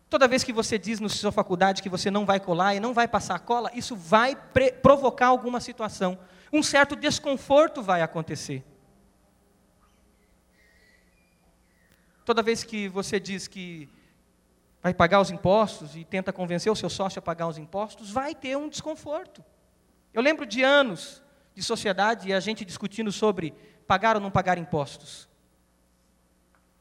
Toda 0.09 0.27
vez 0.27 0.43
que 0.43 0.53
você 0.53 0.77
diz 0.77 0.99
na 0.99 1.09
sua 1.09 1.31
faculdade 1.31 1.83
que 1.83 1.89
você 1.89 2.11
não 2.11 2.27
vai 2.27 2.41
colar 2.41 2.75
e 2.75 2.81
não 2.81 2.93
vai 2.93 3.07
passar 3.07 3.37
a 3.37 3.39
cola, 3.39 3.71
isso 3.75 3.95
vai 3.95 4.35
provocar 4.83 5.29
alguma 5.29 5.61
situação. 5.61 6.19
Um 6.53 6.65
certo 6.65 6.97
desconforto 6.97 7.81
vai 7.81 8.03
acontecer. 8.03 8.65
Toda 12.25 12.43
vez 12.43 12.65
que 12.65 12.89
você 12.89 13.21
diz 13.21 13.47
que 13.47 13.89
vai 14.83 14.93
pagar 14.93 15.21
os 15.21 15.31
impostos 15.31 15.95
e 15.95 16.05
tenta 16.05 16.33
convencer 16.33 16.73
o 16.73 16.77
seu 16.77 16.91
sócio 16.91 17.21
a 17.21 17.23
pagar 17.23 17.47
os 17.47 17.57
impostos, 17.57 18.11
vai 18.11 18.35
ter 18.35 18.57
um 18.57 18.69
desconforto. 18.69 19.45
Eu 20.13 20.23
lembro 20.23 20.47
de 20.47 20.63
anos 20.63 21.23
de 21.55 21.63
sociedade 21.63 22.29
e 22.29 22.33
a 22.33 22.41
gente 22.41 22.65
discutindo 22.65 23.11
sobre 23.13 23.55
pagar 23.87 24.17
ou 24.17 24.23
não 24.23 24.31
pagar 24.31 24.59
impostos. 24.59 25.29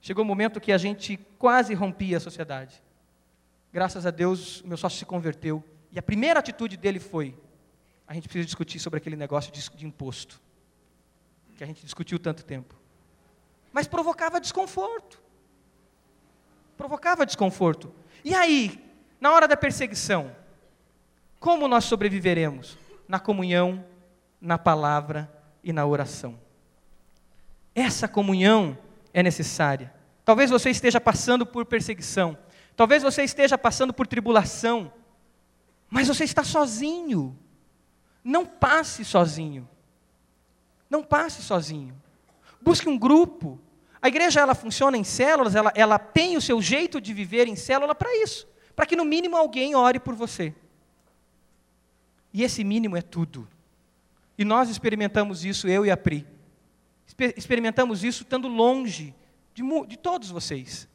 Chegou 0.02 0.24
o 0.24 0.26
um 0.26 0.28
momento 0.28 0.62
que 0.62 0.72
a 0.72 0.78
gente 0.78 1.18
quase 1.38 1.74
rompia 1.74 2.18
a 2.18 2.20
sociedade. 2.20 2.82
Graças 3.72 4.06
a 4.06 4.12
Deus, 4.12 4.62
meu 4.64 4.78
sócio 4.78 4.98
se 4.98 5.06
converteu. 5.06 5.64
E 5.92 6.00
a 6.00 6.02
primeira 6.02 6.40
atitude 6.40 6.78
dele 6.78 7.00
foi: 7.00 7.38
a 8.08 8.14
gente 8.14 8.28
precisa 8.28 8.46
discutir 8.46 8.80
sobre 8.80 8.98
aquele 8.98 9.16
negócio 9.16 9.52
de, 9.52 9.70
de 9.70 9.86
imposto, 9.86 10.42
que 11.56 11.64
a 11.64 11.68
gente 11.68 11.84
discutiu 11.84 12.18
tanto 12.18 12.44
tempo. 12.44 12.76
Mas 13.72 13.88
provocava 13.88 14.40
desconforto 14.40 15.22
provocava 16.80 17.26
desconforto. 17.26 17.94
E 18.24 18.34
aí, 18.34 18.82
na 19.20 19.34
hora 19.34 19.46
da 19.50 19.58
perseguição, 19.58 20.34
como 21.38 21.68
nós 21.68 21.84
sobreviveremos? 21.84 22.78
Na 23.10 23.20
comunhão, 23.20 23.84
na 24.40 24.58
palavra 24.58 25.30
e 25.62 25.74
na 25.74 25.86
oração. 25.86 26.40
Essa 27.76 28.08
comunhão 28.08 28.78
é 29.14 29.22
necessária. 29.22 29.94
Talvez 30.24 30.50
você 30.50 30.70
esteja 30.70 31.02
passando 31.02 31.46
por 31.46 31.66
perseguição, 31.66 32.38
talvez 32.76 33.04
você 33.04 33.24
esteja 33.24 33.58
passando 33.58 33.94
por 33.94 34.08
tribulação, 34.08 34.94
mas 35.90 36.08
você 36.08 36.24
está 36.24 36.44
sozinho. 36.44 37.38
Não 38.24 38.46
passe 38.46 39.04
sozinho. 39.04 39.68
Não 40.90 41.04
passe 41.04 41.42
sozinho. 41.42 42.00
Busque 42.62 42.88
um 42.88 42.98
grupo, 42.98 43.60
a 44.02 44.08
igreja 44.08 44.40
ela 44.40 44.56
funciona 44.56 44.98
em 44.98 45.04
células, 45.04 45.56
ela, 45.56 45.72
ela 45.76 46.00
tem 46.00 46.38
o 46.38 46.42
seu 46.42 46.62
jeito 46.62 47.02
de 47.02 47.14
viver 47.14 47.48
em 47.48 47.56
célula 47.56 47.94
para 47.94 48.16
isso, 48.24 48.48
para 48.76 48.86
que 48.86 48.96
no 48.96 49.04
mínimo 49.04 49.36
alguém 49.36 49.76
ore 49.76 50.00
por 50.00 50.16
você. 50.16 50.54
E 52.34 52.44
esse 52.44 52.64
mínimo 52.64 52.96
é 52.96 53.02
tudo. 53.02 53.48
E 54.38 54.46
nós 54.46 54.70
experimentamos 54.70 55.44
isso, 55.44 55.68
eu 55.68 55.86
e 55.86 55.92
a 55.92 55.98
Pri. 55.98 56.26
Experimentamos 57.36 58.04
isso 58.04 58.24
estando 58.24 58.48
longe 58.48 59.14
de, 59.54 59.64
de 59.88 59.98
todos 59.98 60.30
vocês. 60.30 60.88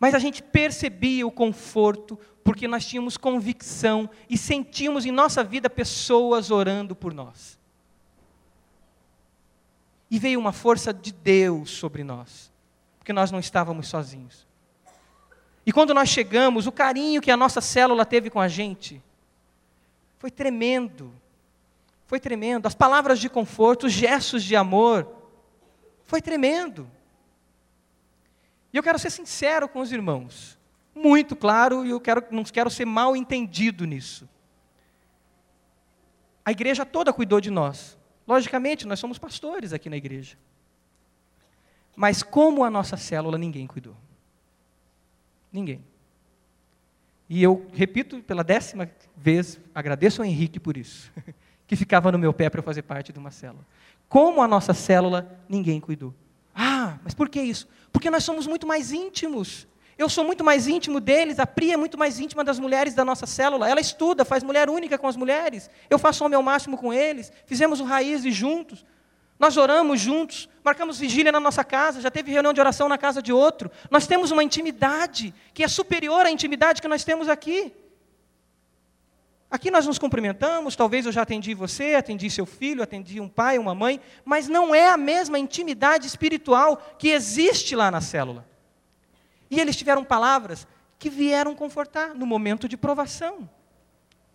Mas 0.00 0.14
a 0.14 0.18
gente 0.18 0.42
percebia 0.42 1.26
o 1.26 1.30
conforto, 1.30 2.18
porque 2.42 2.66
nós 2.66 2.86
tínhamos 2.86 3.16
convicção 3.16 4.08
e 4.28 4.38
sentíamos 4.38 5.04
em 5.04 5.10
nossa 5.10 5.44
vida 5.44 5.68
pessoas 5.68 6.50
orando 6.50 6.96
por 6.96 7.12
nós 7.12 7.58
e 10.10 10.18
veio 10.18 10.40
uma 10.40 10.52
força 10.52 10.92
de 10.92 11.12
Deus 11.12 11.70
sobre 11.70 12.02
nós, 12.02 12.50
porque 12.98 13.12
nós 13.12 13.30
não 13.30 13.38
estávamos 13.38 13.88
sozinhos. 13.88 14.46
E 15.66 15.72
quando 15.72 15.92
nós 15.92 16.08
chegamos, 16.08 16.66
o 16.66 16.72
carinho 16.72 17.20
que 17.20 17.30
a 17.30 17.36
nossa 17.36 17.60
célula 17.60 18.06
teve 18.06 18.30
com 18.30 18.40
a 18.40 18.48
gente 18.48 19.02
foi 20.18 20.30
tremendo. 20.30 21.12
Foi 22.06 22.18
tremendo. 22.20 22.66
As 22.66 22.74
palavras 22.74 23.18
de 23.18 23.28
conforto, 23.28 23.86
os 23.86 23.92
gestos 23.92 24.42
de 24.42 24.56
amor, 24.56 25.08
foi 26.04 26.20
tremendo. 26.20 26.90
E 28.72 28.76
eu 28.76 28.82
quero 28.82 28.98
ser 28.98 29.10
sincero 29.10 29.68
com 29.68 29.80
os 29.80 29.92
irmãos, 29.92 30.58
muito 30.94 31.34
claro, 31.34 31.86
e 31.86 31.90
eu 31.90 32.00
quero, 32.00 32.24
não 32.30 32.44
quero 32.44 32.68
ser 32.68 32.84
mal 32.84 33.16
entendido 33.16 33.86
nisso. 33.86 34.28
A 36.44 36.50
igreja 36.50 36.84
toda 36.84 37.12
cuidou 37.12 37.40
de 37.40 37.50
nós. 37.50 37.96
Logicamente, 38.26 38.86
nós 38.86 38.98
somos 38.98 39.18
pastores 39.18 39.72
aqui 39.72 39.88
na 39.88 39.96
igreja. 39.96 40.36
Mas 41.94 42.22
como 42.22 42.64
a 42.64 42.70
nossa 42.70 42.96
célula, 42.96 43.38
ninguém 43.38 43.66
cuidou. 43.66 43.96
Ninguém. 45.52 45.84
E 47.28 47.42
eu 47.42 47.66
repito 47.72 48.22
pela 48.22 48.42
décima 48.42 48.90
vez, 49.16 49.60
agradeço 49.74 50.22
ao 50.22 50.26
Henrique 50.26 50.58
por 50.58 50.76
isso, 50.76 51.12
que 51.66 51.76
ficava 51.76 52.10
no 52.10 52.18
meu 52.18 52.32
pé 52.32 52.48
para 52.48 52.62
fazer 52.62 52.82
parte 52.82 53.12
de 53.12 53.18
uma 53.18 53.30
célula. 53.30 53.66
Como 54.08 54.40
a 54.40 54.48
nossa 54.48 54.72
célula, 54.72 55.38
ninguém 55.48 55.78
cuidou. 55.80 56.14
Ah, 56.54 56.98
mas 57.04 57.14
por 57.14 57.28
que 57.28 57.40
isso? 57.40 57.68
Porque 57.92 58.10
nós 58.10 58.24
somos 58.24 58.46
muito 58.46 58.66
mais 58.66 58.92
íntimos. 58.92 59.68
Eu 59.98 60.08
sou 60.08 60.24
muito 60.24 60.44
mais 60.44 60.68
íntimo 60.68 61.00
deles, 61.00 61.38
a 61.40 61.46
Pri 61.46 61.72
é 61.72 61.76
muito 61.76 61.98
mais 61.98 62.20
íntima 62.20 62.44
das 62.44 62.58
mulheres 62.58 62.94
da 62.94 63.04
nossa 63.04 63.26
célula. 63.26 63.68
Ela 63.68 63.80
estuda, 63.80 64.24
faz 64.24 64.42
mulher 64.44 64.70
única 64.70 64.96
com 64.96 65.08
as 65.08 65.16
mulheres. 65.16 65.68
Eu 65.90 65.98
faço 65.98 66.24
o 66.24 66.28
meu 66.28 66.40
máximo 66.40 66.78
com 66.78 66.92
eles. 66.92 67.32
Fizemos 67.46 67.80
o 67.80 67.84
Raízes 67.84 68.34
juntos. 68.34 68.86
Nós 69.38 69.56
oramos 69.56 70.00
juntos, 70.00 70.48
marcamos 70.64 70.98
vigília 70.98 71.30
na 71.30 71.38
nossa 71.38 71.62
casa, 71.62 72.00
já 72.00 72.10
teve 72.10 72.32
reunião 72.32 72.52
de 72.52 72.60
oração 72.60 72.88
na 72.88 72.98
casa 72.98 73.22
de 73.22 73.32
outro. 73.32 73.70
Nós 73.90 74.06
temos 74.06 74.30
uma 74.30 74.42
intimidade 74.42 75.32
que 75.54 75.62
é 75.62 75.68
superior 75.68 76.26
à 76.26 76.30
intimidade 76.30 76.82
que 76.82 76.88
nós 76.88 77.04
temos 77.04 77.28
aqui. 77.28 77.72
Aqui 79.50 79.70
nós 79.70 79.86
nos 79.86 79.98
cumprimentamos, 79.98 80.76
talvez 80.76 81.06
eu 81.06 81.12
já 81.12 81.22
atendi 81.22 81.54
você, 81.54 81.94
atendi 81.94 82.28
seu 82.28 82.44
filho, 82.44 82.82
atendi 82.82 83.18
um 83.18 83.28
pai, 83.28 83.58
uma 83.58 83.74
mãe, 83.74 84.00
mas 84.24 84.46
não 84.46 84.74
é 84.74 84.90
a 84.90 84.96
mesma 84.96 85.38
intimidade 85.38 86.06
espiritual 86.06 86.76
que 86.98 87.08
existe 87.08 87.74
lá 87.74 87.90
na 87.90 88.00
célula. 88.00 88.46
E 89.50 89.58
eles 89.58 89.76
tiveram 89.76 90.04
palavras 90.04 90.66
que 90.98 91.08
vieram 91.08 91.54
confortar 91.54 92.14
no 92.14 92.26
momento 92.26 92.68
de 92.68 92.76
provação. 92.76 93.48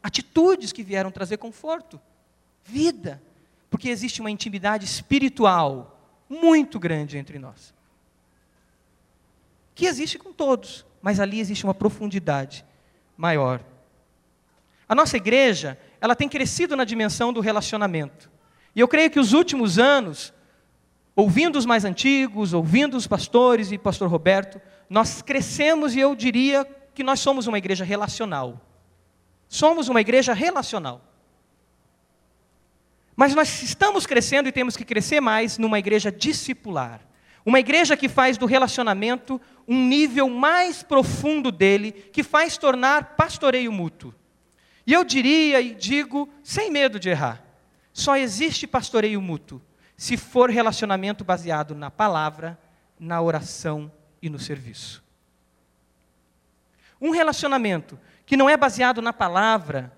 Atitudes 0.01 0.71
que 0.71 0.81
vieram 0.81 1.11
trazer 1.11 1.37
conforto, 1.37 2.01
vida, 2.63 3.21
porque 3.73 3.89
existe 3.89 4.21
uma 4.21 4.29
intimidade 4.29 4.85
espiritual 4.85 5.99
muito 6.29 6.79
grande 6.79 7.17
entre 7.17 7.39
nós. 7.39 7.73
Que 9.73 9.87
existe 9.87 10.19
com 10.19 10.31
todos, 10.31 10.85
mas 11.01 11.19
ali 11.19 11.39
existe 11.39 11.63
uma 11.63 11.73
profundidade 11.73 12.63
maior. 13.17 13.65
A 14.87 14.93
nossa 14.93 15.17
igreja, 15.17 15.75
ela 15.99 16.15
tem 16.15 16.29
crescido 16.29 16.75
na 16.75 16.83
dimensão 16.83 17.33
do 17.33 17.39
relacionamento. 17.39 18.29
E 18.75 18.79
eu 18.79 18.87
creio 18.87 19.09
que 19.09 19.19
os 19.19 19.33
últimos 19.33 19.79
anos, 19.79 20.31
ouvindo 21.15 21.57
os 21.57 21.65
mais 21.65 21.83
antigos, 21.83 22.53
ouvindo 22.53 22.95
os 22.95 23.07
pastores 23.07 23.71
e 23.71 23.77
pastor 23.79 24.07
Roberto, 24.07 24.61
nós 24.87 25.23
crescemos 25.23 25.95
e 25.95 25.99
eu 25.99 26.13
diria 26.13 26.63
que 26.93 27.03
nós 27.03 27.19
somos 27.19 27.47
uma 27.47 27.57
igreja 27.57 27.83
relacional. 27.83 28.61
Somos 29.49 29.89
uma 29.89 29.99
igreja 29.99 30.31
relacional. 30.31 31.01
Mas 33.15 33.35
nós 33.35 33.61
estamos 33.61 34.05
crescendo 34.05 34.49
e 34.49 34.51
temos 34.51 34.75
que 34.75 34.85
crescer 34.85 35.21
mais 35.21 35.57
numa 35.57 35.79
igreja 35.79 36.11
discipular. 36.11 37.01
Uma 37.45 37.59
igreja 37.59 37.97
que 37.97 38.09
faz 38.09 38.37
do 38.37 38.45
relacionamento 38.45 39.39
um 39.67 39.85
nível 39.85 40.29
mais 40.29 40.81
profundo 40.83 41.51
dele, 41.51 41.91
que 41.91 42.23
faz 42.23 42.57
tornar 42.57 43.15
pastoreio 43.15 43.71
mútuo. 43.71 44.13
E 44.85 44.93
eu 44.93 45.03
diria 45.03 45.61
e 45.61 45.73
digo, 45.73 46.29
sem 46.43 46.69
medo 46.69 46.99
de 46.99 47.09
errar, 47.09 47.43
só 47.93 48.17
existe 48.17 48.67
pastoreio 48.67 49.21
mútuo 49.21 49.61
se 49.95 50.17
for 50.17 50.49
relacionamento 50.49 51.23
baseado 51.23 51.75
na 51.75 51.89
palavra, 51.89 52.59
na 52.99 53.21
oração 53.21 53.91
e 54.21 54.29
no 54.29 54.39
serviço. 54.39 55.03
Um 56.99 57.11
relacionamento 57.11 57.99
que 58.25 58.35
não 58.35 58.49
é 58.49 58.57
baseado 58.57 59.01
na 59.01 59.13
palavra, 59.13 59.95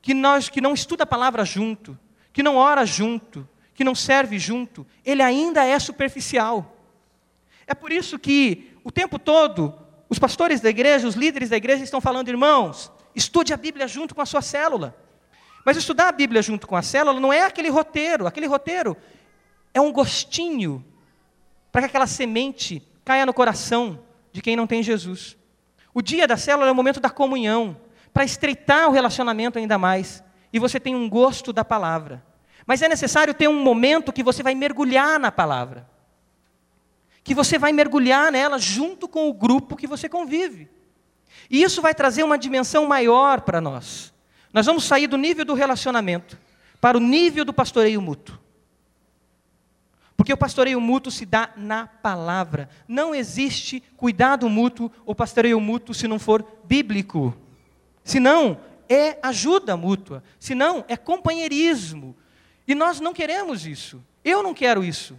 que, 0.00 0.12
nós, 0.12 0.48
que 0.48 0.60
não 0.60 0.74
estuda 0.74 1.04
a 1.04 1.06
palavra 1.06 1.44
junto, 1.44 1.98
que 2.32 2.42
não 2.42 2.56
ora 2.56 2.84
junto, 2.86 3.48
que 3.74 3.84
não 3.84 3.94
serve 3.94 4.38
junto, 4.38 4.86
ele 5.04 5.22
ainda 5.22 5.64
é 5.64 5.78
superficial. 5.78 6.76
É 7.66 7.74
por 7.74 7.92
isso 7.92 8.18
que 8.18 8.76
o 8.84 8.90
tempo 8.90 9.18
todo 9.18 9.74
os 10.12 10.18
pastores 10.18 10.60
da 10.60 10.68
igreja, 10.68 11.08
os 11.08 11.14
líderes 11.14 11.48
da 11.48 11.56
igreja 11.56 11.82
estão 11.82 11.98
falando, 11.98 12.28
irmãos, 12.28 12.92
estude 13.14 13.54
a 13.54 13.56
Bíblia 13.56 13.88
junto 13.88 14.14
com 14.14 14.20
a 14.20 14.26
sua 14.26 14.42
célula. 14.42 14.94
Mas 15.64 15.78
estudar 15.78 16.08
a 16.08 16.12
Bíblia 16.12 16.42
junto 16.42 16.66
com 16.66 16.76
a 16.76 16.82
célula 16.82 17.18
não 17.18 17.32
é 17.32 17.46
aquele 17.46 17.70
roteiro, 17.70 18.26
aquele 18.26 18.46
roteiro 18.46 18.94
é 19.72 19.80
um 19.80 19.90
gostinho 19.90 20.84
para 21.70 21.80
que 21.80 21.86
aquela 21.86 22.06
semente 22.06 22.86
caia 23.02 23.24
no 23.24 23.32
coração 23.32 24.00
de 24.32 24.42
quem 24.42 24.54
não 24.54 24.66
tem 24.66 24.82
Jesus. 24.82 25.34
O 25.94 26.02
dia 26.02 26.26
da 26.26 26.36
célula 26.36 26.68
é 26.68 26.72
o 26.72 26.74
momento 26.74 27.00
da 27.00 27.08
comunhão, 27.08 27.74
para 28.12 28.24
estreitar 28.24 28.88
o 28.88 28.92
relacionamento 28.92 29.58
ainda 29.58 29.78
mais, 29.78 30.22
e 30.52 30.58
você 30.58 30.78
tem 30.78 30.94
um 30.94 31.08
gosto 31.08 31.52
da 31.52 31.64
palavra. 31.64 32.22
Mas 32.66 32.82
é 32.82 32.88
necessário 32.88 33.34
ter 33.34 33.48
um 33.48 33.62
momento 33.62 34.12
que 34.12 34.22
você 34.22 34.42
vai 34.42 34.54
mergulhar 34.54 35.18
na 35.18 35.32
palavra. 35.32 35.88
Que 37.24 37.34
você 37.34 37.58
vai 37.58 37.72
mergulhar 37.72 38.30
nela 38.30 38.58
junto 38.58 39.08
com 39.08 39.28
o 39.28 39.32
grupo 39.32 39.76
que 39.76 39.86
você 39.86 40.08
convive. 40.08 40.68
E 41.50 41.62
isso 41.62 41.82
vai 41.82 41.94
trazer 41.94 42.22
uma 42.22 42.38
dimensão 42.38 42.86
maior 42.86 43.40
para 43.40 43.60
nós. 43.60 44.12
Nós 44.52 44.66
vamos 44.66 44.84
sair 44.84 45.06
do 45.06 45.16
nível 45.16 45.44
do 45.44 45.54
relacionamento 45.54 46.38
para 46.80 46.96
o 46.96 47.00
nível 47.00 47.44
do 47.44 47.52
pastoreio 47.52 48.00
mútuo. 48.00 48.38
Porque 50.16 50.32
o 50.32 50.36
pastoreio 50.36 50.80
mútuo 50.80 51.10
se 51.10 51.24
dá 51.24 51.50
na 51.56 51.86
palavra. 51.86 52.68
Não 52.86 53.14
existe 53.14 53.82
cuidado 53.96 54.48
mútuo 54.48 54.90
ou 55.04 55.14
pastoreio 55.14 55.58
mútuo 55.60 55.94
se 55.94 56.06
não 56.06 56.18
for 56.18 56.46
bíblico. 56.64 57.34
Se 58.04 58.20
não, 58.20 58.60
é 58.88 59.18
ajuda 59.22 59.76
mútua. 59.76 60.22
Se 60.38 60.54
não, 60.54 60.84
é 60.88 60.96
companheirismo. 60.96 62.16
E 62.66 62.74
nós 62.74 63.00
não 63.00 63.12
queremos 63.12 63.66
isso. 63.66 64.02
Eu 64.24 64.42
não 64.42 64.54
quero 64.54 64.84
isso. 64.84 65.18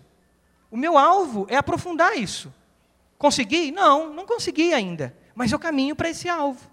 O 0.72 0.78
meu 0.78 0.98
alvo 0.98 1.46
é 1.50 1.56
aprofundar 1.56 2.18
isso. 2.18 2.54
Consegui? 3.18 3.72
Não, 3.72 4.14
não 4.14 4.26
consegui 4.26 4.74
ainda. 4.74 5.16
Mas 5.36 5.52
eu 5.52 5.60
caminho 5.60 5.96
para 5.96 6.10
esse 6.10 6.28
alvo. 6.28 6.70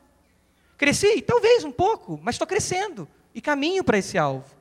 Cresci? 0.77 1.21
Talvez 1.21 1.65
um 1.65 1.73
pouco, 1.73 2.19
mas 2.23 2.35
estou 2.35 2.47
crescendo 2.47 3.07
e 3.35 3.41
caminho 3.41 3.85
para 3.85 3.99
esse 3.99 4.17
alvo. 4.17 4.55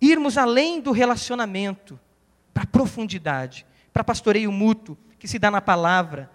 Irmos 0.00 0.36
além 0.36 0.80
do 0.80 0.90
relacionamento, 0.90 1.98
para 2.52 2.64
a 2.64 2.66
profundidade, 2.66 3.64
para 3.92 4.04
pastoreio 4.04 4.50
mútuo, 4.50 4.98
que 5.18 5.28
se 5.28 5.38
dá 5.38 5.50
na 5.50 5.60
palavra, 5.60 6.30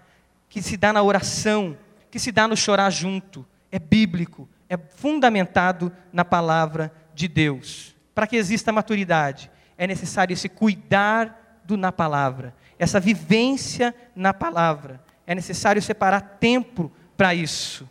que 0.49 0.61
se 0.61 0.77
dá 0.77 0.93
na 0.93 1.03
oração, 1.03 1.77
que 2.09 2.17
se 2.17 2.31
dá 2.31 2.47
no 2.47 2.55
chorar 2.55 2.89
junto. 2.89 3.45
É 3.71 3.77
bíblico, 3.77 4.47
é 4.69 4.77
fundamentado 4.77 5.91
na 6.11 6.25
palavra 6.25 6.91
de 7.13 7.27
Deus. 7.27 7.95
Para 8.13 8.27
que 8.27 8.35
exista 8.35 8.71
maturidade, 8.71 9.49
é 9.77 9.87
necessário 9.87 10.33
esse 10.33 10.49
cuidar 10.49 11.61
do 11.63 11.77
na 11.77 11.91
palavra, 11.91 12.55
essa 12.79 12.99
vivência 12.99 13.93
na 14.15 14.33
palavra. 14.33 15.03
É 15.25 15.35
necessário 15.35 15.81
separar 15.81 16.21
tempo 16.39 16.91
para 17.15 17.33
isso. 17.35 17.89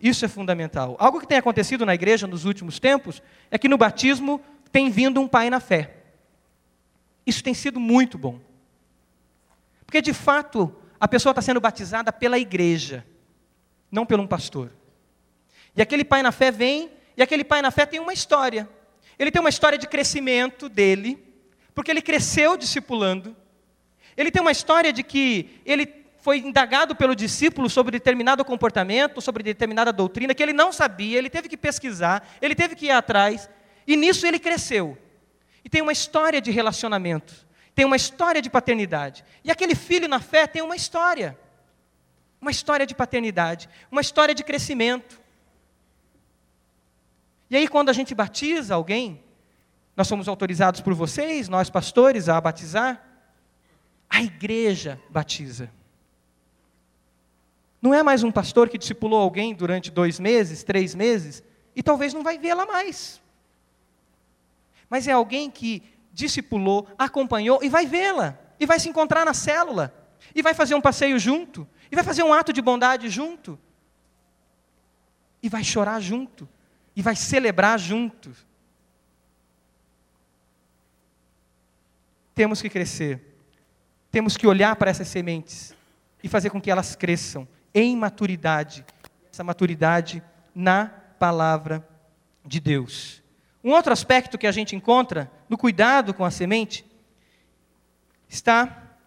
Isso 0.00 0.24
é 0.24 0.28
fundamental. 0.28 0.96
Algo 0.98 1.20
que 1.20 1.26
tem 1.26 1.36
acontecido 1.36 1.84
na 1.84 1.94
igreja 1.94 2.26
nos 2.26 2.44
últimos 2.44 2.78
tempos 2.78 3.22
é 3.50 3.58
que 3.58 3.68
no 3.68 3.76
batismo 3.76 4.40
tem 4.72 4.90
vindo 4.90 5.20
um 5.20 5.28
pai 5.28 5.50
na 5.50 5.60
fé. 5.60 5.96
Isso 7.26 7.44
tem 7.44 7.52
sido 7.52 7.78
muito 7.78 8.16
bom. 8.16 8.40
Porque 9.84 10.00
de 10.00 10.14
fato, 10.14 10.74
a 10.98 11.08
pessoa 11.08 11.32
está 11.32 11.42
sendo 11.42 11.60
batizada 11.60 12.12
pela 12.12 12.38
igreja, 12.38 13.04
não 13.90 14.06
por 14.06 14.18
um 14.18 14.26
pastor. 14.26 14.70
E 15.76 15.82
aquele 15.82 16.04
pai 16.04 16.22
na 16.22 16.32
fé 16.32 16.50
vem, 16.50 16.90
e 17.16 17.22
aquele 17.22 17.44
pai 17.44 17.62
na 17.62 17.70
fé 17.70 17.86
tem 17.86 18.00
uma 18.00 18.12
história. 18.12 18.68
Ele 19.18 19.30
tem 19.30 19.40
uma 19.40 19.50
história 19.50 19.78
de 19.78 19.86
crescimento 19.86 20.68
dele, 20.68 21.22
porque 21.74 21.90
ele 21.90 22.02
cresceu 22.02 22.56
discipulando. 22.56 23.36
Ele 24.16 24.30
tem 24.30 24.42
uma 24.42 24.50
história 24.50 24.92
de 24.92 25.02
que 25.02 25.60
ele 25.64 26.00
foi 26.20 26.38
indagado 26.38 26.94
pelo 26.94 27.14
discípulo 27.14 27.68
sobre 27.68 27.92
determinado 27.92 28.44
comportamento, 28.44 29.20
sobre 29.20 29.42
determinada 29.42 29.92
doutrina, 29.92 30.34
que 30.34 30.42
ele 30.42 30.52
não 30.52 30.72
sabia, 30.72 31.18
ele 31.18 31.30
teve 31.30 31.48
que 31.48 31.56
pesquisar, 31.56 32.28
ele 32.40 32.54
teve 32.54 32.74
que 32.74 32.86
ir 32.86 32.90
atrás, 32.90 33.48
e 33.86 33.96
nisso 33.96 34.26
ele 34.26 34.38
cresceu. 34.38 34.98
E 35.64 35.68
tem 35.68 35.82
uma 35.82 35.92
história 35.92 36.40
de 36.40 36.50
relacionamento, 36.50 37.46
tem 37.74 37.84
uma 37.84 37.96
história 37.96 38.42
de 38.42 38.50
paternidade. 38.50 39.24
E 39.42 39.50
aquele 39.50 39.74
filho 39.74 40.08
na 40.08 40.20
fé 40.20 40.46
tem 40.46 40.62
uma 40.62 40.76
história, 40.76 41.38
uma 42.40 42.50
história 42.50 42.86
de 42.86 42.94
paternidade, 42.94 43.68
uma 43.90 44.00
história 44.00 44.34
de 44.34 44.44
crescimento. 44.44 45.19
E 47.50 47.56
aí, 47.56 47.66
quando 47.66 47.88
a 47.88 47.92
gente 47.92 48.14
batiza 48.14 48.76
alguém, 48.76 49.20
nós 49.96 50.06
somos 50.06 50.28
autorizados 50.28 50.80
por 50.80 50.94
vocês, 50.94 51.48
nós 51.48 51.68
pastores, 51.68 52.28
a 52.28 52.40
batizar, 52.40 53.04
a 54.08 54.22
igreja 54.22 55.00
batiza. 55.10 55.68
Não 57.82 57.92
é 57.92 58.04
mais 58.04 58.22
um 58.22 58.30
pastor 58.30 58.68
que 58.68 58.78
discipulou 58.78 59.20
alguém 59.20 59.52
durante 59.52 59.90
dois 59.90 60.20
meses, 60.20 60.62
três 60.62 60.94
meses, 60.94 61.42
e 61.74 61.82
talvez 61.82 62.14
não 62.14 62.22
vai 62.22 62.38
vê-la 62.38 62.64
mais. 62.66 63.20
Mas 64.88 65.08
é 65.08 65.12
alguém 65.12 65.50
que 65.50 65.82
discipulou, 66.12 66.86
acompanhou 66.96 67.64
e 67.64 67.68
vai 67.68 67.84
vê-la, 67.84 68.38
e 68.60 68.66
vai 68.66 68.78
se 68.78 68.88
encontrar 68.88 69.24
na 69.24 69.34
célula, 69.34 69.92
e 70.34 70.40
vai 70.40 70.54
fazer 70.54 70.76
um 70.76 70.80
passeio 70.80 71.18
junto, 71.18 71.66
e 71.90 71.96
vai 71.96 72.04
fazer 72.04 72.22
um 72.22 72.32
ato 72.32 72.52
de 72.52 72.62
bondade 72.62 73.08
junto, 73.08 73.58
e 75.42 75.48
vai 75.48 75.64
chorar 75.64 75.98
junto 75.98 76.48
e 77.00 77.02
vai 77.02 77.16
celebrar 77.16 77.78
juntos. 77.78 78.46
Temos 82.34 82.60
que 82.60 82.68
crescer. 82.68 83.38
Temos 84.10 84.36
que 84.36 84.46
olhar 84.46 84.76
para 84.76 84.90
essas 84.90 85.08
sementes 85.08 85.74
e 86.22 86.28
fazer 86.28 86.50
com 86.50 86.60
que 86.60 86.70
elas 86.70 86.94
cresçam 86.94 87.48
em 87.72 87.96
maturidade. 87.96 88.84
Essa 89.32 89.42
maturidade 89.42 90.22
na 90.54 90.88
palavra 91.18 91.88
de 92.44 92.60
Deus. 92.60 93.22
Um 93.64 93.70
outro 93.70 93.94
aspecto 93.94 94.36
que 94.36 94.46
a 94.46 94.52
gente 94.52 94.76
encontra 94.76 95.32
no 95.48 95.56
cuidado 95.56 96.12
com 96.12 96.26
a 96.26 96.30
semente 96.30 96.84
está 98.28 98.98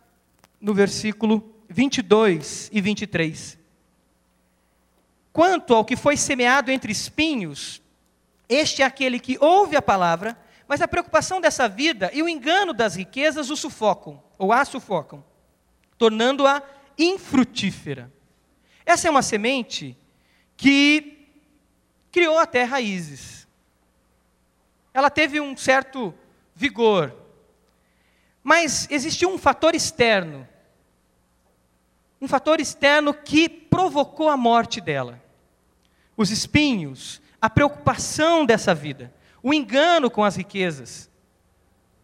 no 0.60 0.74
versículo 0.74 1.48
22 1.70 2.72
e 2.74 2.82
23. 2.82 3.60
Quanto 5.32 5.76
ao 5.76 5.86
que 5.86 5.96
foi 5.96 6.18
semeado 6.18 6.72
entre 6.72 6.92
espinhos, 6.92 7.83
este 8.54 8.82
é 8.82 8.86
aquele 8.86 9.20
que 9.20 9.38
ouve 9.40 9.76
a 9.76 9.82
palavra, 9.82 10.38
mas 10.68 10.82
a 10.82 10.88
preocupação 10.88 11.42
dessa 11.42 11.68
vida 11.68 12.10
e 12.14 12.22
o 12.22 12.30
engano 12.30 12.74
das 12.74 12.96
riquezas 12.96 13.50
o 13.50 13.56
sufocam, 13.56 14.22
ou 14.38 14.52
a 14.52 14.64
sufocam, 14.66 15.24
tornando-a 15.98 16.62
infrutífera. 16.98 18.12
Essa 18.86 19.08
é 19.08 19.12
uma 19.12 19.22
semente 19.22 19.98
que 20.56 21.28
criou 22.12 22.38
até 22.38 22.64
raízes. 22.64 23.48
Ela 24.94 25.10
teve 25.10 25.40
um 25.40 25.58
certo 25.58 26.14
vigor. 26.56 27.16
Mas 28.44 28.88
existiu 28.92 29.30
um 29.30 29.38
fator 29.38 29.74
externo. 29.74 30.48
Um 32.22 32.28
fator 32.28 32.60
externo 32.60 33.14
que 33.14 33.50
provocou 33.50 34.30
a 34.30 34.38
morte 34.38 34.80
dela 34.80 35.24
os 36.16 36.30
espinhos, 36.30 37.22
a 37.44 37.50
preocupação 37.50 38.46
dessa 38.46 38.74
vida, 38.74 39.14
o 39.44 39.54
engano 39.54 40.10
com 40.10 40.24
as 40.24 40.38
riquezas, 40.38 41.12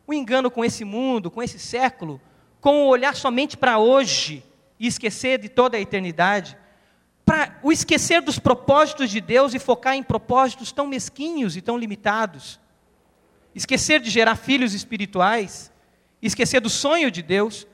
o 0.06 0.14
engano 0.14 0.52
com 0.52 0.66
esse 0.66 0.84
mundo, 0.84 1.32
com 1.32 1.42
esse 1.42 1.58
século, 1.58 2.20
com 2.60 2.84
o 2.84 2.88
olhar 2.90 3.16
somente 3.16 3.56
para 3.56 3.80
hoje 3.80 4.44
e 4.78 4.86
esquecer 4.86 5.40
de 5.40 5.48
toda 5.48 5.78
a 5.78 5.80
eternidade, 5.80 6.58
para 7.26 7.58
o 7.64 7.72
esquecer 7.72 8.22
dos 8.22 8.38
propósitos 8.38 9.10
de 9.10 9.22
Deus 9.22 9.54
e 9.54 9.60
focar 9.60 9.96
em 9.96 10.04
propósitos 10.04 10.74
tão 10.74 10.86
mesquinhos 10.86 11.56
e 11.56 11.62
tão 11.62 11.78
limitados, 11.78 12.60
esquecer 13.56 14.02
de 14.02 14.10
gerar 14.10 14.36
filhos 14.36 14.74
espirituais, 14.74 15.72
esquecer 16.22 16.60
do 16.60 16.70
sonho 16.70 17.10
de 17.10 17.22
Deus, 17.22 17.66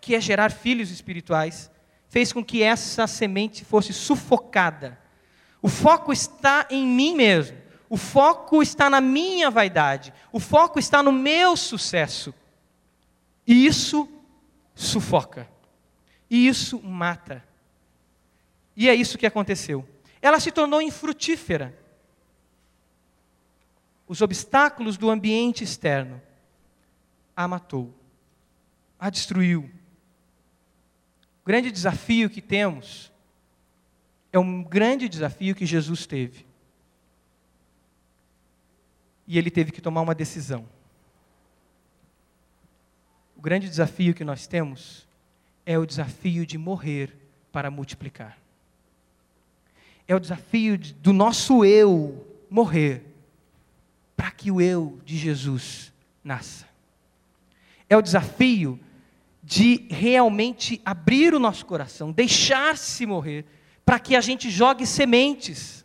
que 0.00 0.14
é 0.14 0.20
gerar 0.22 0.50
filhos 0.50 0.90
espirituais, 0.90 1.70
fez 2.08 2.32
com 2.32 2.42
que 2.42 2.62
essa 2.62 3.06
semente 3.06 3.62
fosse 3.62 3.92
sufocada 3.92 4.98
o 5.62 5.68
foco 5.68 6.12
está 6.12 6.66
em 6.70 6.86
mim 6.86 7.14
mesmo. 7.14 7.58
O 7.88 7.96
foco 7.96 8.62
está 8.62 8.88
na 8.88 9.00
minha 9.00 9.50
vaidade. 9.50 10.12
O 10.32 10.40
foco 10.40 10.78
está 10.78 11.02
no 11.02 11.12
meu 11.12 11.56
sucesso. 11.56 12.32
E 13.46 13.66
isso 13.66 14.08
sufoca. 14.74 15.48
E 16.30 16.46
isso 16.46 16.80
mata. 16.82 17.44
E 18.76 18.88
é 18.88 18.94
isso 18.94 19.18
que 19.18 19.26
aconteceu. 19.26 19.86
Ela 20.22 20.40
se 20.40 20.50
tornou 20.50 20.80
infrutífera. 20.80 21.78
os 24.06 24.20
obstáculos 24.20 24.96
do 24.96 25.08
ambiente 25.08 25.62
externo, 25.62 26.20
a 27.36 27.46
matou, 27.46 27.94
a 28.98 29.08
destruiu. 29.08 29.70
O 31.42 31.46
grande 31.46 31.70
desafio 31.70 32.28
que 32.28 32.40
temos 32.40 33.09
é 34.32 34.38
um 34.38 34.62
grande 34.62 35.08
desafio 35.08 35.54
que 35.54 35.66
Jesus 35.66 36.06
teve. 36.06 36.46
E 39.26 39.38
ele 39.38 39.50
teve 39.50 39.72
que 39.72 39.80
tomar 39.80 40.00
uma 40.00 40.14
decisão. 40.14 40.66
O 43.36 43.40
grande 43.40 43.68
desafio 43.68 44.14
que 44.14 44.24
nós 44.24 44.46
temos 44.46 45.06
é 45.64 45.78
o 45.78 45.86
desafio 45.86 46.44
de 46.44 46.58
morrer 46.58 47.16
para 47.50 47.70
multiplicar. 47.70 48.38
É 50.06 50.14
o 50.14 50.20
desafio 50.20 50.76
de, 50.76 50.92
do 50.94 51.12
nosso 51.12 51.64
eu 51.64 52.26
morrer 52.50 53.04
para 54.16 54.30
que 54.30 54.50
o 54.50 54.60
eu 54.60 55.00
de 55.04 55.16
Jesus 55.16 55.92
nasça. 56.22 56.68
É 57.88 57.96
o 57.96 58.02
desafio 58.02 58.78
de 59.42 59.86
realmente 59.90 60.80
abrir 60.84 61.32
o 61.34 61.38
nosso 61.38 61.64
coração, 61.64 62.12
deixar-se 62.12 63.06
morrer, 63.06 63.44
para 63.90 63.98
que 63.98 64.14
a 64.14 64.20
gente 64.20 64.48
jogue 64.48 64.86
sementes. 64.86 65.84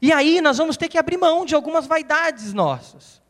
E 0.00 0.12
aí 0.12 0.40
nós 0.40 0.58
vamos 0.58 0.76
ter 0.76 0.88
que 0.88 0.96
abrir 0.96 1.16
mão 1.16 1.44
de 1.44 1.52
algumas 1.52 1.88
vaidades 1.88 2.52
nossas. 2.52 3.20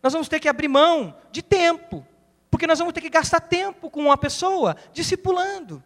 Nós 0.00 0.12
vamos 0.12 0.28
ter 0.28 0.38
que 0.38 0.48
abrir 0.48 0.68
mão 0.68 1.16
de 1.32 1.42
tempo, 1.42 2.06
porque 2.48 2.68
nós 2.68 2.78
vamos 2.78 2.94
ter 2.94 3.00
que 3.00 3.10
gastar 3.10 3.40
tempo 3.40 3.90
com 3.90 4.02
uma 4.02 4.16
pessoa 4.16 4.76
discipulando. 4.92 5.82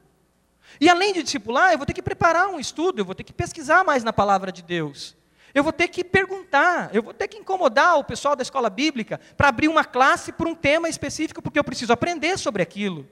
E 0.79 0.87
além 0.91 1.15
de 1.15 1.23
discipular, 1.23 1.73
eu 1.73 1.79
vou 1.79 1.87
ter 1.87 1.95
que 1.95 2.03
preparar 2.03 2.49
um 2.49 2.61
estudo, 2.61 2.99
eu 2.99 3.05
vou 3.07 3.15
ter 3.15 3.25
que 3.25 3.33
pesquisar 3.33 3.83
mais 3.83 4.05
na 4.05 4.13
palavra 4.13 4.53
de 4.53 4.63
Deus. 4.63 5.17
Eu 5.55 5.63
vou 5.63 5.73
ter 5.73 5.89
que 5.89 6.05
perguntar, 6.05 6.95
eu 6.95 7.03
vou 7.03 7.15
ter 7.15 7.29
que 7.29 7.39
incomodar 7.39 7.99
o 7.99 8.05
pessoal 8.05 8.37
da 8.37 8.43
escola 8.43 8.69
bíblica 8.69 9.19
para 9.39 9.49
abrir 9.49 9.69
uma 9.69 9.87
classe 9.87 10.33
por 10.33 10.47
um 10.47 10.55
tema 10.55 10.87
específico, 10.87 11.41
porque 11.41 11.59
eu 11.59 11.65
preciso 11.65 11.95
aprender 11.95 12.39
sobre 12.39 12.63
aquilo. 12.63 13.09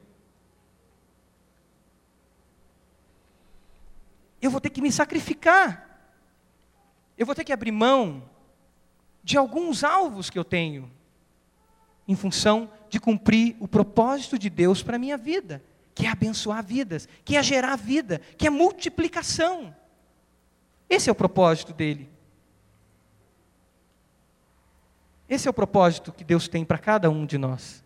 Eu 4.43 4.51
vou 4.51 4.61
ter 4.61 4.71
que 4.71 4.83
me 4.83 4.91
sacrificar. 4.91 5.89
Eu 7.17 7.25
vou 7.25 7.35
ter 7.35 7.45
que 7.45 7.53
abrir 7.53 7.71
mão 7.71 8.29
de 9.23 9.39
alguns 9.39 9.85
alvos 9.85 10.29
que 10.29 10.39
eu 10.39 10.45
tenho, 10.45 10.91
em 12.09 12.17
função 12.17 12.69
de 12.89 12.99
cumprir 12.99 13.55
o 13.61 13.69
propósito 13.69 14.37
de 14.37 14.51
Deus 14.51 14.83
para 14.83 14.97
a 14.97 14.99
minha 14.99 15.17
vida, 15.17 15.63
que 15.95 16.07
é 16.07 16.11
abençoar 16.11 16.65
vidas, 16.65 17.09
que 17.25 17.37
é 17.37 17.43
gerar 17.43 17.77
vida, 17.77 18.21
que 18.37 18.49
é 18.49 18.51
multiplicação. 18.51 19.73
Esse 20.91 21.09
é 21.09 21.13
o 21.13 21.15
propósito 21.15 21.73
dele. 21.73 22.11
Esse 25.29 25.47
é 25.47 25.51
o 25.51 25.55
propósito 25.55 26.13
que 26.13 26.25
Deus 26.25 26.49
tem 26.49 26.65
para 26.65 26.79
cada 26.79 27.09
um 27.09 27.25
de 27.25 27.39
nós. 27.39 27.85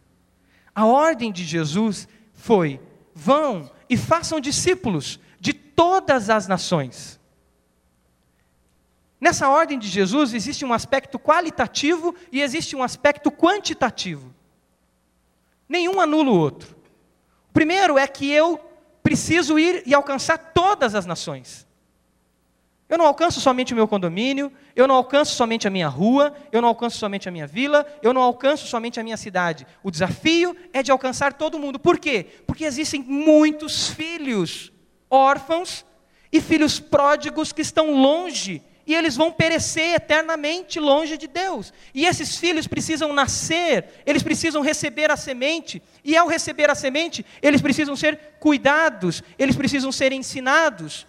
A 0.74 0.86
ordem 0.86 1.30
de 1.30 1.44
Jesus 1.44 2.08
foi: 2.32 2.80
vão 3.14 3.70
e 3.88 3.96
façam 3.96 4.40
discípulos 4.40 5.20
todas 5.76 6.30
as 6.30 6.48
nações. 6.48 7.20
Nessa 9.20 9.48
ordem 9.48 9.78
de 9.78 9.88
Jesus 9.88 10.34
existe 10.34 10.64
um 10.64 10.72
aspecto 10.72 11.18
qualitativo 11.18 12.14
e 12.32 12.40
existe 12.42 12.74
um 12.74 12.82
aspecto 12.82 13.30
quantitativo. 13.30 14.34
Nenhum 15.68 16.00
anula 16.00 16.30
o 16.30 16.38
outro. 16.38 16.76
O 17.50 17.52
primeiro 17.52 17.98
é 17.98 18.06
que 18.06 18.30
eu 18.30 18.58
preciso 19.02 19.58
ir 19.58 19.82
e 19.86 19.94
alcançar 19.94 20.38
todas 20.38 20.94
as 20.94 21.06
nações. 21.06 21.66
Eu 22.88 22.98
não 22.98 23.06
alcanço 23.06 23.40
somente 23.40 23.72
o 23.72 23.76
meu 23.76 23.88
condomínio, 23.88 24.52
eu 24.76 24.86
não 24.86 24.94
alcanço 24.94 25.34
somente 25.34 25.66
a 25.66 25.70
minha 25.70 25.88
rua, 25.88 26.32
eu 26.52 26.62
não 26.62 26.68
alcanço 26.68 26.98
somente 26.98 27.28
a 27.28 27.32
minha 27.32 27.46
vila, 27.46 27.84
eu 28.00 28.12
não 28.12 28.22
alcanço 28.22 28.66
somente 28.68 29.00
a 29.00 29.02
minha 29.02 29.16
cidade. 29.16 29.66
O 29.82 29.90
desafio 29.90 30.56
é 30.72 30.82
de 30.82 30.92
alcançar 30.92 31.32
todo 31.32 31.58
mundo. 31.58 31.80
Por 31.80 31.98
quê? 31.98 32.26
Porque 32.46 32.64
existem 32.64 33.02
muitos 33.02 33.88
filhos 33.88 34.72
órfãos 35.10 35.84
e 36.32 36.40
filhos 36.40 36.80
pródigos 36.80 37.52
que 37.52 37.62
estão 37.62 37.92
longe 37.92 38.62
e 38.86 38.94
eles 38.94 39.16
vão 39.16 39.32
perecer 39.32 39.94
eternamente 39.94 40.78
longe 40.78 41.18
de 41.18 41.26
Deus. 41.26 41.72
E 41.92 42.06
esses 42.06 42.36
filhos 42.36 42.68
precisam 42.68 43.12
nascer, 43.12 43.86
eles 44.06 44.22
precisam 44.22 44.62
receber 44.62 45.10
a 45.10 45.16
semente, 45.16 45.82
e 46.04 46.16
ao 46.16 46.28
receber 46.28 46.70
a 46.70 46.74
semente, 46.74 47.26
eles 47.42 47.60
precisam 47.60 47.96
ser 47.96 48.16
cuidados, 48.38 49.24
eles 49.36 49.56
precisam 49.56 49.90
ser 49.90 50.12
ensinados. 50.12 51.04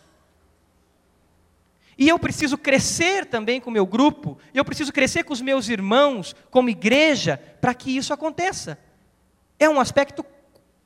E 1.95 2.09
eu 2.09 2.17
preciso 2.17 2.57
crescer 2.57 3.25
também 3.25 3.61
com 3.61 3.69
o 3.69 3.73
meu 3.73 3.85
grupo, 3.85 4.39
eu 4.53 4.65
preciso 4.65 4.91
crescer 4.91 5.23
com 5.23 5.33
os 5.33 5.41
meus 5.41 5.69
irmãos, 5.69 6.35
como 6.49 6.69
igreja, 6.69 7.39
para 7.61 7.75
que 7.75 7.95
isso 7.95 8.11
aconteça. 8.11 8.79
É 9.59 9.69
um 9.69 9.79
aspecto 9.79 10.25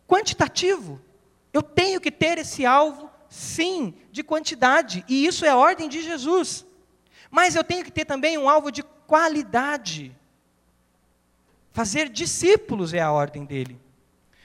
quantitativo. 0.07 1.01
Eu 1.53 1.61
tenho 1.61 1.99
que 1.99 2.11
ter 2.11 2.37
esse 2.37 2.65
alvo, 2.65 3.09
sim, 3.29 3.93
de 4.11 4.23
quantidade, 4.23 5.03
e 5.07 5.25
isso 5.25 5.45
é 5.45 5.49
a 5.49 5.57
ordem 5.57 5.89
de 5.89 6.01
Jesus. 6.01 6.65
Mas 7.29 7.55
eu 7.55 7.63
tenho 7.63 7.83
que 7.83 7.91
ter 7.91 8.05
também 8.05 8.37
um 8.37 8.49
alvo 8.49 8.71
de 8.71 8.83
qualidade. 8.83 10.15
Fazer 11.71 12.09
discípulos 12.09 12.93
é 12.93 12.99
a 12.99 13.11
ordem 13.11 13.45
dele. 13.45 13.79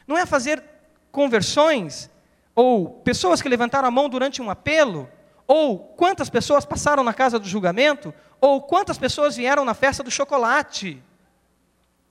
Não 0.06 0.16
é 0.16 0.24
fazer 0.24 0.62
conversões 1.10 2.10
ou 2.54 2.88
pessoas 3.00 3.42
que 3.42 3.48
levantaram 3.48 3.88
a 3.88 3.90
mão 3.90 4.08
durante 4.08 4.40
um 4.40 4.50
apelo 4.50 5.08
ou 5.46 5.78
quantas 5.78 6.28
pessoas 6.28 6.64
passaram 6.64 7.04
na 7.04 7.14
casa 7.14 7.38
do 7.38 7.48
julgamento, 7.48 8.12
ou 8.40 8.60
quantas 8.62 8.98
pessoas 8.98 9.36
vieram 9.36 9.64
na 9.64 9.74
festa 9.74 10.02
do 10.02 10.10
chocolate. 10.10 11.02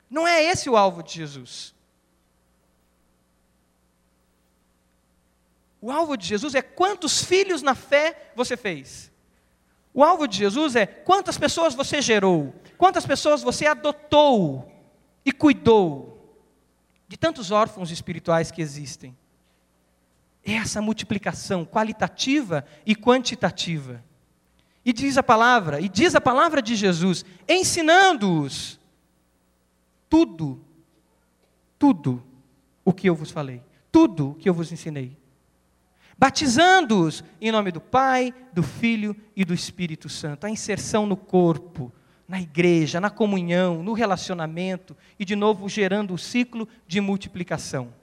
Não 0.10 0.28
é 0.28 0.42
esse 0.44 0.70
o 0.70 0.78
alvo 0.78 1.04
de 1.04 1.14
Jesus. 1.14 1.75
O 5.86 5.92
alvo 5.92 6.18
de 6.18 6.26
Jesus 6.26 6.56
é 6.56 6.64
quantos 6.64 7.24
filhos 7.24 7.62
na 7.62 7.76
fé 7.76 8.32
você 8.36 8.58
fez. 8.58 9.12
O 9.94 10.04
alvo 10.04 10.28
de 10.28 10.40
Jesus 10.40 10.76
é 10.76 10.88
quantas 10.88 11.38
pessoas 11.38 11.76
você 11.76 12.02
gerou, 12.02 12.56
quantas 12.76 13.06
pessoas 13.06 13.44
você 13.44 13.68
adotou 13.68 14.68
e 15.24 15.32
cuidou 15.32 16.44
de 17.08 17.16
tantos 17.16 17.52
órfãos 17.52 17.92
espirituais 17.92 18.50
que 18.50 18.64
existem 18.64 19.16
essa 20.44 20.82
multiplicação 20.82 21.64
qualitativa 21.64 22.66
e 22.84 22.96
quantitativa. 22.96 24.04
E 24.84 24.92
diz 24.92 25.20
a 25.20 25.24
palavra, 25.24 25.80
e 25.80 25.88
diz 25.88 26.16
a 26.16 26.20
palavra 26.20 26.64
de 26.64 26.76
Jesus, 26.76 27.24
ensinando-os 27.48 28.80
tudo, 30.10 30.66
tudo 31.78 32.26
o 32.84 32.92
que 32.92 33.08
eu 33.08 33.14
vos 33.14 33.30
falei, 33.30 33.62
tudo 33.92 34.32
o 34.32 34.34
que 34.34 34.50
eu 34.50 34.54
vos 34.54 34.72
ensinei. 34.72 35.16
Batizando-os 36.18 37.24
em 37.42 37.52
nome 37.52 37.72
do 37.72 37.82
Pai, 37.82 38.34
do 38.54 38.64
Filho 38.64 39.16
e 39.36 39.44
do 39.44 39.54
Espírito 39.54 40.08
Santo. 40.08 40.46
A 40.46 40.50
inserção 40.50 41.06
no 41.06 41.18
corpo, 41.18 41.92
na 42.28 42.42
igreja, 42.42 43.02
na 43.02 43.10
comunhão, 43.10 43.84
no 43.84 43.94
relacionamento 43.94 44.96
e, 45.20 45.26
de 45.26 45.36
novo, 45.36 45.68
gerando 45.68 46.14
o 46.14 46.18
ciclo 46.18 46.68
de 46.88 47.02
multiplicação 47.02 47.94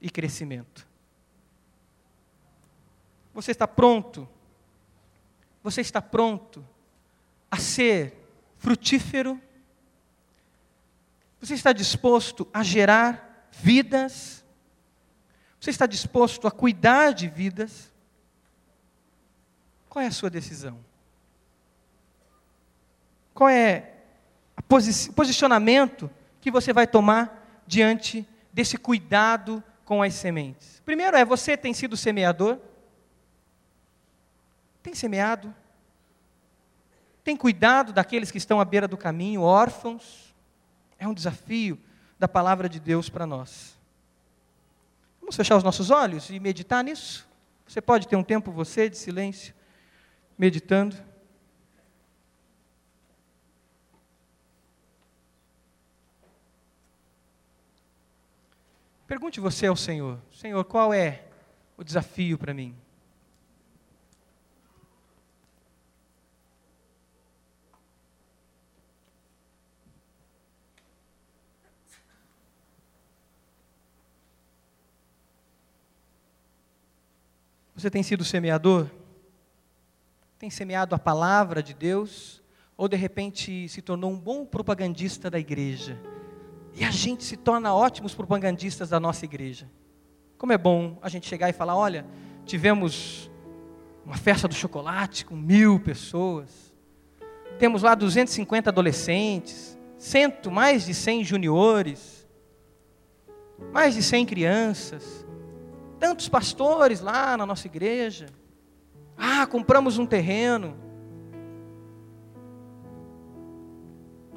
e 0.00 0.08
crescimento. 0.08 0.88
Você 3.34 3.50
está 3.50 3.66
pronto? 3.66 4.28
Você 5.62 5.80
está 5.80 6.00
pronto 6.00 6.66
a 7.50 7.56
ser 7.56 8.16
frutífero? 8.56 9.40
Você 11.40 11.54
está 11.54 11.72
disposto 11.72 12.46
a 12.52 12.62
gerar 12.62 13.48
vidas? 13.52 14.39
Você 15.60 15.68
está 15.68 15.84
disposto 15.84 16.46
a 16.46 16.50
cuidar 16.50 17.12
de 17.12 17.28
vidas? 17.28 17.92
Qual 19.90 20.02
é 20.02 20.08
a 20.08 20.12
sua 20.12 20.30
decisão? 20.30 20.78
Qual 23.34 23.50
é 23.50 23.92
o 24.56 24.62
posi 24.62 25.12
posicionamento 25.12 26.10
que 26.40 26.50
você 26.50 26.72
vai 26.72 26.86
tomar 26.86 27.62
diante 27.66 28.26
desse 28.50 28.78
cuidado 28.78 29.62
com 29.84 30.02
as 30.02 30.14
sementes? 30.14 30.80
Primeiro 30.84 31.16
é 31.16 31.24
você 31.26 31.56
tem 31.56 31.74
sido 31.74 31.96
semeador? 31.96 32.58
Tem 34.82 34.94
semeado? 34.94 35.54
Tem 37.22 37.36
cuidado 37.36 37.92
daqueles 37.92 38.30
que 38.30 38.38
estão 38.38 38.60
à 38.60 38.64
beira 38.64 38.88
do 38.88 38.96
caminho, 38.96 39.42
órfãos? 39.42 40.34
É 40.98 41.06
um 41.06 41.12
desafio 41.12 41.78
da 42.18 42.26
palavra 42.26 42.66
de 42.66 42.80
Deus 42.80 43.10
para 43.10 43.26
nós. 43.26 43.79
Vamos 45.30 45.36
fechar 45.36 45.56
os 45.56 45.62
nossos 45.62 45.92
olhos 45.92 46.28
e 46.28 46.40
meditar 46.40 46.82
nisso? 46.82 47.24
Você 47.64 47.80
pode 47.80 48.08
ter 48.08 48.16
um 48.16 48.24
tempo, 48.24 48.50
você, 48.50 48.90
de 48.90 48.98
silêncio, 48.98 49.54
meditando. 50.36 50.96
Pergunte 59.06 59.38
você 59.38 59.68
ao 59.68 59.76
Senhor: 59.76 60.18
Senhor, 60.32 60.64
qual 60.64 60.92
é 60.92 61.22
o 61.76 61.84
desafio 61.84 62.36
para 62.36 62.52
mim? 62.52 62.74
Você 77.80 77.88
tem 77.88 78.02
sido 78.02 78.26
semeador? 78.26 78.88
Tem 80.38 80.50
semeado 80.50 80.94
a 80.94 80.98
palavra 80.98 81.62
de 81.62 81.72
Deus? 81.72 82.42
Ou 82.76 82.86
de 82.86 82.94
repente 82.94 83.70
se 83.70 83.80
tornou 83.80 84.10
um 84.10 84.18
bom 84.18 84.44
propagandista 84.44 85.30
da 85.30 85.38
igreja? 85.38 85.98
E 86.74 86.84
a 86.84 86.90
gente 86.90 87.24
se 87.24 87.38
torna 87.38 87.74
ótimos 87.74 88.14
propagandistas 88.14 88.90
da 88.90 89.00
nossa 89.00 89.24
igreja. 89.24 89.66
Como 90.36 90.52
é 90.52 90.58
bom 90.58 90.98
a 91.00 91.08
gente 91.08 91.26
chegar 91.26 91.48
e 91.48 91.54
falar: 91.54 91.74
olha, 91.74 92.04
tivemos 92.44 93.30
uma 94.04 94.18
festa 94.18 94.46
do 94.46 94.54
chocolate 94.54 95.24
com 95.24 95.34
mil 95.34 95.80
pessoas, 95.80 96.74
temos 97.58 97.80
lá 97.82 97.94
250 97.94 98.68
adolescentes, 98.68 99.78
cento, 99.96 100.50
mais 100.50 100.84
de 100.84 100.92
100 100.92 101.24
juniores, 101.24 102.28
mais 103.72 103.94
de 103.94 104.02
100 104.02 104.26
crianças, 104.26 105.24
tantos 106.00 106.28
pastores 106.28 107.00
lá 107.00 107.36
na 107.36 107.44
nossa 107.44 107.66
igreja. 107.66 108.26
Ah, 109.16 109.46
compramos 109.46 109.98
um 109.98 110.06
terreno. 110.06 110.74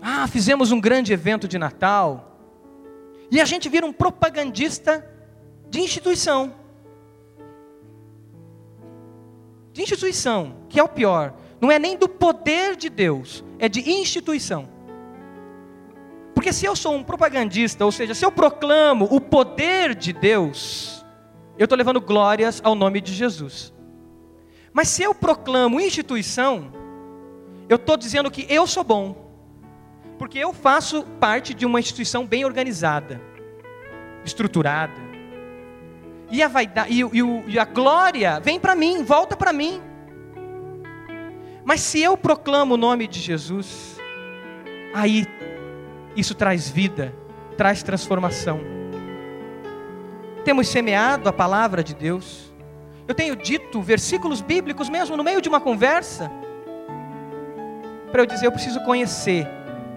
Ah, 0.01 0.27
fizemos 0.27 0.73
um 0.73 0.81
grande 0.81 1.13
evento 1.13 1.47
de 1.47 1.57
Natal. 1.57 2.37
E 3.31 3.39
a 3.39 3.45
gente 3.45 3.69
vira 3.69 3.85
um 3.85 3.93
propagandista 3.93 5.09
de 5.69 5.79
instituição. 5.79 6.53
De 9.71 9.81
instituição, 9.81 10.57
que 10.67 10.79
é 10.79 10.83
o 10.83 10.89
pior. 10.89 11.33
Não 11.61 11.71
é 11.71 11.79
nem 11.79 11.97
do 11.97 12.09
poder 12.09 12.75
de 12.75 12.89
Deus, 12.89 13.41
é 13.57 13.69
de 13.69 13.89
instituição. 13.89 14.67
Porque 16.35 16.51
se 16.51 16.65
eu 16.65 16.75
sou 16.75 16.93
um 16.93 17.03
propagandista, 17.03 17.85
ou 17.85 17.91
seja, 17.91 18.13
se 18.13 18.25
eu 18.25 18.31
proclamo 18.31 19.07
o 19.09 19.21
poder 19.21 19.95
de 19.95 20.11
Deus, 20.11 20.92
eu 21.57 21.65
estou 21.65 21.77
levando 21.77 22.01
glórias 22.01 22.61
ao 22.63 22.75
nome 22.75 22.99
de 22.99 23.13
Jesus. 23.13 23.73
Mas 24.71 24.87
se 24.87 25.03
eu 25.03 25.13
proclamo 25.13 25.79
instituição, 25.79 26.71
eu 27.69 27.75
estou 27.75 27.95
dizendo 27.95 28.31
que 28.31 28.45
eu 28.49 28.65
sou 28.65 28.83
bom, 28.83 29.15
porque 30.17 30.39
eu 30.39 30.51
faço 30.51 31.03
parte 31.19 31.53
de 31.53 31.65
uma 31.65 31.79
instituição 31.79 32.25
bem 32.25 32.43
organizada, 32.43 33.21
estruturada. 34.25 35.01
E 36.31 36.41
a, 36.41 36.47
vaidade, 36.47 36.91
e, 36.91 37.01
e, 37.01 37.51
e 37.53 37.59
a 37.59 37.65
glória 37.65 38.39
vem 38.39 38.59
para 38.59 38.75
mim, 38.75 39.03
volta 39.03 39.37
para 39.37 39.53
mim. 39.53 39.79
Mas 41.63 41.81
se 41.81 42.01
eu 42.01 42.17
proclamo 42.17 42.73
o 42.73 42.77
nome 42.77 43.07
de 43.07 43.19
Jesus, 43.19 43.97
aí 44.93 45.27
isso 46.15 46.33
traz 46.33 46.69
vida, 46.69 47.13
traz 47.55 47.83
transformação. 47.83 48.59
Temos 50.43 50.67
semeado 50.67 51.29
a 51.29 51.33
palavra 51.33 51.83
de 51.83 51.93
Deus. 51.93 52.51
Eu 53.07 53.15
tenho 53.15 53.35
dito 53.35 53.81
versículos 53.81 54.41
bíblicos 54.41 54.89
mesmo 54.89 55.15
no 55.15 55.23
meio 55.23 55.41
de 55.41 55.47
uma 55.47 55.59
conversa, 55.59 56.31
para 58.11 58.21
eu 58.21 58.25
dizer, 58.25 58.45
eu 58.45 58.51
preciso 58.51 58.79
conhecer, 58.81 59.47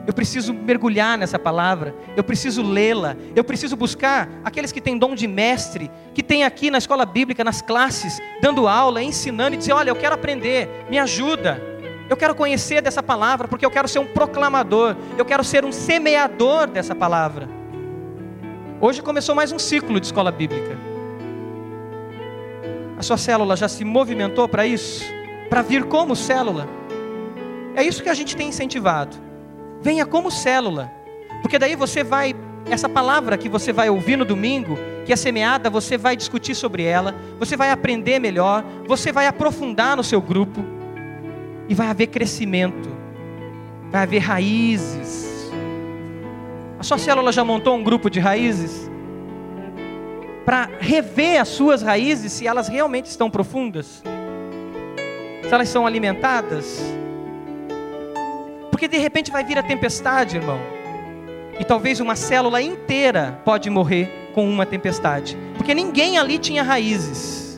eu 0.06 0.12
preciso 0.12 0.54
mergulhar 0.54 1.18
nessa 1.18 1.38
palavra, 1.38 1.94
eu 2.16 2.24
preciso 2.24 2.62
lê-la, 2.62 3.16
eu 3.34 3.44
preciso 3.44 3.76
buscar 3.76 4.28
aqueles 4.44 4.72
que 4.72 4.80
têm 4.80 4.96
dom 4.96 5.14
de 5.14 5.26
mestre, 5.26 5.90
que 6.14 6.22
tem 6.22 6.42
aqui 6.42 6.70
na 6.70 6.78
escola 6.78 7.04
bíblica, 7.04 7.44
nas 7.44 7.60
classes, 7.60 8.18
dando 8.40 8.66
aula, 8.66 9.02
ensinando 9.02 9.54
e 9.54 9.58
dizer: 9.58 9.72
olha, 9.72 9.90
eu 9.90 9.96
quero 9.96 10.14
aprender, 10.14 10.68
me 10.88 10.98
ajuda. 10.98 11.60
Eu 12.08 12.16
quero 12.16 12.36
conhecer 12.36 12.80
dessa 12.80 13.02
palavra, 13.02 13.48
porque 13.48 13.66
eu 13.66 13.70
quero 13.70 13.88
ser 13.88 13.98
um 13.98 14.06
proclamador, 14.06 14.96
eu 15.18 15.24
quero 15.24 15.42
ser 15.42 15.64
um 15.64 15.72
semeador 15.72 16.68
dessa 16.68 16.94
palavra. 16.94 17.48
Hoje 18.78 19.00
começou 19.00 19.34
mais 19.34 19.52
um 19.52 19.58
ciclo 19.58 19.98
de 19.98 20.04
escola 20.04 20.30
bíblica. 20.30 20.76
A 22.98 23.02
sua 23.02 23.16
célula 23.16 23.56
já 23.56 23.68
se 23.68 23.82
movimentou 23.86 24.46
para 24.46 24.66
isso? 24.66 25.02
Para 25.48 25.62
vir 25.62 25.84
como 25.84 26.14
célula? 26.14 26.68
É 27.74 27.82
isso 27.82 28.02
que 28.02 28.10
a 28.10 28.14
gente 28.14 28.36
tem 28.36 28.48
incentivado. 28.48 29.16
Venha 29.80 30.04
como 30.04 30.30
célula, 30.30 30.92
porque 31.40 31.58
daí 31.58 31.74
você 31.74 32.04
vai, 32.04 32.36
essa 32.66 32.86
palavra 32.86 33.38
que 33.38 33.48
você 33.48 33.72
vai 33.72 33.88
ouvir 33.88 34.16
no 34.18 34.26
domingo, 34.26 34.76
que 35.06 35.12
é 35.12 35.16
semeada, 35.16 35.70
você 35.70 35.96
vai 35.96 36.14
discutir 36.14 36.54
sobre 36.54 36.82
ela, 36.82 37.14
você 37.38 37.56
vai 37.56 37.70
aprender 37.70 38.18
melhor, 38.18 38.62
você 38.86 39.10
vai 39.10 39.26
aprofundar 39.26 39.96
no 39.96 40.04
seu 40.04 40.20
grupo 40.20 40.62
e 41.66 41.74
vai 41.74 41.86
haver 41.86 42.08
crescimento, 42.08 42.90
vai 43.90 44.02
haver 44.02 44.18
raízes. 44.18 45.35
A 46.78 46.82
sua 46.82 46.98
célula 46.98 47.32
já 47.32 47.42
montou 47.42 47.74
um 47.74 47.82
grupo 47.82 48.10
de 48.10 48.20
raízes? 48.20 48.90
Para 50.44 50.68
rever 50.78 51.40
as 51.40 51.48
suas 51.48 51.82
raízes, 51.82 52.32
se 52.32 52.46
elas 52.46 52.68
realmente 52.68 53.06
estão 53.06 53.30
profundas, 53.30 54.02
se 55.42 55.52
elas 55.52 55.68
são 55.68 55.86
alimentadas. 55.86 56.80
Porque 58.70 58.86
de 58.86 58.98
repente 58.98 59.32
vai 59.32 59.42
vir 59.42 59.58
a 59.58 59.62
tempestade, 59.62 60.36
irmão. 60.36 60.60
E 61.58 61.64
talvez 61.64 61.98
uma 61.98 62.14
célula 62.14 62.60
inteira 62.60 63.40
pode 63.44 63.70
morrer 63.70 64.30
com 64.34 64.46
uma 64.48 64.66
tempestade. 64.66 65.36
Porque 65.56 65.74
ninguém 65.74 66.18
ali 66.18 66.38
tinha 66.38 66.62
raízes. 66.62 67.56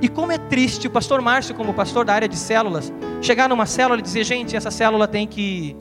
E 0.00 0.08
como 0.08 0.32
é 0.32 0.38
triste 0.38 0.86
o 0.86 0.90
pastor 0.90 1.20
Márcio, 1.20 1.54
como 1.54 1.74
pastor 1.74 2.06
da 2.06 2.14
área 2.14 2.26
de 2.26 2.36
células, 2.36 2.90
chegar 3.20 3.48
numa 3.50 3.66
célula 3.66 4.00
e 4.00 4.02
dizer: 4.02 4.24
gente, 4.24 4.56
essa 4.56 4.70
célula 4.70 5.06
tem 5.06 5.26
que, 5.26 5.76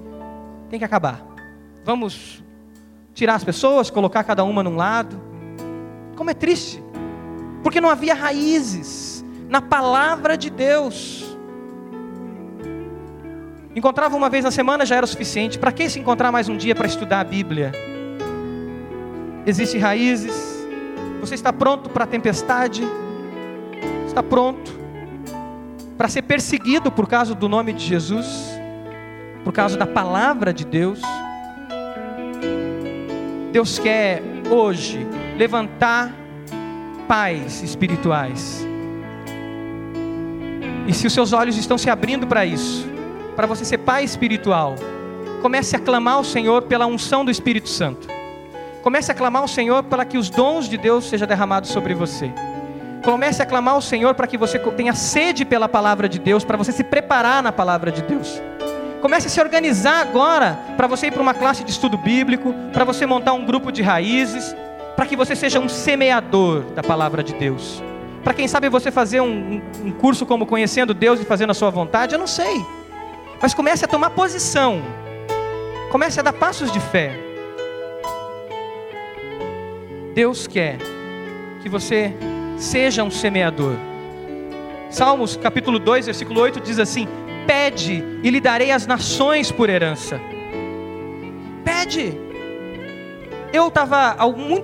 tem 0.69 0.77
que 0.77 0.83
acabar. 0.83 1.38
Vamos 1.83 2.43
tirar 3.13 3.35
as 3.35 3.43
pessoas, 3.43 3.89
colocar 3.89 4.23
cada 4.23 4.43
uma 4.43 4.63
num 4.63 4.75
lado. 4.75 5.19
Como 6.15 6.29
é 6.29 6.33
triste, 6.33 6.83
porque 7.63 7.79
não 7.81 7.89
havia 7.89 8.13
raízes 8.13 9.23
na 9.47 9.61
palavra 9.61 10.37
de 10.37 10.49
Deus. 10.49 11.25
Encontrava 13.75 14.15
uma 14.15 14.29
vez 14.29 14.43
na 14.43 14.51
semana 14.51 14.85
já 14.85 14.95
era 14.95 15.05
o 15.05 15.07
suficiente. 15.07 15.57
Para 15.57 15.71
que 15.71 15.89
se 15.89 15.99
encontrar 15.99 16.31
mais 16.31 16.49
um 16.49 16.57
dia 16.57 16.75
para 16.75 16.87
estudar 16.87 17.21
a 17.21 17.23
Bíblia? 17.23 17.71
Existem 19.45 19.79
raízes. 19.79 20.33
Você 21.21 21.35
está 21.35 21.51
pronto 21.53 21.89
para 21.89 22.03
a 22.03 22.07
tempestade? 22.07 22.83
está 24.19 24.23
pronto 24.23 24.77
para 25.97 26.07
ser 26.07 26.23
perseguido 26.23 26.91
por 26.91 27.07
causa 27.07 27.33
do 27.33 27.47
nome 27.47 27.73
de 27.73 27.85
Jesus, 27.85 28.27
por 29.43 29.53
causa 29.53 29.77
da 29.77 29.85
palavra 29.85 30.53
de 30.53 30.65
Deus. 30.65 31.01
Deus 33.51 33.79
quer 33.79 34.21
hoje 34.49 35.05
levantar 35.37 36.13
pais 37.07 37.63
espirituais. 37.63 38.65
E 40.87 40.93
se 40.93 41.07
os 41.07 41.13
seus 41.13 41.33
olhos 41.33 41.57
estão 41.57 41.77
se 41.77 41.89
abrindo 41.89 42.27
para 42.27 42.45
isso, 42.45 42.87
para 43.35 43.47
você 43.47 43.65
ser 43.65 43.79
pai 43.79 44.03
espiritual, 44.03 44.75
comece 45.41 45.75
a 45.75 45.79
clamar 45.79 46.15
ao 46.15 46.23
Senhor 46.23 46.63
pela 46.63 46.85
unção 46.85 47.25
do 47.25 47.31
Espírito 47.31 47.69
Santo. 47.69 48.07
Comece 48.81 49.11
a 49.11 49.15
clamar 49.15 49.41
ao 49.41 49.47
Senhor 49.47 49.83
para 49.83 50.05
que 50.05 50.17
os 50.17 50.29
dons 50.29 50.69
de 50.69 50.77
Deus 50.77 51.05
sejam 51.09 51.27
derramados 51.27 51.69
sobre 51.69 51.93
você. 51.93 52.31
Comece 53.03 53.41
a 53.41 53.45
clamar 53.45 53.75
ao 53.75 53.81
Senhor 53.81 54.13
para 54.13 54.27
que 54.27 54.37
você 54.37 54.59
tenha 54.59 54.93
sede 54.93 55.45
pela 55.45 55.67
palavra 55.67 56.07
de 56.07 56.19
Deus, 56.19 56.43
para 56.43 56.57
você 56.57 56.71
se 56.71 56.83
preparar 56.83 57.41
na 57.41 57.51
palavra 57.51 57.91
de 57.91 58.01
Deus. 58.01 58.41
Comece 59.01 59.27
a 59.27 59.29
se 59.29 59.39
organizar 59.39 60.01
agora 60.01 60.59
para 60.75 60.87
você 60.87 61.07
ir 61.07 61.11
para 61.11 61.21
uma 61.21 61.33
classe 61.33 61.63
de 61.63 61.71
estudo 61.71 61.97
bíblico, 61.97 62.53
para 62.73 62.83
você 62.83 63.05
montar 63.05 63.33
um 63.33 63.45
grupo 63.45 63.71
de 63.71 63.81
raízes, 63.81 64.55
para 64.95 65.05
que 65.05 65.15
você 65.15 65.35
seja 65.35 65.59
um 65.59 65.69
semeador 65.69 66.63
da 66.75 66.83
palavra 66.83 67.23
de 67.23 67.33
Deus. 67.33 67.81
Para 68.23 68.33
quem 68.33 68.47
sabe 68.47 68.67
você 68.67 68.91
fazer 68.91 69.21
um, 69.21 69.61
um, 69.83 69.91
curso 69.91 70.25
como 70.25 70.45
Conhecendo 70.45 70.93
Deus 70.93 71.21
e 71.21 71.23
Fazendo 71.23 71.51
a 71.51 71.53
Sua 71.53 71.69
Vontade, 71.69 72.13
eu 72.13 72.19
não 72.19 72.27
sei. 72.27 72.65
Mas 73.41 73.53
comece 73.53 73.85
a 73.85 73.87
tomar 73.87 74.09
posição. 74.09 74.81
Comece 75.89 76.19
a 76.19 76.23
dar 76.23 76.33
passos 76.33 76.69
de 76.69 76.81
fé. 76.81 77.17
Deus 80.13 80.45
quer 80.45 80.77
que 81.61 81.69
você 81.69 82.13
seja 82.57 83.03
um 83.03 83.09
semeador. 83.09 83.75
Salmos 84.89 85.37
capítulo 85.37 85.79
2, 85.79 86.07
versículo 86.07 86.41
8 86.41 86.59
diz 86.59 86.77
assim: 86.77 87.07
Pede 87.49 88.03
e 88.21 88.29
lhe 88.29 88.39
darei 88.39 88.69
as 88.69 88.85
nações 88.85 89.51
por 89.51 89.71
herança. 89.71 90.21
Pede. 91.65 92.15
Eu 93.51 93.69
estava 93.69 94.15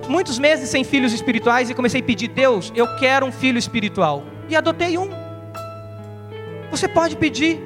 muitos 0.08 0.38
meses 0.38 0.70
sem 0.70 0.84
filhos 0.84 1.12
espirituais 1.12 1.68
e 1.68 1.74
comecei 1.74 2.00
a 2.00 2.04
pedir, 2.04 2.28
Deus, 2.28 2.72
eu 2.76 2.86
quero 2.98 3.26
um 3.26 3.32
filho 3.32 3.58
espiritual. 3.58 4.22
E 4.48 4.54
adotei 4.54 4.96
um. 4.96 5.10
Você 6.70 6.86
pode 6.86 7.16
pedir. 7.16 7.60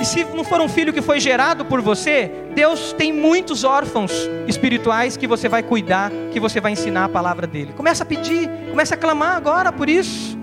E 0.00 0.04
se 0.04 0.24
não 0.24 0.42
for 0.42 0.60
um 0.60 0.68
filho 0.68 0.92
que 0.92 1.00
foi 1.00 1.20
gerado 1.20 1.64
por 1.64 1.80
você, 1.80 2.28
Deus 2.52 2.92
tem 2.92 3.12
muitos 3.12 3.62
órfãos 3.62 4.10
espirituais 4.48 5.16
que 5.16 5.28
você 5.28 5.48
vai 5.48 5.62
cuidar, 5.62 6.10
que 6.32 6.40
você 6.40 6.60
vai 6.60 6.72
ensinar 6.72 7.04
a 7.04 7.08
palavra 7.08 7.46
dele. 7.46 7.72
Começa 7.76 8.02
a 8.02 8.06
pedir, 8.06 8.50
começa 8.68 8.96
a 8.96 8.98
clamar 8.98 9.36
agora 9.36 9.70
por 9.70 9.88
isso. 9.88 10.36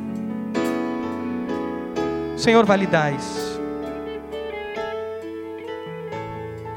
Senhor, 2.38 2.66
validais. 2.66 3.47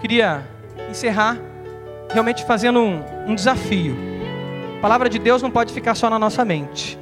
Queria 0.01 0.47
encerrar 0.89 1.39
realmente 2.11 2.45
fazendo 2.45 2.81
um, 2.81 3.03
um 3.27 3.35
desafio. 3.35 3.95
A 4.79 4.81
palavra 4.81 5.11
de 5.11 5.19
Deus 5.19 5.43
não 5.43 5.51
pode 5.51 5.75
ficar 5.75 5.95
só 5.95 6.09
na 6.09 6.19
nossa 6.19 6.43
mente. 6.43 6.99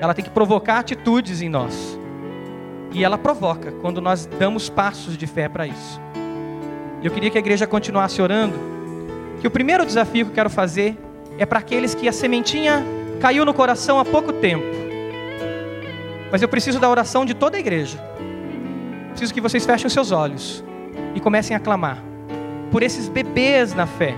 ela 0.00 0.14
tem 0.14 0.24
que 0.24 0.30
provocar 0.30 0.78
atitudes 0.78 1.42
em 1.42 1.48
nós. 1.48 1.98
E 2.92 3.04
ela 3.04 3.18
provoca 3.18 3.70
quando 3.82 4.00
nós 4.00 4.24
damos 4.24 4.70
passos 4.70 5.16
de 5.16 5.26
fé 5.26 5.46
para 5.46 5.66
isso. 5.66 6.00
Eu 7.02 7.10
queria 7.10 7.28
que 7.30 7.36
a 7.36 7.40
igreja 7.40 7.66
continuasse 7.66 8.20
orando, 8.22 8.54
que 9.40 9.46
o 9.46 9.50
primeiro 9.50 9.84
desafio 9.84 10.24
que 10.24 10.30
eu 10.30 10.34
quero 10.34 10.50
fazer 10.50 10.96
é 11.36 11.44
para 11.44 11.58
aqueles 11.58 11.94
que 11.94 12.08
a 12.08 12.12
sementinha 12.12 12.82
caiu 13.20 13.44
no 13.44 13.52
coração 13.52 14.00
há 14.00 14.04
pouco 14.06 14.32
tempo. 14.32 14.64
Mas 16.32 16.40
eu 16.40 16.48
preciso 16.48 16.80
da 16.80 16.88
oração 16.88 17.26
de 17.26 17.34
toda 17.34 17.58
a 17.58 17.60
igreja. 17.60 17.98
Preciso 19.10 19.34
que 19.34 19.40
vocês 19.40 19.66
fechem 19.66 19.86
os 19.86 19.92
seus 19.92 20.12
olhos 20.12 20.64
e 21.14 21.20
comecem 21.20 21.54
a 21.54 21.60
clamar 21.60 22.07
por 22.70 22.82
esses 22.82 23.08
bebês 23.08 23.74
na 23.74 23.86
fé, 23.86 24.14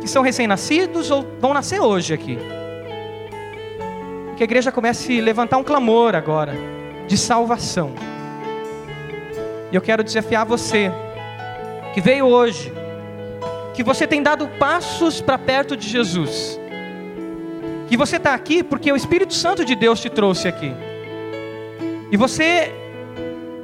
que 0.00 0.08
são 0.08 0.22
recém-nascidos 0.22 1.10
ou 1.10 1.26
vão 1.40 1.54
nascer 1.54 1.80
hoje 1.80 2.12
aqui. 2.12 2.38
Que 4.36 4.42
a 4.42 4.44
igreja 4.44 4.72
comece 4.72 5.18
a 5.18 5.22
levantar 5.22 5.58
um 5.58 5.64
clamor 5.64 6.14
agora 6.14 6.52
de 7.06 7.16
salvação. 7.16 7.92
E 9.70 9.76
eu 9.76 9.80
quero 9.80 10.02
desafiar 10.02 10.44
você 10.44 10.90
que 11.94 12.00
veio 12.00 12.26
hoje, 12.26 12.72
que 13.74 13.82
você 13.82 14.06
tem 14.06 14.22
dado 14.22 14.48
passos 14.58 15.20
para 15.20 15.38
perto 15.38 15.76
de 15.76 15.88
Jesus, 15.88 16.58
que 17.88 17.96
você 17.96 18.16
está 18.16 18.34
aqui 18.34 18.62
porque 18.62 18.90
o 18.90 18.96
Espírito 18.96 19.34
Santo 19.34 19.64
de 19.64 19.74
Deus 19.74 20.00
te 20.00 20.10
trouxe 20.10 20.48
aqui, 20.48 20.74
e 22.10 22.16
você 22.16 22.72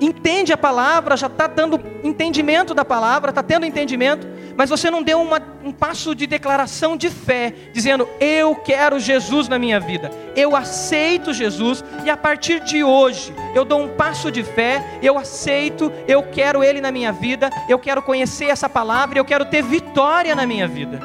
entende 0.01 0.53
a 0.53 0.57
palavra, 0.57 1.17
já 1.17 1.27
está 1.27 1.47
dando 1.47 1.81
entendimento 2.03 2.75
da 2.75 2.85
palavra, 2.85 3.31
está 3.31 3.43
tendo 3.43 3.67
entendimento, 3.67 4.27
mas 4.57 4.71
você 4.71 4.91
não 4.91 5.03
deu 5.03 5.21
uma, 5.21 5.41
um 5.65 5.73
passo 5.73 6.15
de 6.15 6.27
declaração 6.27 6.97
de 6.97 7.09
fé, 7.09 7.53
dizendo: 7.73 8.09
Eu 8.21 8.55
quero 8.57 8.99
Jesus 8.99 9.49
na 9.49 9.59
minha 9.59 9.79
vida, 9.79 10.11
eu 10.35 10.55
aceito 10.57 11.33
Jesus, 11.33 11.85
e 12.05 12.11
a 12.11 12.17
partir 12.17 12.61
de 12.61 12.83
hoje 12.83 13.33
eu 13.55 13.65
dou 13.65 13.81
um 13.83 13.89
passo 13.89 14.31
de 14.31 14.43
fé, 14.43 14.99
eu 15.03 15.19
aceito, 15.19 15.93
eu 16.07 16.23
quero 16.23 16.63
Ele 16.63 16.81
na 16.81 16.91
minha 16.91 17.13
vida, 17.13 17.51
eu 17.69 17.79
quero 17.79 18.03
conhecer 18.03 18.47
essa 18.47 18.69
palavra, 18.69 19.19
eu 19.19 19.25
quero 19.25 19.45
ter 19.45 19.63
vitória 19.63 20.35
na 20.35 20.47
minha 20.47 20.67
vida. 20.67 21.01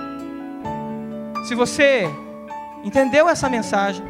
Se 1.47 1.55
você 1.55 2.09
entendeu 2.83 3.27
essa 3.27 3.49
mensagem, 3.49 4.03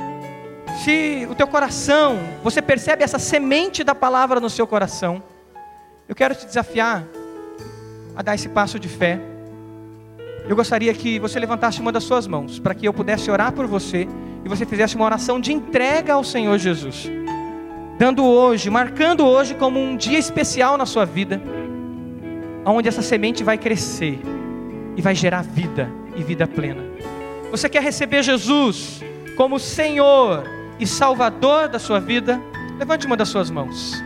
se 0.82 1.28
o 1.30 1.36
teu 1.36 1.48
coração, 1.48 2.18
você 2.44 2.62
percebe 2.62 3.04
essa 3.04 3.20
semente 3.20 3.84
da 3.84 3.94
palavra 3.94 4.40
no 4.40 4.50
seu 4.50 4.66
coração, 4.66 5.22
eu 6.08 6.16
quero 6.16 6.36
te 6.36 6.46
desafiar 6.46 7.04
a 8.16 8.22
dar 8.22 8.36
esse 8.36 8.50
passo 8.50 8.80
de 8.80 8.88
fé. 8.88 9.20
Eu 10.48 10.56
gostaria 10.56 10.94
que 10.94 11.20
você 11.20 11.40
levantasse 11.40 11.80
uma 11.80 11.92
das 11.92 12.04
suas 12.04 12.28
mãos, 12.28 12.60
para 12.60 12.74
que 12.74 12.88
eu 12.88 12.94
pudesse 12.94 13.32
orar 13.32 13.54
por 13.54 13.66
você 13.66 14.08
e 14.44 14.50
você 14.50 14.66
fizesse 14.66 14.96
uma 14.96 15.06
oração 15.06 15.40
de 15.40 15.54
entrega 15.54 16.14
ao 16.14 16.24
Senhor 16.24 16.58
Jesus, 16.58 17.10
dando 17.98 18.26
hoje, 18.26 18.70
marcando 18.70 19.26
hoje 19.26 19.56
como 19.56 19.80
um 19.80 19.96
dia 19.96 20.20
especial 20.20 20.78
na 20.78 20.86
sua 20.86 21.06
vida, 21.06 21.42
onde 22.66 22.90
essa 22.90 23.02
semente 23.02 23.44
vai 23.44 23.58
crescer 23.58 24.20
e 24.98 25.02
vai 25.02 25.16
gerar 25.16 25.44
vida 25.44 25.90
e 26.16 26.24
vida 26.24 26.46
plena. 26.46 26.84
Você 27.52 27.70
quer 27.70 27.82
receber 27.82 28.22
Jesus 28.24 29.02
como 29.38 29.60
Senhor 29.60 30.44
e 30.84 30.88
Salvador 30.88 31.70
da 31.70 31.80
sua 31.80 31.98
vida, 31.98 32.42
levante 32.78 33.08
uma 33.08 33.16
das 33.16 33.30
suas 33.30 33.50
mãos. 33.50 34.04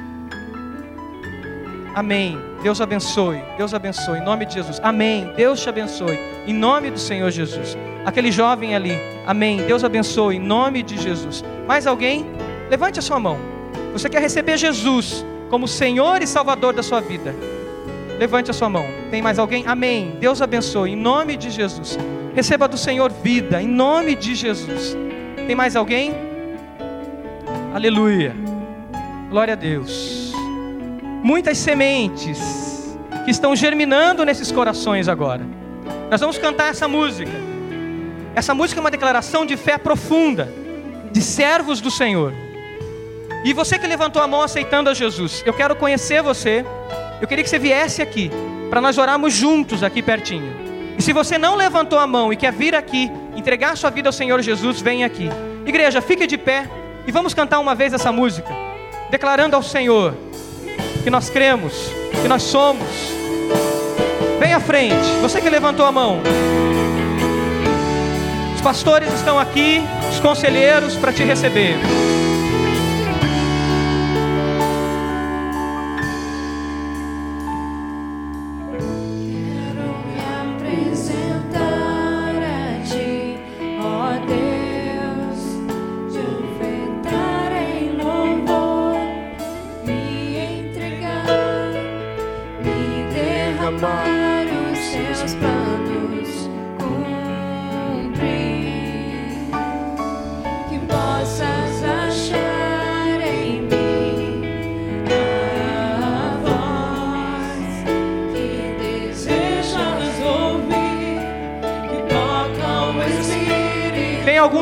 Amém. 1.96 2.38
Deus 2.62 2.80
abençoe. 2.80 3.42
Deus 3.58 3.74
abençoe. 3.74 4.20
Em 4.20 4.24
nome 4.24 4.46
de 4.46 4.54
Jesus. 4.54 4.80
Amém. 4.84 5.34
Deus 5.36 5.60
te 5.60 5.68
abençoe. 5.68 6.20
Em 6.46 6.54
nome 6.54 6.92
do 6.92 7.00
Senhor 7.00 7.32
Jesus. 7.32 7.76
Aquele 8.06 8.32
jovem 8.32 8.76
ali. 8.76 8.96
Amém. 9.26 9.58
Deus 9.66 9.84
abençoe. 9.84 10.36
Em 10.36 10.40
nome 10.40 10.84
de 10.84 10.98
Jesus. 10.98 11.44
Mais 11.68 11.88
alguém? 11.88 12.28
Levante 12.70 13.00
a 13.00 13.02
sua 13.02 13.20
mão. 13.20 13.40
Você 13.92 14.08
quer 14.08 14.22
receber 14.22 14.56
Jesus 14.56 15.26
como 15.50 15.68
Senhor 15.68 16.22
e 16.22 16.28
Salvador 16.28 16.76
da 16.76 16.84
sua 16.84 17.02
vida? 17.02 17.34
Levante 18.20 18.52
a 18.52 18.54
sua 18.54 18.70
mão. 18.70 18.86
Tem 19.10 19.20
mais 19.20 19.40
alguém? 19.40 19.64
Amém. 19.66 20.16
Deus 20.20 20.44
abençoe. 20.44 20.92
Em 20.92 20.96
nome 20.96 21.38
de 21.38 21.50
Jesus. 21.50 21.98
Receba 22.36 22.68
do 22.68 22.78
Senhor 22.78 23.12
vida. 23.12 23.60
Em 23.60 23.68
nome 23.68 24.14
de 24.14 24.36
Jesus. 24.36 24.96
Tem 25.48 25.56
mais 25.56 25.76
alguém? 25.76 26.37
Aleluia. 27.78 28.36
Glória 29.30 29.54
a 29.54 29.56
Deus. 29.56 30.34
Muitas 31.24 31.60
sementes 31.60 32.98
que 33.24 33.30
estão 33.30 33.56
germinando 33.56 34.26
nesses 34.26 34.52
corações 34.52 35.08
agora. 35.08 35.46
Nós 36.10 36.20
vamos 36.20 36.40
cantar 36.40 36.72
essa 36.72 36.88
música. 36.88 37.30
Essa 38.34 38.56
música 38.56 38.80
é 38.80 38.82
uma 38.82 38.90
declaração 38.90 39.46
de 39.46 39.56
fé 39.56 39.78
profunda, 39.78 40.52
de 41.12 41.22
servos 41.22 41.80
do 41.80 41.92
Senhor. 41.92 42.34
E 43.46 43.54
você 43.54 43.78
que 43.78 43.86
levantou 43.86 44.24
a 44.24 44.28
mão 44.28 44.42
aceitando 44.42 44.90
a 44.90 44.96
Jesus, 44.96 45.44
eu 45.46 45.54
quero 45.54 45.76
conhecer 45.76 46.24
você. 46.24 46.66
Eu 47.22 47.28
queria 47.28 47.44
que 47.44 47.50
você 47.52 47.60
viesse 47.60 48.02
aqui, 48.02 48.32
para 48.72 48.82
nós 48.82 48.98
orarmos 48.98 49.36
juntos 49.36 49.84
aqui 49.84 50.02
pertinho. 50.02 50.52
E 50.98 51.02
se 51.04 51.14
você 51.14 51.38
não 51.38 51.54
levantou 51.54 52.00
a 52.00 52.08
mão 52.08 52.34
e 52.34 52.36
quer 52.36 52.52
vir 52.52 52.74
aqui, 52.74 53.12
entregar 53.36 53.78
sua 53.78 53.92
vida 53.92 54.10
ao 54.10 54.14
Senhor 54.14 54.42
Jesus, 54.42 54.82
vem 54.82 55.04
aqui. 55.04 55.30
Igreja, 55.64 56.02
fique 56.02 56.26
de 56.26 56.40
pé. 56.40 56.68
E 57.08 57.12
vamos 57.12 57.34
cantar 57.34 57.60
uma 57.60 57.74
vez 57.74 57.94
essa 57.94 58.12
música, 58.12 58.54
declarando 59.10 59.56
ao 59.56 59.64
Senhor 59.64 60.14
que 61.06 61.10
nós 61.10 61.30
cremos, 61.30 61.74
que 62.22 62.28
nós 62.28 62.44
somos. 62.44 62.86
Vem 64.42 64.54
à 64.54 64.60
frente, 64.60 65.08
você 65.22 65.40
que 65.40 65.50
levantou 65.50 65.86
a 65.86 65.92
mão. 65.92 66.22
Os 68.54 68.60
pastores 68.60 69.14
estão 69.14 69.40
aqui, 69.40 69.82
os 70.12 70.20
conselheiros 70.20 70.98
para 70.98 71.14
te 71.14 71.24
receber. 71.24 71.78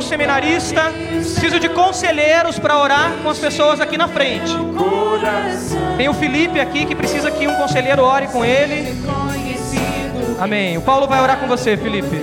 Seminarista, 0.06 0.92
preciso 0.92 1.60
de 1.60 1.70
conselheiros 1.70 2.58
para 2.60 2.80
orar 2.80 3.12
com 3.22 3.30
as 3.30 3.38
pessoas 3.38 3.82
aqui 3.82 3.98
na 3.98 4.08
frente. 4.08 4.52
Tem 5.98 6.08
o 6.08 6.14
Felipe 6.14 6.60
aqui 6.60 6.86
que 6.86 6.96
precisa 6.96 7.32
que 7.32 7.48
um 7.48 7.56
conselheiro 7.56 8.04
ore 8.04 8.28
com 8.28 8.44
ele. 8.44 8.96
Amém. 10.40 10.78
O 10.78 10.82
Paulo 10.82 11.08
vai 11.08 11.22
orar 11.22 11.38
com 11.38 11.48
você, 11.48 11.78
Felipe. 11.78 12.22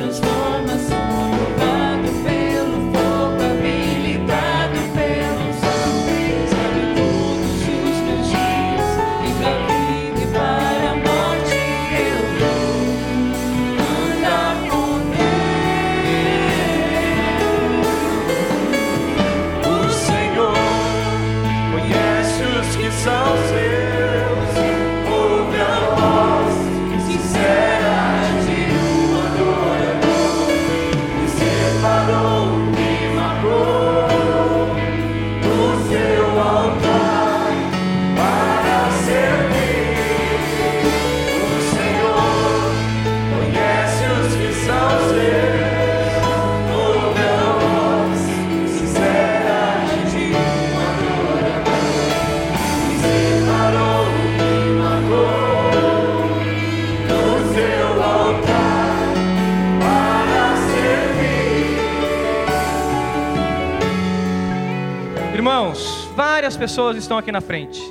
Pessoas 66.62 66.96
estão 66.96 67.18
aqui 67.18 67.32
na 67.32 67.40
frente. 67.40 67.82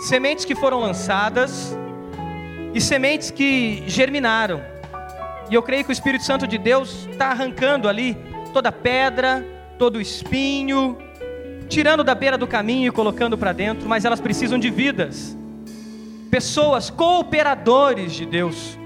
Sementes 0.00 0.44
que 0.44 0.54
foram 0.54 0.78
lançadas 0.78 1.74
e 2.74 2.78
sementes 2.78 3.30
que 3.30 3.84
germinaram. 3.86 4.60
E 5.48 5.54
eu 5.54 5.62
creio 5.62 5.82
que 5.82 5.88
o 5.88 5.94
Espírito 5.94 6.22
Santo 6.22 6.46
de 6.46 6.58
Deus 6.58 7.08
está 7.10 7.28
arrancando 7.28 7.88
ali 7.88 8.14
toda 8.52 8.70
pedra, 8.70 9.42
todo 9.78 9.98
espinho, 9.98 10.98
tirando 11.70 12.04
da 12.04 12.14
beira 12.14 12.36
do 12.36 12.46
caminho 12.46 12.88
e 12.88 12.90
colocando 12.92 13.38
para 13.38 13.54
dentro, 13.54 13.88
mas 13.88 14.04
elas 14.04 14.20
precisam 14.20 14.58
de 14.58 14.68
vidas. 14.68 15.34
Pessoas 16.30 16.90
cooperadores 16.90 18.12
de 18.12 18.26
Deus, 18.26 18.78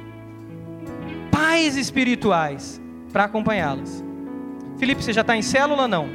pais 1.33 1.77
espirituais 1.77 2.81
para 3.13 3.25
acompanhá-las. 3.25 4.05
Felipe, 4.79 5.03
você 5.03 5.13
já 5.13 5.23
está 5.23 5.37
em 5.37 5.43
célula 5.43 5.89
não? 5.89 6.09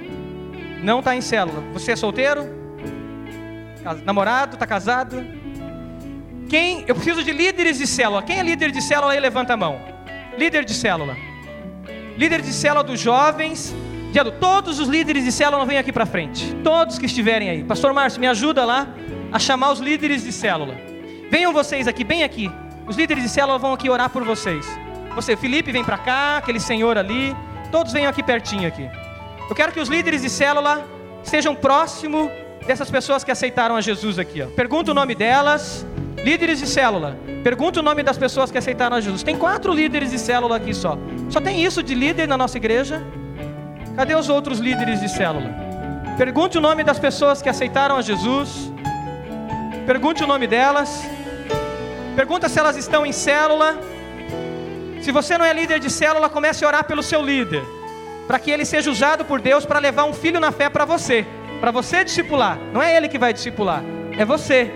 Não 0.82 0.99
está 0.99 1.14
em 1.14 1.20
célula. 1.20 1.62
Você 1.74 1.91
é 1.91 1.95
solteiro? 1.97 2.61
Namorado? 4.03 4.55
Está 4.55 4.67
casado? 4.67 5.25
Quem? 6.49 6.84
Eu 6.88 6.95
preciso 6.95 7.23
de 7.23 7.32
líderes 7.32 7.77
de 7.77 7.88
célula. 7.88 8.21
Quem 8.21 8.39
é 8.39 8.43
líder 8.43 8.71
de 8.71 8.82
célula 8.82 9.13
aí? 9.13 9.19
Levanta 9.19 9.53
a 9.53 9.57
mão. 9.57 9.82
Líder 10.38 10.65
de 10.65 10.73
célula. 10.73 11.15
Líder 12.17 12.41
de 12.41 12.53
célula 12.53 12.84
dos 12.84 12.99
jovens. 12.99 13.73
Diado, 14.11 14.34
todos 14.34 14.79
os 14.79 14.89
líderes 14.89 15.23
de 15.23 15.32
célula 15.32 15.65
vêm 15.65 15.77
aqui 15.77 15.91
para 15.91 16.05
frente. 16.05 16.53
Todos 16.63 16.99
que 16.99 17.05
estiverem 17.05 17.49
aí. 17.49 17.63
Pastor 17.63 17.93
Márcio, 17.93 18.19
me 18.19 18.27
ajuda 18.27 18.65
lá 18.65 18.88
a 19.32 19.39
chamar 19.39 19.71
os 19.71 19.79
líderes 19.79 20.23
de 20.23 20.32
célula. 20.34 20.75
Venham 21.29 21.53
vocês 21.53 21.88
aqui, 21.88 22.03
bem 22.03 22.23
aqui. 22.23 22.51
Os 22.86 22.97
líderes 22.97 23.23
de 23.23 23.29
célula 23.29 23.57
vão 23.57 23.71
aqui 23.71 23.89
orar 23.89 24.09
por 24.09 24.25
vocês. 24.25 24.67
Você, 25.15 25.38
Felipe, 25.38 25.71
vem 25.71 25.84
para 25.84 25.97
cá, 25.97 26.38
aquele 26.38 26.59
senhor 26.59 26.97
ali. 26.97 27.34
Todos 27.71 27.93
venham 27.93 28.09
aqui 28.09 28.21
pertinho 28.21 28.67
aqui. 28.67 28.89
Eu 29.49 29.55
quero 29.55 29.71
que 29.71 29.79
os 29.79 29.88
líderes 29.88 30.21
de 30.21 30.29
célula 30.29 30.86
estejam 31.23 31.55
próximo 31.55 32.29
dessas 32.66 32.89
pessoas 32.89 33.24
que 33.24 33.32
aceitaram 33.32 33.76
a 33.76 33.82
Jesus 33.82 34.20
aqui. 34.20 34.41
Ó. 34.41 34.47
Pergunta 34.47 34.91
o 34.91 34.93
nome 34.93 35.16
delas. 35.16 35.86
Líderes 36.24 36.59
de 36.59 36.68
célula. 36.68 37.18
Pergunta 37.43 37.80
o 37.80 37.84
nome 37.84 38.03
das 38.03 38.18
pessoas 38.18 38.51
que 38.51 38.57
aceitaram 38.57 38.95
a 38.95 39.01
Jesus. 39.01 39.24
Tem 39.24 39.36
quatro 39.36 39.74
líderes 39.74 40.12
de 40.12 40.20
célula 40.20 40.57
aqui 40.57 40.74
só. 40.74 40.97
Só 41.30 41.41
tem 41.41 41.64
isso 41.64 41.82
de 41.82 41.95
líder 41.95 42.28
na 42.28 42.38
nossa 42.38 42.57
igreja. 42.57 43.01
Cadê 43.95 44.14
os 44.16 44.30
outros 44.30 44.59
líderes 44.59 45.01
de 45.01 45.09
célula? 45.09 45.49
Pergunte 46.18 46.57
o 46.57 46.62
nome 46.62 46.84
das 46.84 46.99
pessoas 46.99 47.41
que 47.41 47.49
aceitaram 47.49 47.97
a 47.97 48.01
Jesus. 48.01 48.72
Pergunte 49.86 50.24
o 50.24 50.28
nome 50.28 50.45
delas. 50.45 51.03
Pergunta 52.16 52.47
se 52.47 52.59
elas 52.59 52.78
estão 52.78 53.05
em 53.05 53.12
célula. 53.12 53.80
Se 55.01 55.12
você 55.12 55.38
não 55.38 55.45
é 55.45 55.51
líder 55.51 55.80
de 55.80 55.89
célula, 55.89 56.30
comece 56.30 56.64
a 56.64 56.68
orar 56.68 56.84
pelo 56.84 57.01
seu 57.01 57.24
líder, 57.24 57.64
para 58.28 58.38
que 58.38 58.51
ele 58.51 58.66
seja 58.66 58.91
usado 58.91 59.26
por 59.26 59.41
Deus 59.41 59.66
para 59.66 59.80
levar 59.80 60.03
um 60.03 60.14
filho 60.14 60.39
na 60.39 60.51
fé 60.51 60.70
para 60.70 60.86
você, 60.86 61.26
para 61.62 61.70
você 61.70 62.03
discipular. 62.03 62.57
Não 62.74 62.82
é 62.82 62.97
ele 62.97 63.07
que 63.07 63.20
vai 63.20 63.32
discipular, 63.32 63.84
é 64.18 64.26
você. 64.26 64.72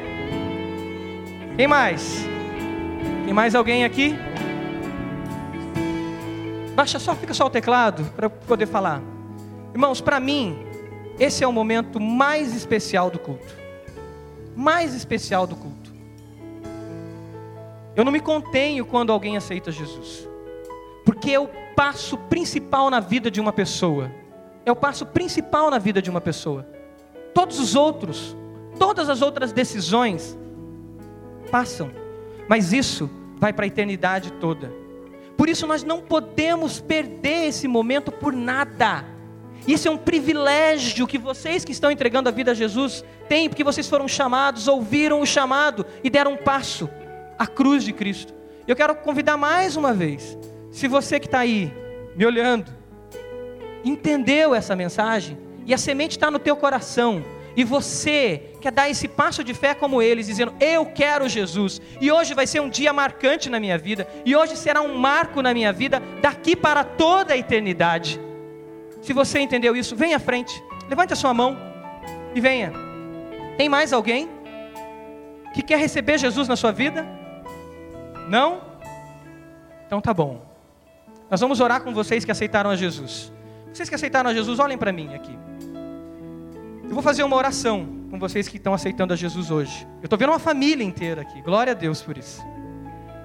Quem 1.58 1.68
mais? 1.68 2.24
Tem 3.26 3.34
mais 3.34 3.56
alguém 3.56 3.84
aqui? 3.84 4.16
Baixa 6.76 7.00
só, 7.00 7.16
fica 7.16 7.34
só 7.34 7.48
o 7.48 7.50
teclado 7.50 8.06
para 8.16 8.30
poder 8.30 8.68
falar. 8.68 9.02
Irmãos, 9.74 10.00
para 10.00 10.20
mim, 10.20 10.60
esse 11.20 11.44
é 11.44 11.48
o 11.48 11.52
momento 11.52 12.00
mais 12.00 12.56
especial 12.56 13.10
do 13.10 13.18
culto. 13.18 13.56
Mais 14.56 14.94
especial 14.94 15.48
do 15.48 15.56
culto. 15.56 15.92
Eu 17.96 18.06
não 18.06 18.12
me 18.12 18.20
contenho 18.20 18.86
quando 18.86 19.12
alguém 19.12 19.38
aceita 19.38 19.72
Jesus, 19.72 20.28
porque 21.04 21.32
é 21.32 21.40
o 21.40 21.50
passo 21.76 22.18
principal 22.18 22.90
na 22.90 23.00
vida 23.00 23.32
de 23.32 23.42
uma 23.42 23.54
pessoa. 23.54 24.12
É 24.66 24.72
o 24.72 24.76
passo 24.76 25.06
principal 25.06 25.72
na 25.72 25.80
vida 25.80 26.02
de 26.02 26.10
uma 26.10 26.22
pessoa. 26.22 26.75
Todos 27.36 27.60
os 27.60 27.76
outros, 27.76 28.34
todas 28.80 29.10
as 29.10 29.22
outras 29.22 29.52
decisões 29.52 30.38
passam, 31.52 31.92
mas 32.48 32.72
isso 32.72 33.10
vai 33.36 33.52
para 33.52 33.66
a 33.66 33.68
eternidade 33.68 34.32
toda. 34.32 34.72
Por 35.36 35.50
isso 35.50 35.68
nós 35.68 35.84
não 35.84 36.00
podemos 36.00 36.80
perder 36.80 37.50
esse 37.50 37.68
momento 37.68 38.10
por 38.10 38.32
nada. 38.32 39.04
Isso 39.68 39.86
é 39.86 39.92
um 39.92 39.98
privilégio 39.98 41.06
que 41.06 41.18
vocês 41.18 41.66
que 41.66 41.74
estão 41.74 41.92
entregando 41.92 42.30
a 42.30 42.32
vida 42.32 42.52
a 42.52 42.54
Jesus 42.56 43.04
têm, 43.28 43.50
porque 43.50 43.66
vocês 43.66 43.90
foram 43.90 44.08
chamados, 44.08 44.70
ouviram 44.70 45.20
o 45.20 45.26
chamado 45.26 45.86
e 46.02 46.10
deram 46.10 46.36
um 46.36 46.38
passo 46.38 46.90
a 47.38 47.46
cruz 47.46 47.84
de 47.84 47.92
Cristo. 47.92 48.34
Eu 48.66 48.78
quero 48.78 48.96
convidar 48.96 49.36
mais 49.36 49.76
uma 49.76 49.94
vez, 49.94 50.38
se 50.72 50.88
você 50.88 51.20
que 51.20 51.26
está 51.26 51.40
aí 51.40 51.74
me 52.16 52.26
olhando, 52.26 52.72
entendeu 53.84 54.56
essa 54.56 54.74
mensagem 54.74 55.45
e 55.66 55.74
a 55.74 55.78
semente 55.78 56.18
está 56.18 56.30
no 56.30 56.40
teu 56.40 56.56
coração, 56.56 57.24
e 57.56 57.64
você 57.64 58.52
quer 58.60 58.72
dar 58.72 58.90
esse 58.90 59.08
passo 59.08 59.44
de 59.44 59.54
fé 59.54 59.74
como 59.74 60.02
eles, 60.02 60.28
dizendo: 60.28 60.54
Eu 60.60 60.86
quero 60.86 61.28
Jesus, 61.30 61.82
e 62.02 62.12
hoje 62.12 62.34
vai 62.34 62.46
ser 62.46 62.60
um 62.62 62.70
dia 62.70 62.92
marcante 62.92 63.50
na 63.50 63.60
minha 63.60 63.78
vida, 63.78 64.08
e 64.26 64.36
hoje 64.36 64.58
será 64.58 64.82
um 64.82 64.98
marco 64.98 65.42
na 65.42 65.54
minha 65.54 65.72
vida, 65.72 66.02
daqui 66.22 66.56
para 66.56 66.84
toda 66.84 67.34
a 67.34 67.38
eternidade. 67.38 68.20
Se 69.02 69.14
você 69.14 69.40
entendeu 69.40 69.76
isso, 69.76 69.96
venha 69.96 70.18
à 70.18 70.20
frente, 70.20 70.62
levante 70.90 71.14
a 71.14 71.16
sua 71.16 71.34
mão 71.34 71.58
e 72.34 72.42
venha. 72.42 72.74
Tem 73.58 73.70
mais 73.70 73.94
alguém 73.94 74.30
que 75.54 75.62
quer 75.62 75.80
receber 75.80 76.18
Jesus 76.18 76.48
na 76.48 76.56
sua 76.58 76.72
vida? 76.72 77.08
Não? 78.28 78.62
Então 79.86 80.02
tá 80.02 80.14
bom. 80.14 80.42
Nós 81.30 81.40
vamos 81.40 81.60
orar 81.60 81.82
com 81.82 81.94
vocês 81.94 82.26
que 82.26 82.32
aceitaram 82.32 82.70
a 82.70 82.76
Jesus. 82.76 83.32
Vocês 83.74 83.88
que 83.88 83.96
aceitaram 83.96 84.30
a 84.30 84.34
Jesus, 84.34 84.60
olhem 84.60 84.78
para 84.78 84.92
mim 84.92 85.14
aqui. 85.14 85.38
Eu 86.88 86.94
vou 86.94 87.02
fazer 87.02 87.24
uma 87.24 87.36
oração 87.36 87.88
com 88.12 88.20
vocês 88.20 88.48
que 88.48 88.58
estão 88.58 88.74
aceitando 88.74 89.12
a 89.12 89.16
Jesus 89.16 89.50
hoje. 89.50 89.88
Eu 90.02 90.06
estou 90.06 90.18
vendo 90.18 90.30
uma 90.30 90.40
família 90.40 90.84
inteira 90.84 91.22
aqui. 91.22 91.42
Glória 91.42 91.72
a 91.72 91.74
Deus 91.74 92.02
por 92.02 92.18
isso. 92.18 92.42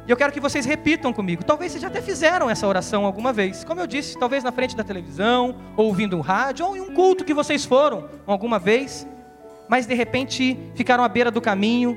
E 0.06 0.10
eu 0.10 0.16
quero 0.16 0.32
que 0.32 0.40
vocês 0.40 0.64
repitam 0.64 1.12
comigo. 1.12 1.44
Talvez 1.44 1.72
vocês 1.72 1.82
já 1.82 1.88
até 1.88 2.00
fizeram 2.00 2.48
essa 2.48 2.66
oração 2.66 3.04
alguma 3.04 3.32
vez. 3.32 3.62
Como 3.62 3.80
eu 3.80 3.86
disse, 3.86 4.18
talvez 4.18 4.42
na 4.42 4.50
frente 4.50 4.74
da 4.74 4.82
televisão, 4.82 5.54
ou 5.76 5.86
ouvindo 5.86 6.16
um 6.16 6.20
rádio, 6.20 6.66
ou 6.66 6.76
em 6.76 6.80
um 6.80 6.94
culto 6.94 7.24
que 7.24 7.34
vocês 7.34 7.64
foram 7.64 8.08
alguma 8.26 8.58
vez. 8.58 9.06
Mas 9.68 9.86
de 9.86 9.94
repente 9.94 10.58
ficaram 10.74 11.04
à 11.04 11.08
beira 11.08 11.30
do 11.30 11.40
caminho 11.40 11.96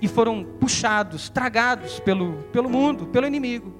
e 0.00 0.06
foram 0.06 0.44
puxados, 0.60 1.30
tragados 1.30 1.98
pelo, 2.00 2.34
pelo 2.52 2.68
mundo, 2.68 3.06
pelo 3.06 3.26
inimigo. 3.26 3.74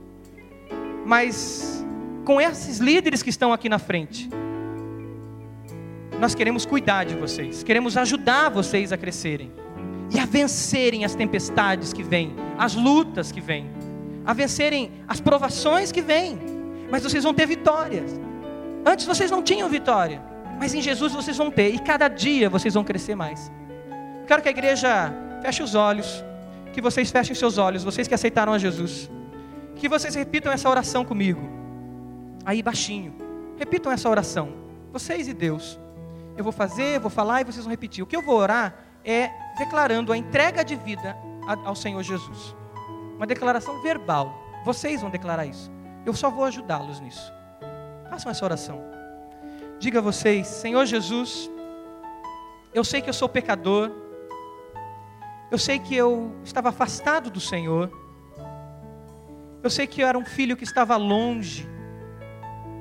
Mas 1.05 1.85
com 2.25 2.41
esses 2.41 2.79
líderes 2.79 3.23
que 3.23 3.31
estão 3.31 3.53
aqui 3.53 3.69
na 3.69 3.79
frente, 3.79 4.31
nós 6.23 6.35
queremos 6.35 6.65
cuidar 6.65 7.05
de 7.05 7.17
vocês, 7.17 7.63
queremos 7.63 7.97
ajudar 7.97 8.49
vocês 8.49 8.93
a 8.93 8.97
crescerem 8.97 9.53
e 10.09 10.19
a 10.19 10.25
vencerem 10.25 11.05
as 11.05 11.15
tempestades 11.15 11.93
que 11.93 12.03
vêm, 12.03 12.35
as 12.57 12.75
lutas 12.75 13.33
que 13.33 13.41
vêm, 13.41 13.69
a 14.25 14.33
vencerem 14.33 14.93
as 15.09 15.21
provações 15.21 15.91
que 15.91 16.01
vêm. 16.01 16.39
Mas 16.91 17.03
vocês 17.03 17.25
vão 17.25 17.35
ter 17.35 17.47
vitórias. 17.47 18.21
Antes 18.87 19.05
vocês 19.05 19.31
não 19.31 19.43
tinham 19.43 19.69
vitória, 19.69 20.23
mas 20.59 20.73
em 20.73 20.81
Jesus 20.81 21.13
vocês 21.13 21.37
vão 21.37 21.51
ter, 21.51 21.75
e 21.75 21.79
cada 21.79 22.07
dia 22.07 22.49
vocês 22.49 22.73
vão 22.73 22.85
crescer 22.85 23.15
mais. 23.17 23.51
Quero 24.27 24.41
que 24.41 24.49
a 24.49 24.53
igreja 24.53 25.13
Feche 25.43 25.61
os 25.61 25.75
olhos. 25.75 26.25
Que 26.73 26.81
vocês 26.81 27.11
fechem 27.11 27.35
seus 27.35 27.59
olhos, 27.59 27.83
vocês 27.83 28.07
que 28.07 28.15
aceitaram 28.15 28.53
a 28.53 28.59
Jesus. 28.59 29.11
Que 29.75 29.89
vocês 29.89 30.15
repitam 30.15 30.53
essa 30.53 30.71
oração 30.71 31.05
comigo. 31.05 31.43
Aí 32.45 32.63
baixinho. 32.63 33.13
Repitam 33.59 33.91
essa 33.91 34.09
oração. 34.09 34.53
Vocês 34.93 35.27
e 35.27 35.35
Deus. 35.35 35.82
Eu 36.37 36.45
vou 36.45 36.53
fazer, 36.53 36.99
vou 36.99 37.11
falar 37.11 37.41
e 37.41 37.45
vocês 37.45 37.65
vão 37.65 37.71
repetir. 37.71 38.03
O 38.03 38.07
que 38.07 38.17
eu 38.17 38.23
vou 38.23 38.37
orar 38.37 38.75
é 39.05 39.31
declarando 39.59 40.13
a 40.13 40.17
entrega 40.17 40.65
de 40.65 40.77
vida 40.77 41.17
ao 41.65 41.75
Senhor 41.75 42.03
Jesus. 42.03 42.57
Uma 43.17 43.27
declaração 43.27 43.83
verbal. 43.83 44.33
Vocês 44.65 45.01
vão 45.01 45.11
declarar 45.11 45.47
isso. 45.47 45.71
Eu 46.07 46.15
só 46.15 46.31
vou 46.31 46.45
ajudá-los 46.45 47.01
nisso. 47.01 47.33
Façam 48.09 48.31
essa 48.31 48.45
oração. 48.45 48.83
Diga 49.79 49.99
a 49.99 50.03
vocês, 50.03 50.47
Senhor 50.47 50.87
Jesus, 50.87 51.51
eu 52.73 52.85
sei 52.85 53.03
que 53.03 53.11
eu 53.11 53.15
sou 53.15 53.29
pecador, 53.29 53.91
eu 55.51 55.59
sei 55.59 55.79
que 55.79 55.95
eu 55.95 56.33
estava 56.45 56.71
afastado 56.71 57.31
do 57.31 57.41
Senhor. 57.41 57.91
Eu 59.63 59.69
sei 59.69 59.87
que 59.87 60.01
eu 60.01 60.07
era 60.07 60.17
um 60.17 60.25
filho 60.25 60.57
que 60.57 60.65
estava 60.65 60.97
longe 60.97 61.69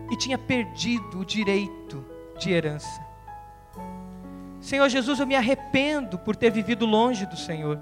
e 0.10 0.18
tinha 0.18 0.38
perdido 0.38 1.20
o 1.20 1.26
direito 1.26 2.06
de 2.38 2.52
herança. 2.52 3.11
Senhor 4.62 4.88
Jesus, 4.88 5.20
eu 5.20 5.28
me 5.28 5.36
arrependo 5.36 6.18
por 6.18 6.36
ter 6.36 6.52
vivido 6.52 6.86
longe 6.86 7.26
do 7.26 7.36
Senhor. 7.36 7.80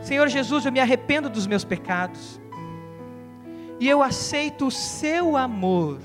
Senhor 0.00 0.28
Jesus, 0.28 0.64
eu 0.64 0.72
me 0.72 0.80
arrependo 0.80 1.28
dos 1.28 1.46
meus 1.46 1.64
pecados. 1.64 2.40
E 3.78 3.86
eu 3.86 4.02
aceito 4.02 4.68
o 4.68 4.70
seu 4.70 5.36
amor. 5.36 5.98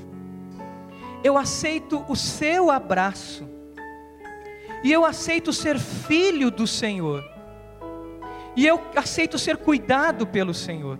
Eu 1.23 1.37
aceito 1.37 2.03
o 2.09 2.15
seu 2.15 2.69
abraço 2.69 3.47
e 4.83 4.91
eu 4.91 5.05
aceito 5.05 5.53
ser 5.53 5.77
filho 5.79 6.49
do 6.49 6.65
Senhor, 6.65 7.23
e 8.55 8.65
eu 8.65 8.81
aceito 8.95 9.37
ser 9.37 9.57
cuidado 9.57 10.25
pelo 10.25 10.53
Senhor, 10.53 10.99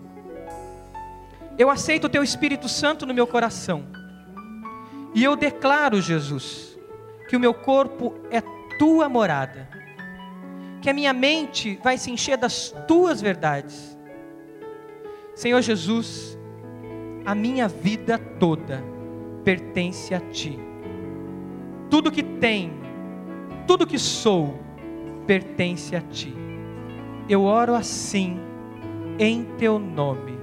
eu 1.58 1.68
aceito 1.68 2.04
o 2.04 2.08
Teu 2.08 2.22
Espírito 2.22 2.68
Santo 2.68 3.04
no 3.04 3.12
meu 3.12 3.26
coração, 3.26 3.84
e 5.14 5.22
eu 5.22 5.36
declaro, 5.36 6.00
Jesus, 6.00 6.71
que 7.32 7.36
o 7.36 7.40
meu 7.40 7.54
corpo 7.54 8.12
é 8.30 8.42
tua 8.78 9.08
morada. 9.08 9.66
Que 10.82 10.90
a 10.90 10.92
minha 10.92 11.14
mente 11.14 11.80
vai 11.82 11.96
se 11.96 12.10
encher 12.10 12.36
das 12.36 12.74
tuas 12.86 13.22
verdades. 13.22 13.96
Senhor 15.34 15.62
Jesus, 15.62 16.38
a 17.24 17.34
minha 17.34 17.66
vida 17.68 18.18
toda 18.18 18.84
pertence 19.44 20.14
a 20.14 20.20
ti. 20.20 20.58
Tudo 21.88 22.12
que 22.12 22.22
tenho, 22.22 22.74
tudo 23.66 23.86
que 23.86 23.98
sou, 23.98 24.58
pertence 25.26 25.96
a 25.96 26.02
ti. 26.02 26.34
Eu 27.30 27.44
oro 27.44 27.74
assim, 27.74 28.38
em 29.18 29.42
teu 29.56 29.78
nome. 29.78 30.38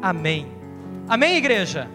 Amém. 0.00 0.46
Amém, 1.08 1.34
igreja? 1.34 1.90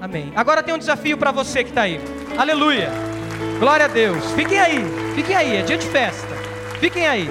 Amém. 0.00 0.32
Agora 0.34 0.60
tem 0.60 0.74
um 0.74 0.78
desafio 0.78 1.16
para 1.16 1.30
você 1.30 1.62
que 1.62 1.70
está 1.70 1.82
aí. 1.82 2.00
Aleluia. 2.36 3.11
Glória 3.58 3.86
a 3.86 3.88
Deus. 3.88 4.32
Fiquem 4.32 4.58
aí, 4.58 4.78
fiquem 5.14 5.36
aí, 5.36 5.56
é 5.56 5.62
dia 5.62 5.78
de 5.78 5.86
festa. 5.86 6.34
Fiquem 6.80 7.06
aí. 7.06 7.30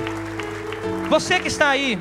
Você 1.09 1.39
que 1.39 1.47
está 1.47 1.69
aí 1.69 1.99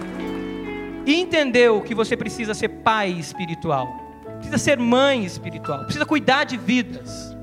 e 1.04 1.20
entendeu 1.20 1.80
que 1.80 1.94
você 1.94 2.16
precisa 2.16 2.54
ser 2.54 2.68
pai 2.68 3.10
espiritual, 3.10 3.88
precisa 4.36 4.58
ser 4.58 4.78
mãe 4.78 5.24
espiritual, 5.24 5.84
precisa 5.84 6.06
cuidar 6.06 6.44
de 6.44 6.56
vidas. 6.56 7.34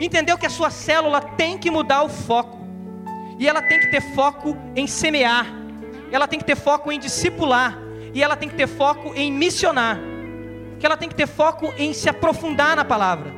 Entendeu 0.00 0.36
que 0.36 0.46
a 0.46 0.50
sua 0.50 0.68
célula 0.68 1.20
tem 1.20 1.56
que 1.56 1.70
mudar 1.70 2.02
o 2.02 2.08
foco. 2.08 2.58
E 3.38 3.48
ela 3.48 3.62
tem 3.62 3.80
que 3.80 3.90
ter 3.90 4.00
foco 4.14 4.56
em 4.74 4.86
semear. 4.86 5.46
Ela 6.10 6.26
tem 6.26 6.38
que 6.38 6.44
ter 6.44 6.56
foco 6.56 6.90
em 6.90 6.98
discipular. 6.98 7.78
E 8.12 8.22
ela 8.22 8.36
tem 8.36 8.48
que 8.48 8.56
ter 8.56 8.66
foco 8.66 9.14
em 9.14 9.30
missionar. 9.32 9.98
Que 10.78 10.84
ela 10.84 10.96
tem 10.96 11.08
que 11.08 11.14
ter 11.14 11.26
foco 11.26 11.72
em 11.78 11.92
se 11.92 12.08
aprofundar 12.08 12.76
na 12.76 12.84
palavra. 12.84 13.32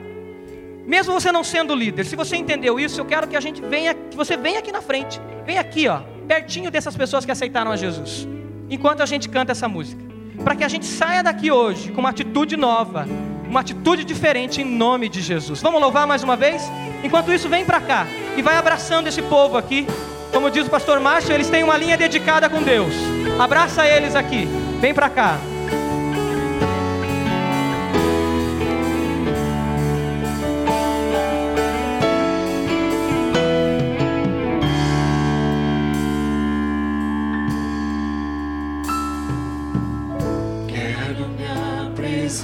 Mesmo 0.89 1.13
você 1.13 1.31
não 1.31 1.45
sendo 1.45 1.75
líder, 1.75 2.07
se 2.07 2.17
você 2.17 2.35
entendeu 2.35 2.81
isso, 2.81 2.99
eu 2.99 3.05
quero 3.05 3.29
que 3.29 3.37
a 3.37 3.41
gente 3.41 3.61
venha, 3.61 3.93
que 3.93 4.17
você 4.17 4.39
venha 4.39 4.59
aqui 4.59 4.73
na 4.73 4.81
frente. 4.81 5.21
Vem 5.45 5.59
aqui, 5.59 5.87
ó, 5.87 6.01
pertinho 6.27 6.71
dessas 6.71 6.97
pessoas 6.97 7.27
que 7.27 7.31
aceitaram 7.31 7.71
a 7.71 7.77
Jesus. 7.77 8.27
Enquanto 8.71 9.03
a 9.03 9.07
gente 9.07 9.29
canta 9.29 9.53
essa 9.53 9.69
música. 9.69 10.03
Para 10.43 10.57
que 10.57 10.65
a 10.65 10.69
gente 10.69 10.87
saia 10.87 11.23
daqui 11.23 11.51
hoje 11.51 11.93
com 11.93 12.01
uma 12.01 12.09
atitude 12.09 12.57
nova, 12.57 13.07
uma 13.47 13.61
atitude 13.61 14.03
diferente 14.03 14.63
em 14.63 14.65
nome 14.65 15.11
de 15.11 15.21
Jesus. 15.21 15.61
Vamos 15.61 15.79
louvar 15.79 16.07
mais 16.07 16.23
uma 16.23 16.37
vez? 16.37 16.63
Enquanto 17.05 17.31
isso, 17.35 17.51
vem 17.51 17.67
para 17.67 17.83
cá 17.83 18.07
e 18.35 18.41
vai 18.41 18.57
abraçando 18.57 19.09
esse 19.09 19.21
povo 19.21 19.59
aqui. 19.59 19.87
Como 20.33 20.51
diz 20.51 20.67
o 20.67 20.71
pastor 20.71 21.01
Márcio, 21.01 21.35
eles 21.35 21.51
têm 21.51 21.65
uma 21.65 21.77
linha 21.77 21.99
dedicada 21.99 22.49
com 22.49 22.63
Deus. 22.63 22.95
Abraça 23.39 23.87
eles 23.87 24.17
aqui. 24.17 24.49
Vem 24.81 24.95
para 24.95 25.11
cá. 25.11 25.39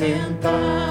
Me 0.00 0.83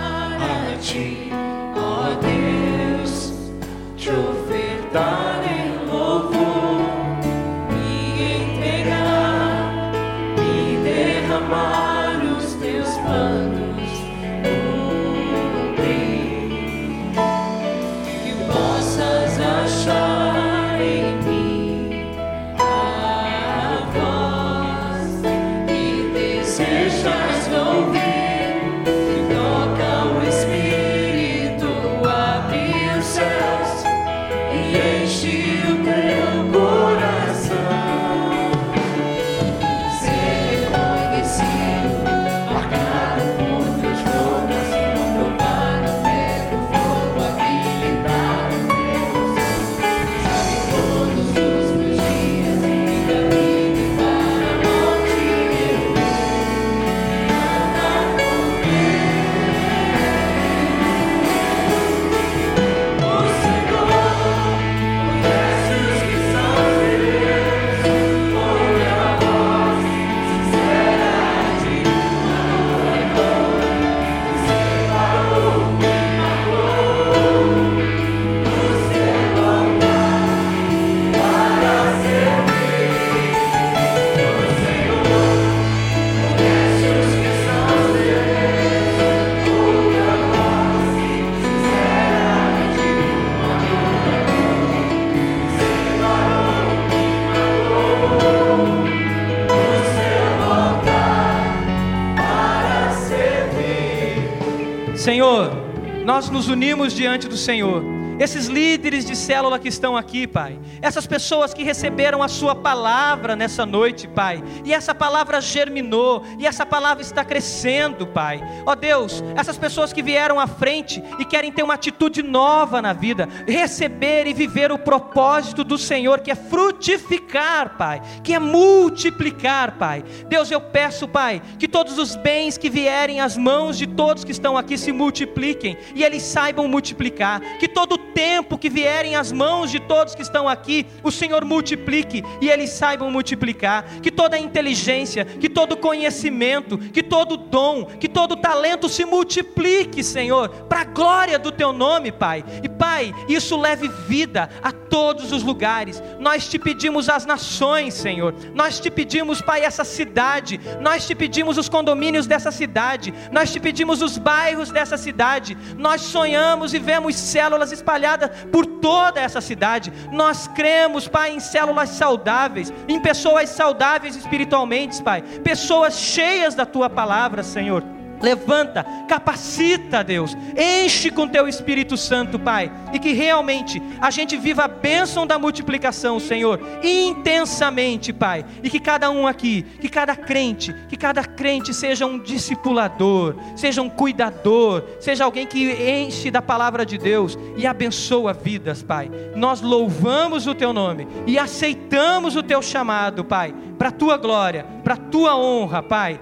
nos 106.34 106.48
unimos 106.48 106.94
diante 106.94 107.28
do 107.28 107.38
Senhor. 107.38 107.84
Esses 108.20 108.48
líderes 108.48 109.06
de 109.06 109.16
célula 109.16 109.60
que 109.60 109.68
estão 109.68 109.96
aqui, 109.96 110.28
Pai. 110.28 110.60
Essas 110.82 111.06
pessoas 111.06 111.54
que 111.54 111.64
receberam 111.64 112.22
a 112.22 112.28
Sua 112.28 112.56
palavra 112.56 113.36
nessa 113.36 113.66
noite, 113.66 114.08
Pai. 114.08 114.43
E 114.64 114.74
essa 114.74 114.94
palavra 114.94 115.42
germinou. 115.42 116.24
E 116.38 116.48
essa 116.48 116.66
palavra 116.66 117.02
está 117.02 117.24
crescendo, 117.24 118.08
Pai. 118.08 118.42
Ó 118.66 118.76
Deus, 118.76 119.24
essas 119.36 119.58
pessoas 119.58 119.94
que 119.94 120.02
vieram 120.02 120.40
à 120.40 120.48
frente 120.48 121.04
e 121.20 121.26
querem 121.26 121.52
ter 121.52 121.64
uma 121.64 121.74
atitude 121.76 122.22
nova 122.22 122.82
na 122.82 122.94
vida. 122.94 123.28
Receber 123.48 124.28
e 124.28 124.34
viver 124.34 124.72
o 124.72 124.78
propósito 124.78 125.64
do 125.64 125.78
Senhor, 125.78 126.20
que 126.20 126.32
é 126.32 126.36
frutificar, 126.36 127.78
Pai. 127.78 128.02
Que 128.24 128.34
é 128.34 128.40
multiplicar, 128.40 129.78
Pai. 129.78 130.04
Deus, 130.28 130.52
eu 130.52 130.62
peço, 130.62 131.08
Pai, 131.08 131.42
que 131.58 131.68
todos 131.68 131.98
os 131.98 132.16
bens 132.16 132.58
que 132.58 132.70
vierem 132.70 133.20
às 133.20 133.38
mãos 133.38 133.78
de 133.78 133.88
todos 133.88 134.24
que 134.24 134.32
estão 134.32 134.58
aqui 134.58 134.78
se 134.78 134.92
multipliquem. 134.92 135.78
E 135.96 136.04
eles 136.04 136.24
saibam 136.24 136.68
multiplicar. 136.68 137.42
Que 137.60 137.68
todo 137.68 137.98
tempo 137.98 138.58
que 138.58 138.70
vierem 138.70 139.16
às 139.16 139.32
mãos 139.32 139.72
de 139.72 139.80
todos 139.80 140.16
que 140.16 140.22
estão 140.22 140.48
aqui, 140.48 140.86
o 141.04 141.12
Senhor 141.12 141.44
multiplique 141.46 142.24
e 142.42 142.50
eles 142.50 142.70
saibam 142.70 143.10
multiplicar. 143.10 143.86
Que 144.02 144.12
toda 144.12 144.38
inteligência, 144.44 145.26
que 145.26 145.50
todo 145.50 145.78
conhecimento, 145.78 146.78
que 146.78 147.02
todo 147.02 147.38
dom, 147.38 147.86
que 147.86 148.08
todo 148.08 148.36
talento 148.36 148.88
se 148.90 149.06
multiplique, 149.06 150.04
Senhor, 150.04 150.50
para 150.70 150.82
a 150.82 150.86
glória 150.86 151.40
do 151.40 151.52
Teu 151.52 151.74
nome, 151.74 152.12
Pai. 152.12 152.44
E 152.62 152.70
Pai, 152.70 153.14
isso 153.28 153.58
leve 153.60 153.88
vida 154.08 154.50
a 154.62 154.72
todos 154.72 155.32
os 155.32 155.44
lugares. 155.44 156.02
Nós 156.20 156.48
te 156.48 156.60
pedimos 156.60 157.10
as 157.10 157.26
nações, 157.26 157.94
Senhor. 157.94 158.34
Nós 158.54 158.80
te 158.80 158.92
pedimos, 158.92 159.42
Pai, 159.42 159.64
essa 159.64 159.84
cidade. 159.84 160.60
Nós 160.80 161.08
te 161.08 161.16
pedimos 161.16 161.58
os 161.58 161.70
condomínios 161.70 162.28
dessa 162.28 162.52
cidade. 162.52 163.14
Nós 163.32 163.52
te 163.52 163.60
pedimos 163.60 164.02
os 164.02 164.18
bairros 164.18 164.72
dessa 164.72 164.98
cidade. 164.98 165.58
Nós 165.78 166.02
sonhamos 166.02 166.74
e 166.74 166.80
vemos 166.80 167.16
células 167.16 167.72
espalhadas 167.72 168.30
por 168.52 168.66
toda 168.66 169.20
essa 169.20 169.42
cidade. 169.42 169.92
Nós 170.12 170.48
cremos, 170.48 171.08
Pai, 171.08 171.32
em 171.32 171.40
células 171.40 171.90
saudáveis, 171.90 172.72
em 172.88 173.00
pessoas 173.00 173.50
saudáveis 173.50 174.16
espiritualmente, 174.34 175.02
Pai. 175.04 175.22
Pessoas 175.44 176.00
cheias 176.00 176.56
da 176.56 176.66
tua 176.66 176.90
palavra, 176.90 177.44
Senhor. 177.44 177.84
Levanta, 178.24 178.86
capacita, 179.06 180.02
Deus, 180.02 180.34
enche 180.58 181.12
com 181.12 181.28
teu 181.28 181.46
Espírito 181.46 181.98
Santo, 181.98 182.40
Pai, 182.40 182.72
e 182.94 182.98
que 182.98 183.12
realmente 183.12 183.84
a 184.00 184.10
gente 184.10 184.38
viva 184.38 184.64
a 184.64 184.68
bênção 184.70 185.28
da 185.28 185.38
multiplicação, 185.38 186.22
Senhor, 186.22 186.58
intensamente, 186.82 188.14
Pai, 188.14 188.46
e 188.64 188.70
que 188.70 188.80
cada 188.80 189.12
um 189.12 189.28
aqui, 189.28 189.64
que 189.82 189.90
cada 189.90 190.16
crente, 190.16 190.74
que 190.88 190.96
cada 190.96 191.26
crente 191.26 191.74
seja 191.74 192.06
um 192.06 192.18
discipulador, 192.18 193.36
seja 193.58 193.82
um 193.82 193.90
cuidador, 193.90 194.86
seja 195.02 195.26
alguém 195.26 195.46
que 195.46 195.74
enche 195.74 196.32
da 196.32 196.42
palavra 196.42 196.86
de 196.86 196.98
Deus 196.98 197.38
e 197.58 197.68
abençoa 197.68 198.32
vidas, 198.32 198.82
Pai. 198.82 199.12
Nós 199.36 199.60
louvamos 199.60 200.48
o 200.48 200.56
teu 200.56 200.72
nome 200.72 201.06
e 201.28 201.38
aceitamos 201.38 202.38
o 202.38 202.44
teu 202.44 202.62
chamado, 202.62 203.26
Pai, 203.26 203.54
para 203.78 203.92
tua 203.92 204.16
glória, 204.16 204.66
para 204.82 204.96
tua 204.96 205.36
honra, 205.36 205.84
Pai 205.84 206.22